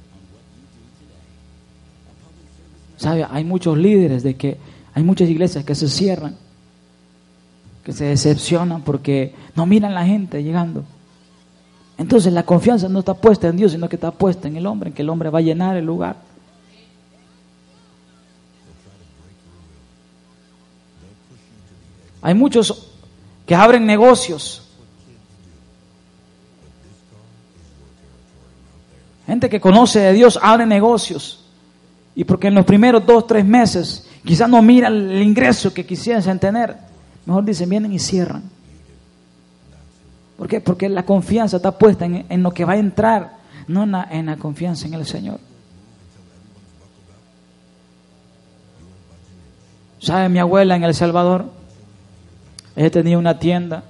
¿Sabe? 2.96 3.26
Hay 3.30 3.44
muchos 3.44 3.76
líderes 3.76 4.22
de 4.22 4.34
que 4.34 4.56
hay 4.94 5.02
muchas 5.02 5.28
iglesias 5.28 5.62
que 5.62 5.74
se 5.74 5.90
cierran, 5.90 6.36
que 7.84 7.92
se 7.92 8.06
decepcionan 8.06 8.80
porque 8.80 9.34
no 9.54 9.66
miran 9.66 9.92
la 9.92 10.06
gente 10.06 10.42
llegando. 10.42 10.86
Entonces 11.96 12.32
la 12.32 12.42
confianza 12.42 12.88
no 12.88 13.00
está 13.00 13.14
puesta 13.14 13.48
en 13.48 13.56
Dios, 13.56 13.72
sino 13.72 13.88
que 13.88 13.96
está 13.96 14.10
puesta 14.10 14.48
en 14.48 14.56
el 14.56 14.66
hombre, 14.66 14.88
en 14.88 14.94
que 14.94 15.02
el 15.02 15.10
hombre 15.10 15.30
va 15.30 15.38
a 15.38 15.42
llenar 15.42 15.76
el 15.76 15.84
lugar. 15.84 16.16
Hay 22.20 22.34
muchos 22.34 22.90
que 23.46 23.54
abren 23.54 23.84
negocios. 23.84 24.62
Gente 29.26 29.48
que 29.48 29.60
conoce 29.60 30.00
de 30.00 30.12
Dios 30.14 30.38
abre 30.42 30.66
negocios. 30.66 31.44
Y 32.14 32.24
porque 32.24 32.48
en 32.48 32.54
los 32.54 32.64
primeros 32.64 33.04
dos, 33.04 33.26
tres 33.26 33.44
meses 33.44 34.08
quizás 34.24 34.48
no 34.48 34.62
miran 34.62 35.10
el 35.10 35.22
ingreso 35.22 35.72
que 35.74 35.84
quisiesen 35.84 36.38
tener, 36.38 36.76
mejor 37.26 37.44
dicen, 37.44 37.68
vienen 37.68 37.92
y 37.92 37.98
cierran. 37.98 38.53
¿Por 40.36 40.48
qué? 40.48 40.60
Porque 40.60 40.88
la 40.88 41.04
confianza 41.04 41.56
está 41.56 41.78
puesta 41.78 42.06
en, 42.06 42.42
lo 42.42 42.50
que 42.50 42.64
va 42.64 42.72
a 42.72 42.78
entrar, 42.78 43.38
no 43.68 43.84
en 43.84 44.26
la, 44.26 44.36
confianza 44.36 44.86
en 44.86 44.94
el 44.94 45.06
Señor. 45.06 45.38
¿Sabe 50.00 50.28
mi 50.28 50.38
abuela 50.38 50.76
en 50.76 50.84
El 50.84 50.94
Salvador? 50.94 51.46
Ella 52.76 52.90
tenía 52.90 53.16
una 53.16 53.38
tienda. 53.38 53.84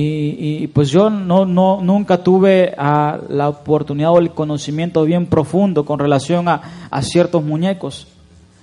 Y, 0.00 0.68
pues 0.68 0.90
yo 0.90 1.10
no, 1.10 1.44
no, 1.44 1.80
nunca 1.82 2.22
tuve 2.22 2.72
ah, 2.78 3.18
la 3.28 3.48
oportunidad 3.48 4.12
o 4.12 4.18
el 4.20 4.30
conocimiento 4.30 5.02
bien 5.04 5.26
profundo 5.26 5.84
con 5.84 5.98
relación 5.98 6.46
a, 6.46 6.88
a 6.88 7.02
ciertos 7.02 7.42
muñecos. 7.42 8.06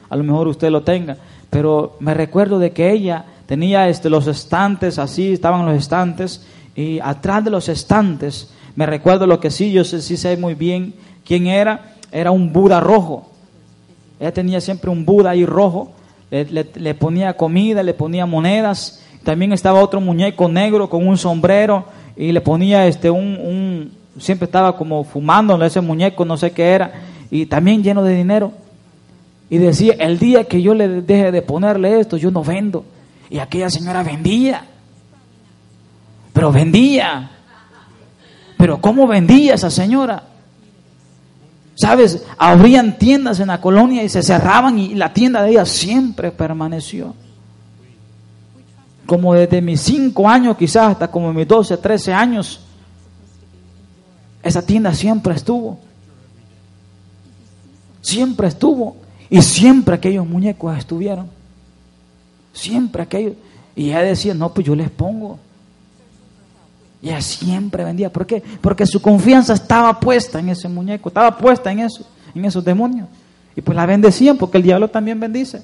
A 0.10 0.16
lo 0.16 0.24
mejor 0.24 0.48
usted 0.48 0.70
lo 0.70 0.84
tenga. 0.84 1.18
Pero 1.50 1.98
me 2.00 2.14
recuerdo 2.14 2.58
de 2.58 2.72
que 2.72 2.92
ella 2.92 3.26
tenía 3.46 3.90
este, 3.90 4.10
los 4.10 4.28
estantes, 4.28 5.00
así 5.00 5.34
estaban 5.34 5.66
los 5.66 5.78
estantes, 5.78 6.46
y 6.76 7.00
atrás 7.00 7.44
de 7.44 7.52
los 7.52 7.70
estantes, 7.70 8.52
me 8.76 8.86
recuerdo 8.86 9.28
lo 9.28 9.40
que 9.40 9.52
sí, 9.52 9.72
yo 9.72 9.84
sé, 9.84 10.02
sí 10.02 10.18
sé 10.18 10.36
muy 10.38 10.56
bien 10.56 10.94
quién 11.26 11.48
era, 11.48 11.96
era 12.12 12.32
un 12.32 12.52
Buda 12.52 12.80
rojo. 12.80 13.30
Ella 14.20 14.34
tenía 14.34 14.62
siempre 14.62 14.90
un 14.90 15.06
Buda 15.06 15.32
ahí 15.32 15.46
rojo, 15.46 15.92
le, 16.32 16.94
ponía 16.96 17.38
comida, 17.38 17.84
le 17.84 17.94
ponía 17.94 18.26
monedas, 18.26 19.02
también 19.24 19.54
estaba 19.54 19.82
otro 19.82 20.02
muñeco 20.02 20.50
negro 20.50 20.90
con 20.90 21.08
un 21.08 21.18
sombrero 21.18 21.86
y 22.16 22.32
le 22.32 22.42
ponía 22.42 22.88
este 22.88 23.10
un, 23.10 23.38
un 23.42 23.92
siempre 24.20 24.46
estaba 24.46 24.76
como 24.76 25.04
fumando 25.04 25.62
ese 25.64 25.82
muñeco, 25.82 26.26
no 26.26 26.38
sé 26.38 26.52
qué 26.52 26.70
era, 26.70 26.94
y 27.32 27.46
también 27.46 27.84
lleno 27.84 28.04
de 28.04 28.16
dinero. 28.16 28.52
Y 29.50 29.58
decía, 29.58 29.94
el 30.00 30.18
día 30.18 30.46
que 30.46 30.62
yo 30.62 30.74
le 30.74 31.02
deje 31.02 31.32
de 31.32 31.42
ponerle 31.42 32.00
esto, 32.00 32.18
yo 32.18 32.32
no 32.32 32.44
vendo. 32.44 32.84
Y 33.30 33.40
aquella 33.40 33.70
señora 33.70 34.04
vendía. 34.04 34.66
Pero 36.34 36.52
vendía. 36.52 37.32
Pero 38.58 38.80
¿cómo 38.82 39.08
vendía 39.08 39.56
esa 39.56 39.70
señora? 39.70 40.24
¿Sabes? 41.76 42.24
Abrían 42.38 42.98
tiendas 42.98 43.40
en 43.40 43.48
la 43.48 43.60
colonia 43.60 44.04
y 44.04 44.10
se 44.10 44.24
cerraban 44.24 44.80
y 44.80 44.96
la 44.96 45.14
tienda 45.14 45.44
de 45.44 45.52
ella 45.52 45.66
siempre 45.66 46.32
permaneció. 46.32 47.14
Como 49.06 49.34
desde 49.34 49.62
mis 49.62 49.82
cinco 49.82 50.28
años 50.28 50.58
quizás 50.58 50.92
hasta 50.92 51.10
como 51.10 51.32
mis 51.34 51.48
12, 51.48 51.78
13 51.78 52.14
años, 52.14 52.62
esa 54.42 54.66
tienda 54.66 54.94
siempre 54.94 55.36
estuvo. 55.36 55.80
Siempre 58.02 58.48
estuvo. 58.48 58.98
Y 59.30 59.42
siempre 59.42 59.96
aquellos 59.96 60.26
muñecos 60.26 60.78
estuvieron. 60.78 61.35
Siempre 62.56 63.04
aquello. 63.04 63.34
Y 63.76 63.90
ella 63.90 64.02
decía, 64.02 64.34
no, 64.34 64.54
pues 64.54 64.66
yo 64.66 64.76
les 64.76 64.90
pongo. 64.90 65.38
Y 67.02 67.10
ella 67.10 67.22
siempre 67.22 67.84
vendía. 67.84 68.12
¿Por 68.12 68.26
qué? 68.26 68.42
Porque 68.62 68.88
su 68.88 69.02
confianza 69.02 69.54
estaba 69.54 70.00
puesta 70.00 70.40
en 70.40 70.50
ese 70.50 70.70
muñeco, 70.70 71.10
estaba 71.10 71.38
puesta 71.38 71.72
en 71.72 71.80
eso, 71.80 72.08
en 72.34 72.46
esos 72.46 72.64
demonios. 72.64 73.08
Y 73.56 73.62
pues 73.62 73.76
la 73.76 73.86
bendecían 73.86 74.38
porque 74.38 74.58
el 74.58 74.64
diablo 74.64 74.88
también 74.88 75.20
bendice. 75.20 75.64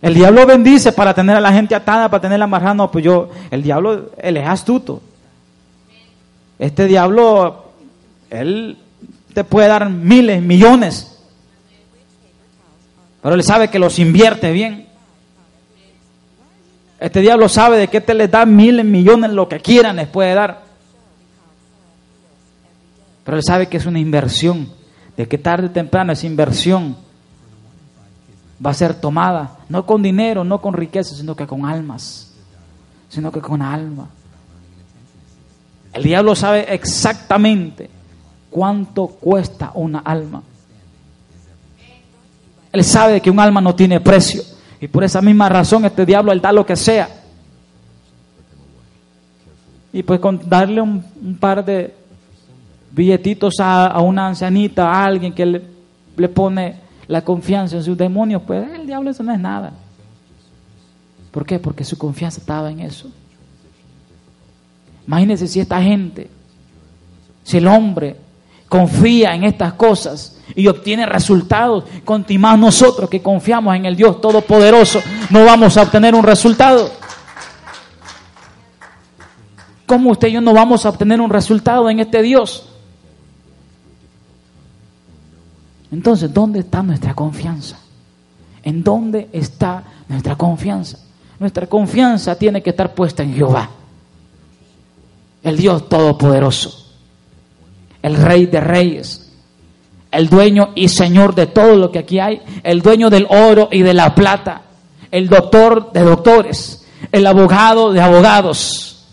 El 0.00 0.14
diablo 0.14 0.46
bendice 0.46 0.92
para 0.92 1.12
tener 1.12 1.36
a 1.36 1.40
la 1.40 1.52
gente 1.52 1.74
atada, 1.74 2.08
para 2.08 2.22
tenerla 2.22 2.44
amarrada. 2.44 2.74
No, 2.74 2.90
pues 2.90 3.04
yo, 3.04 3.28
el 3.50 3.62
diablo, 3.62 4.12
él 4.18 4.36
es 4.36 4.48
astuto. 4.48 5.02
Este 6.60 6.86
diablo, 6.86 7.72
él 8.30 8.78
te 9.34 9.42
puede 9.42 9.66
dar 9.66 9.90
miles, 9.90 10.40
millones 10.40 11.19
pero 13.22 13.34
él 13.34 13.42
sabe 13.42 13.68
que 13.68 13.78
los 13.78 13.98
invierte 13.98 14.50
bien. 14.52 14.86
Este 16.98 17.20
diablo 17.20 17.48
sabe 17.48 17.78
de 17.78 17.88
que 17.88 18.00
te 18.00 18.14
les 18.14 18.30
da 18.30 18.44
miles, 18.46 18.84
millones, 18.84 19.30
lo 19.30 19.48
que 19.48 19.60
quieran 19.60 19.96
les 19.96 20.08
puede 20.08 20.34
dar. 20.34 20.62
Pero 23.24 23.36
él 23.36 23.42
sabe 23.42 23.68
que 23.68 23.76
es 23.76 23.86
una 23.86 23.98
inversión, 23.98 24.68
de 25.16 25.28
que 25.28 25.38
tarde 25.38 25.68
o 25.68 25.70
temprano 25.70 26.12
esa 26.12 26.26
inversión 26.26 26.96
va 28.64 28.70
a 28.70 28.74
ser 28.74 28.94
tomada, 28.94 29.58
no 29.68 29.86
con 29.86 30.02
dinero, 30.02 30.44
no 30.44 30.60
con 30.60 30.74
riqueza, 30.74 31.14
sino 31.14 31.34
que 31.34 31.46
con 31.46 31.64
almas, 31.64 32.34
sino 33.08 33.32
que 33.32 33.40
con 33.40 33.62
alma. 33.62 34.08
El 35.92 36.02
diablo 36.02 36.34
sabe 36.34 36.72
exactamente 36.72 37.90
cuánto 38.50 39.06
cuesta 39.06 39.72
una 39.74 40.00
alma. 40.00 40.42
Él 42.72 42.84
sabe 42.84 43.20
que 43.20 43.30
un 43.30 43.40
alma 43.40 43.60
no 43.60 43.74
tiene 43.74 44.00
precio. 44.00 44.42
Y 44.80 44.88
por 44.88 45.04
esa 45.04 45.20
misma 45.20 45.48
razón 45.48 45.84
este 45.84 46.06
diablo, 46.06 46.32
él 46.32 46.40
da 46.40 46.52
lo 46.52 46.64
que 46.64 46.76
sea. 46.76 47.08
Y 49.92 50.02
pues 50.02 50.20
con 50.20 50.40
darle 50.48 50.80
un, 50.80 51.02
par 51.38 51.64
de 51.64 51.94
billetitos 52.92 53.56
a, 53.58 54.00
una 54.00 54.28
ancianita, 54.28 54.88
a 54.88 55.04
alguien 55.04 55.32
que 55.32 55.44
le, 55.44 55.62
le, 56.16 56.28
pone 56.28 56.76
la 57.08 57.22
confianza 57.22 57.76
en 57.76 57.82
sus 57.82 57.98
demonios, 57.98 58.42
pues 58.46 58.70
el 58.72 58.86
diablo 58.86 59.10
eso 59.10 59.22
no 59.22 59.32
es 59.32 59.40
nada. 59.40 59.72
¿Por 61.32 61.44
qué? 61.44 61.58
Porque 61.58 61.84
su 61.84 61.98
confianza 61.98 62.40
estaba 62.40 62.70
en 62.70 62.80
eso. 62.80 63.10
Imagínense 65.06 65.48
si 65.48 65.58
esta 65.58 65.82
gente, 65.82 66.30
si 67.42 67.56
el 67.56 67.66
hombre 67.66 68.16
confía 68.70 69.34
en 69.34 69.42
estas 69.42 69.72
cosas 69.72 70.36
y 70.54 70.68
obtiene 70.68 71.04
resultados, 71.04 71.84
continuamos 72.04 72.60
nosotros 72.60 73.10
que 73.10 73.20
confiamos 73.20 73.74
en 73.74 73.84
el 73.84 73.96
Dios 73.96 74.20
Todopoderoso, 74.20 75.02
no 75.28 75.44
vamos 75.44 75.76
a 75.76 75.82
obtener 75.82 76.14
un 76.14 76.22
resultado. 76.22 76.88
¿Cómo 79.86 80.12
usted 80.12 80.28
y 80.28 80.32
yo 80.32 80.40
no 80.40 80.54
vamos 80.54 80.86
a 80.86 80.90
obtener 80.90 81.20
un 81.20 81.30
resultado 81.30 81.90
en 81.90 81.98
este 81.98 82.22
Dios? 82.22 82.68
Entonces, 85.90 86.32
¿dónde 86.32 86.60
está 86.60 86.80
nuestra 86.84 87.12
confianza? 87.12 87.76
¿En 88.62 88.84
dónde 88.84 89.28
está 89.32 89.82
nuestra 90.08 90.36
confianza? 90.36 91.00
Nuestra 91.40 91.66
confianza 91.66 92.36
tiene 92.36 92.62
que 92.62 92.70
estar 92.70 92.94
puesta 92.94 93.24
en 93.24 93.34
Jehová. 93.34 93.68
el 95.42 95.56
Dios 95.56 95.88
Todopoderoso, 95.88 96.89
el 98.02 98.16
Rey 98.16 98.46
de 98.46 98.60
Reyes, 98.60 99.32
el 100.10 100.28
dueño 100.28 100.70
y 100.74 100.88
Señor 100.88 101.34
de 101.34 101.46
todo 101.46 101.76
lo 101.76 101.90
que 101.90 102.00
aquí 102.00 102.18
hay, 102.18 102.40
el 102.62 102.82
dueño 102.82 103.10
del 103.10 103.26
oro 103.28 103.68
y 103.70 103.82
de 103.82 103.94
la 103.94 104.14
plata, 104.14 104.62
el 105.10 105.28
doctor 105.28 105.92
de 105.92 106.00
doctores, 106.00 106.86
el 107.12 107.26
abogado 107.26 107.92
de 107.92 108.00
abogados, 108.00 109.06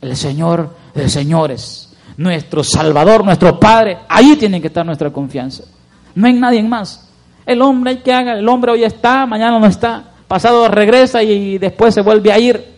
el 0.00 0.16
Señor 0.16 0.70
de 0.94 1.08
señores, 1.08 1.92
nuestro 2.16 2.62
Salvador, 2.62 3.24
nuestro 3.24 3.58
Padre. 3.58 3.98
Ahí 4.08 4.36
tiene 4.36 4.60
que 4.60 4.68
estar 4.68 4.86
nuestra 4.86 5.10
confianza, 5.10 5.64
no 6.14 6.28
en 6.28 6.40
nadie 6.40 6.62
más. 6.62 7.08
El 7.46 7.60
hombre 7.60 7.90
hay 7.90 7.96
que 7.98 8.12
haga, 8.12 8.38
el 8.38 8.48
hombre 8.48 8.72
hoy 8.72 8.84
está, 8.84 9.26
mañana 9.26 9.58
no 9.58 9.66
está, 9.66 10.04
pasado 10.26 10.66
regresa 10.68 11.22
y 11.22 11.58
después 11.58 11.94
se 11.94 12.00
vuelve 12.00 12.32
a 12.32 12.38
ir. 12.38 12.73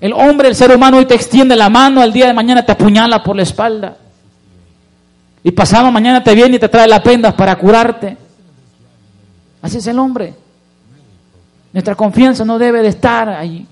El 0.00 0.14
hombre, 0.14 0.48
el 0.48 0.54
ser 0.54 0.74
humano 0.74 0.96
hoy 0.96 1.04
te 1.04 1.14
extiende 1.14 1.54
la 1.54 1.68
mano, 1.68 2.02
el 2.02 2.12
día 2.12 2.26
de 2.26 2.32
mañana 2.32 2.64
te 2.64 2.72
apuñala 2.72 3.22
por 3.22 3.36
la 3.36 3.42
espalda. 3.42 3.96
Y 5.42 5.50
pasado 5.50 5.90
mañana 5.90 6.22
te 6.22 6.34
viene 6.34 6.56
y 6.56 6.58
te 6.58 6.68
trae 6.68 6.88
las 6.88 7.00
pendas 7.00 7.34
para 7.34 7.56
curarte. 7.56 8.16
Así 9.60 9.76
es 9.76 9.86
el 9.86 9.98
hombre. 9.98 10.34
Nuestra 11.72 11.94
confianza 11.94 12.44
no 12.44 12.58
debe 12.58 12.82
de 12.82 12.88
estar 12.88 13.28
ahí. 13.28 13.66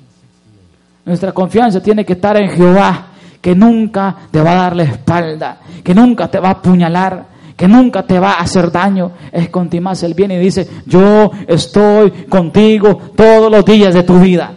Nuestra 1.05 1.33
confianza 1.33 1.83
tiene 1.83 2.05
que 2.05 2.13
estar 2.13 2.37
en 2.37 2.51
Jehová, 2.51 3.07
que 3.41 3.55
nunca 3.55 4.15
te 4.31 4.43
va 4.43 4.53
a 4.53 4.57
dar 4.57 4.77
la 4.77 4.83
espalda, 4.83 5.59
que 5.83 5.95
nunca 5.95 6.29
te 6.29 6.39
va 6.39 6.49
a 6.49 6.53
apuñalar, 6.53 7.25
que 7.57 7.67
nunca 7.67 8.03
te 8.03 8.19
va 8.19 8.33
a 8.33 8.41
hacer 8.41 8.71
daño. 8.71 9.13
Es 9.33 9.51
más 9.81 10.03
el 10.03 10.13
bien 10.13 10.33
y 10.33 10.39
dice, 10.39 10.69
yo 10.85 11.31
estoy 11.47 12.11
contigo 12.29 13.13
todos 13.17 13.51
los 13.51 13.65
días 13.65 13.95
de 13.95 14.03
tu 14.03 14.19
vida. 14.21 14.53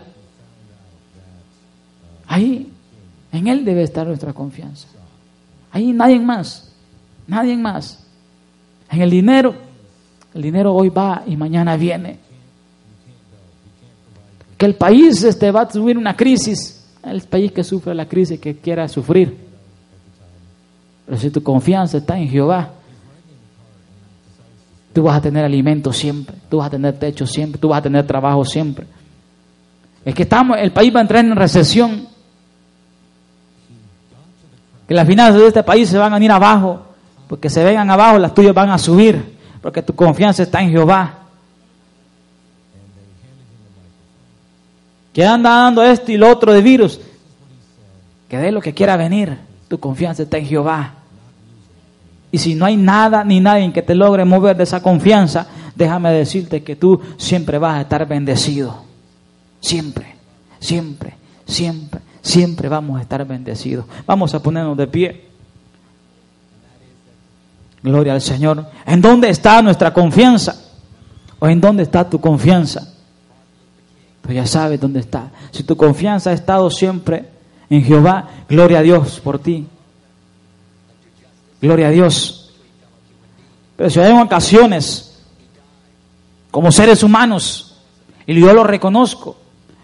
Ahí, 2.32 2.72
en 3.34 3.48
Él 3.50 3.66
debe 3.66 3.84
estar 3.84 4.08
nuestra 4.08 4.32
confianza. 4.32 4.88
Ahí 5.70 5.92
nadie 5.92 6.18
más, 6.18 6.72
nadie 7.28 7.58
más. 7.58 8.06
En 8.90 9.02
el 9.02 9.10
dinero, 9.10 9.54
el 10.34 10.42
dinero 10.42 10.74
hoy 10.74 10.88
va 10.88 11.24
y 11.28 11.36
mañana 11.36 11.76
viene. 11.76 12.20
Que 14.58 14.66
el 14.66 14.76
país 14.76 15.22
este, 15.26 15.52
va 15.52 15.64
a 15.64 15.70
subir 15.70 15.98
una 15.98 16.16
crisis, 16.16 16.88
el 17.04 17.22
país 17.24 17.52
que 17.52 17.66
sufre 17.66 17.94
la 17.94 18.08
crisis, 18.08 18.40
que 18.40 18.56
quiera 18.56 18.88
sufrir. 18.88 19.38
Pero 21.06 21.18
si 21.18 21.32
tu 21.32 21.44
confianza 21.44 21.98
está 21.98 22.18
en 22.18 22.30
Jehová, 22.30 22.72
tú 24.94 25.04
vas 25.04 25.18
a 25.18 25.22
tener 25.22 25.44
alimento 25.44 25.92
siempre, 25.92 26.38
tú 26.50 26.60
vas 26.60 26.68
a 26.68 26.72
tener 26.72 26.98
techo 26.98 27.28
siempre, 27.28 27.60
tú 27.60 27.68
vas 27.68 27.80
a 27.80 27.84
tener 27.84 28.08
trabajo 28.08 28.46
siempre. 28.46 28.86
Es 30.06 30.16
que 30.16 30.24
estamos, 30.24 30.58
el 30.62 30.72
país 30.72 30.96
va 30.96 31.00
a 31.00 31.02
entrar 31.02 31.26
en 31.26 31.36
recesión 31.36 32.11
que 34.92 34.96
las 34.96 35.08
finanzas 35.08 35.40
de 35.40 35.48
este 35.48 35.64
país 35.64 35.88
se 35.88 35.98
van 35.98 36.14
a 36.14 36.22
ir 36.22 36.30
abajo, 36.30 36.82
porque 37.30 37.50
se 37.50 37.64
vengan 37.64 37.90
abajo, 37.90 38.20
las 38.20 38.34
tuyas 38.34 38.54
van 38.54 38.72
a 38.72 38.78
subir, 38.78 39.38
porque 39.62 39.82
tu 39.82 39.96
confianza 39.96 40.44
está 40.44 40.62
en 40.62 40.70
Jehová. 40.70 41.20
Que 45.14 45.26
anda 45.26 45.50
dando 45.50 45.82
esto 45.82 46.12
y 46.12 46.18
lo 46.18 46.30
otro 46.30 46.52
de 46.52 46.62
virus, 46.62 47.00
que 48.28 48.36
dé 48.36 48.52
lo 48.52 48.60
que 48.60 48.74
quiera 48.74 48.98
venir, 48.98 49.38
tu 49.70 49.80
confianza 49.80 50.24
está 50.24 50.40
en 50.40 50.46
Jehová. 50.46 50.96
Y 52.30 52.38
si 52.38 52.54
no 52.56 52.66
hay 52.66 52.76
nada 52.76 53.24
ni 53.24 53.40
nadie 53.40 53.72
que 53.72 53.84
te 53.84 53.96
logre 53.96 54.26
mover 54.26 54.58
de 54.58 54.64
esa 54.64 54.84
confianza, 54.84 55.48
déjame 55.74 56.12
decirte 56.12 56.64
que 56.64 56.76
tú 56.76 57.00
siempre 57.16 57.58
vas 57.58 57.78
a 57.78 57.82
estar 57.84 58.06
bendecido. 58.06 58.84
Siempre, 59.62 60.16
siempre, 60.60 61.14
siempre 61.46 62.02
siempre 62.22 62.70
vamos 62.70 63.00
a 63.00 63.02
estar 63.02 63.26
bendecidos. 63.26 63.86
Vamos 64.06 64.34
a 64.34 64.42
ponernos 64.42 64.78
de 64.78 64.88
pie. 64.88 65.26
Gloria 67.84 68.14
al 68.14 68.22
Señor. 68.22 68.68
¿En 68.86 69.02
dónde 69.02 69.30
está 69.30 69.62
nuestra 69.62 69.94
confianza? 69.94 70.56
¿O 71.40 71.48
en 71.48 71.60
dónde 71.60 71.84
está 71.84 72.08
tu 72.10 72.22
confianza? 72.22 72.94
Pues 74.22 74.36
ya 74.36 74.46
sabes 74.46 74.80
dónde 74.80 75.00
está. 75.00 75.32
Si 75.52 75.64
tu 75.64 75.76
confianza 75.76 76.30
ha 76.30 76.34
estado 76.34 76.70
siempre 76.70 77.26
en 77.70 77.84
Jehová, 77.84 78.30
gloria 78.48 78.80
a 78.80 78.84
Dios 78.84 79.20
por 79.20 79.40
ti. 79.40 79.68
Gloria 81.60 81.88
a 81.88 81.92
Dios. 81.92 82.54
Pero 83.76 83.90
si 83.90 84.00
hay 84.00 84.12
ocasiones, 84.12 85.20
como 86.52 86.72
seres 86.72 87.02
humanos, 87.02 87.78
y 88.28 88.40
yo 88.40 88.54
lo 88.54 88.64
reconozco, 88.64 89.38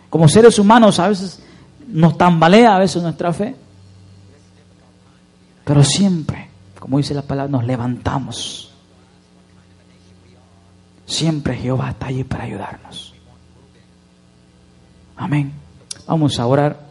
como 0.10 0.28
seres 0.28 0.60
humanos 0.60 1.00
a 1.00 1.10
veces 1.10 1.42
nos 1.88 2.18
tambalea 2.18 2.76
a 2.76 2.80
veces 2.80 3.02
nuestra 3.02 3.34
fe, 3.34 3.56
pero 5.64 5.84
siempre, 5.84 6.50
como 6.80 6.98
dice 6.98 7.14
la 7.14 7.22
palabra, 7.22 7.52
nos 7.52 7.66
levantamos. 7.66 8.72
Siempre 11.06 11.56
Jehová 11.56 11.90
está 11.92 12.08
allí 12.08 12.24
para 12.24 12.44
ayudarnos. 12.44 13.14
Amén. 15.16 15.54
Vamos 16.06 16.40
a 16.40 16.46
orar. 16.46 16.87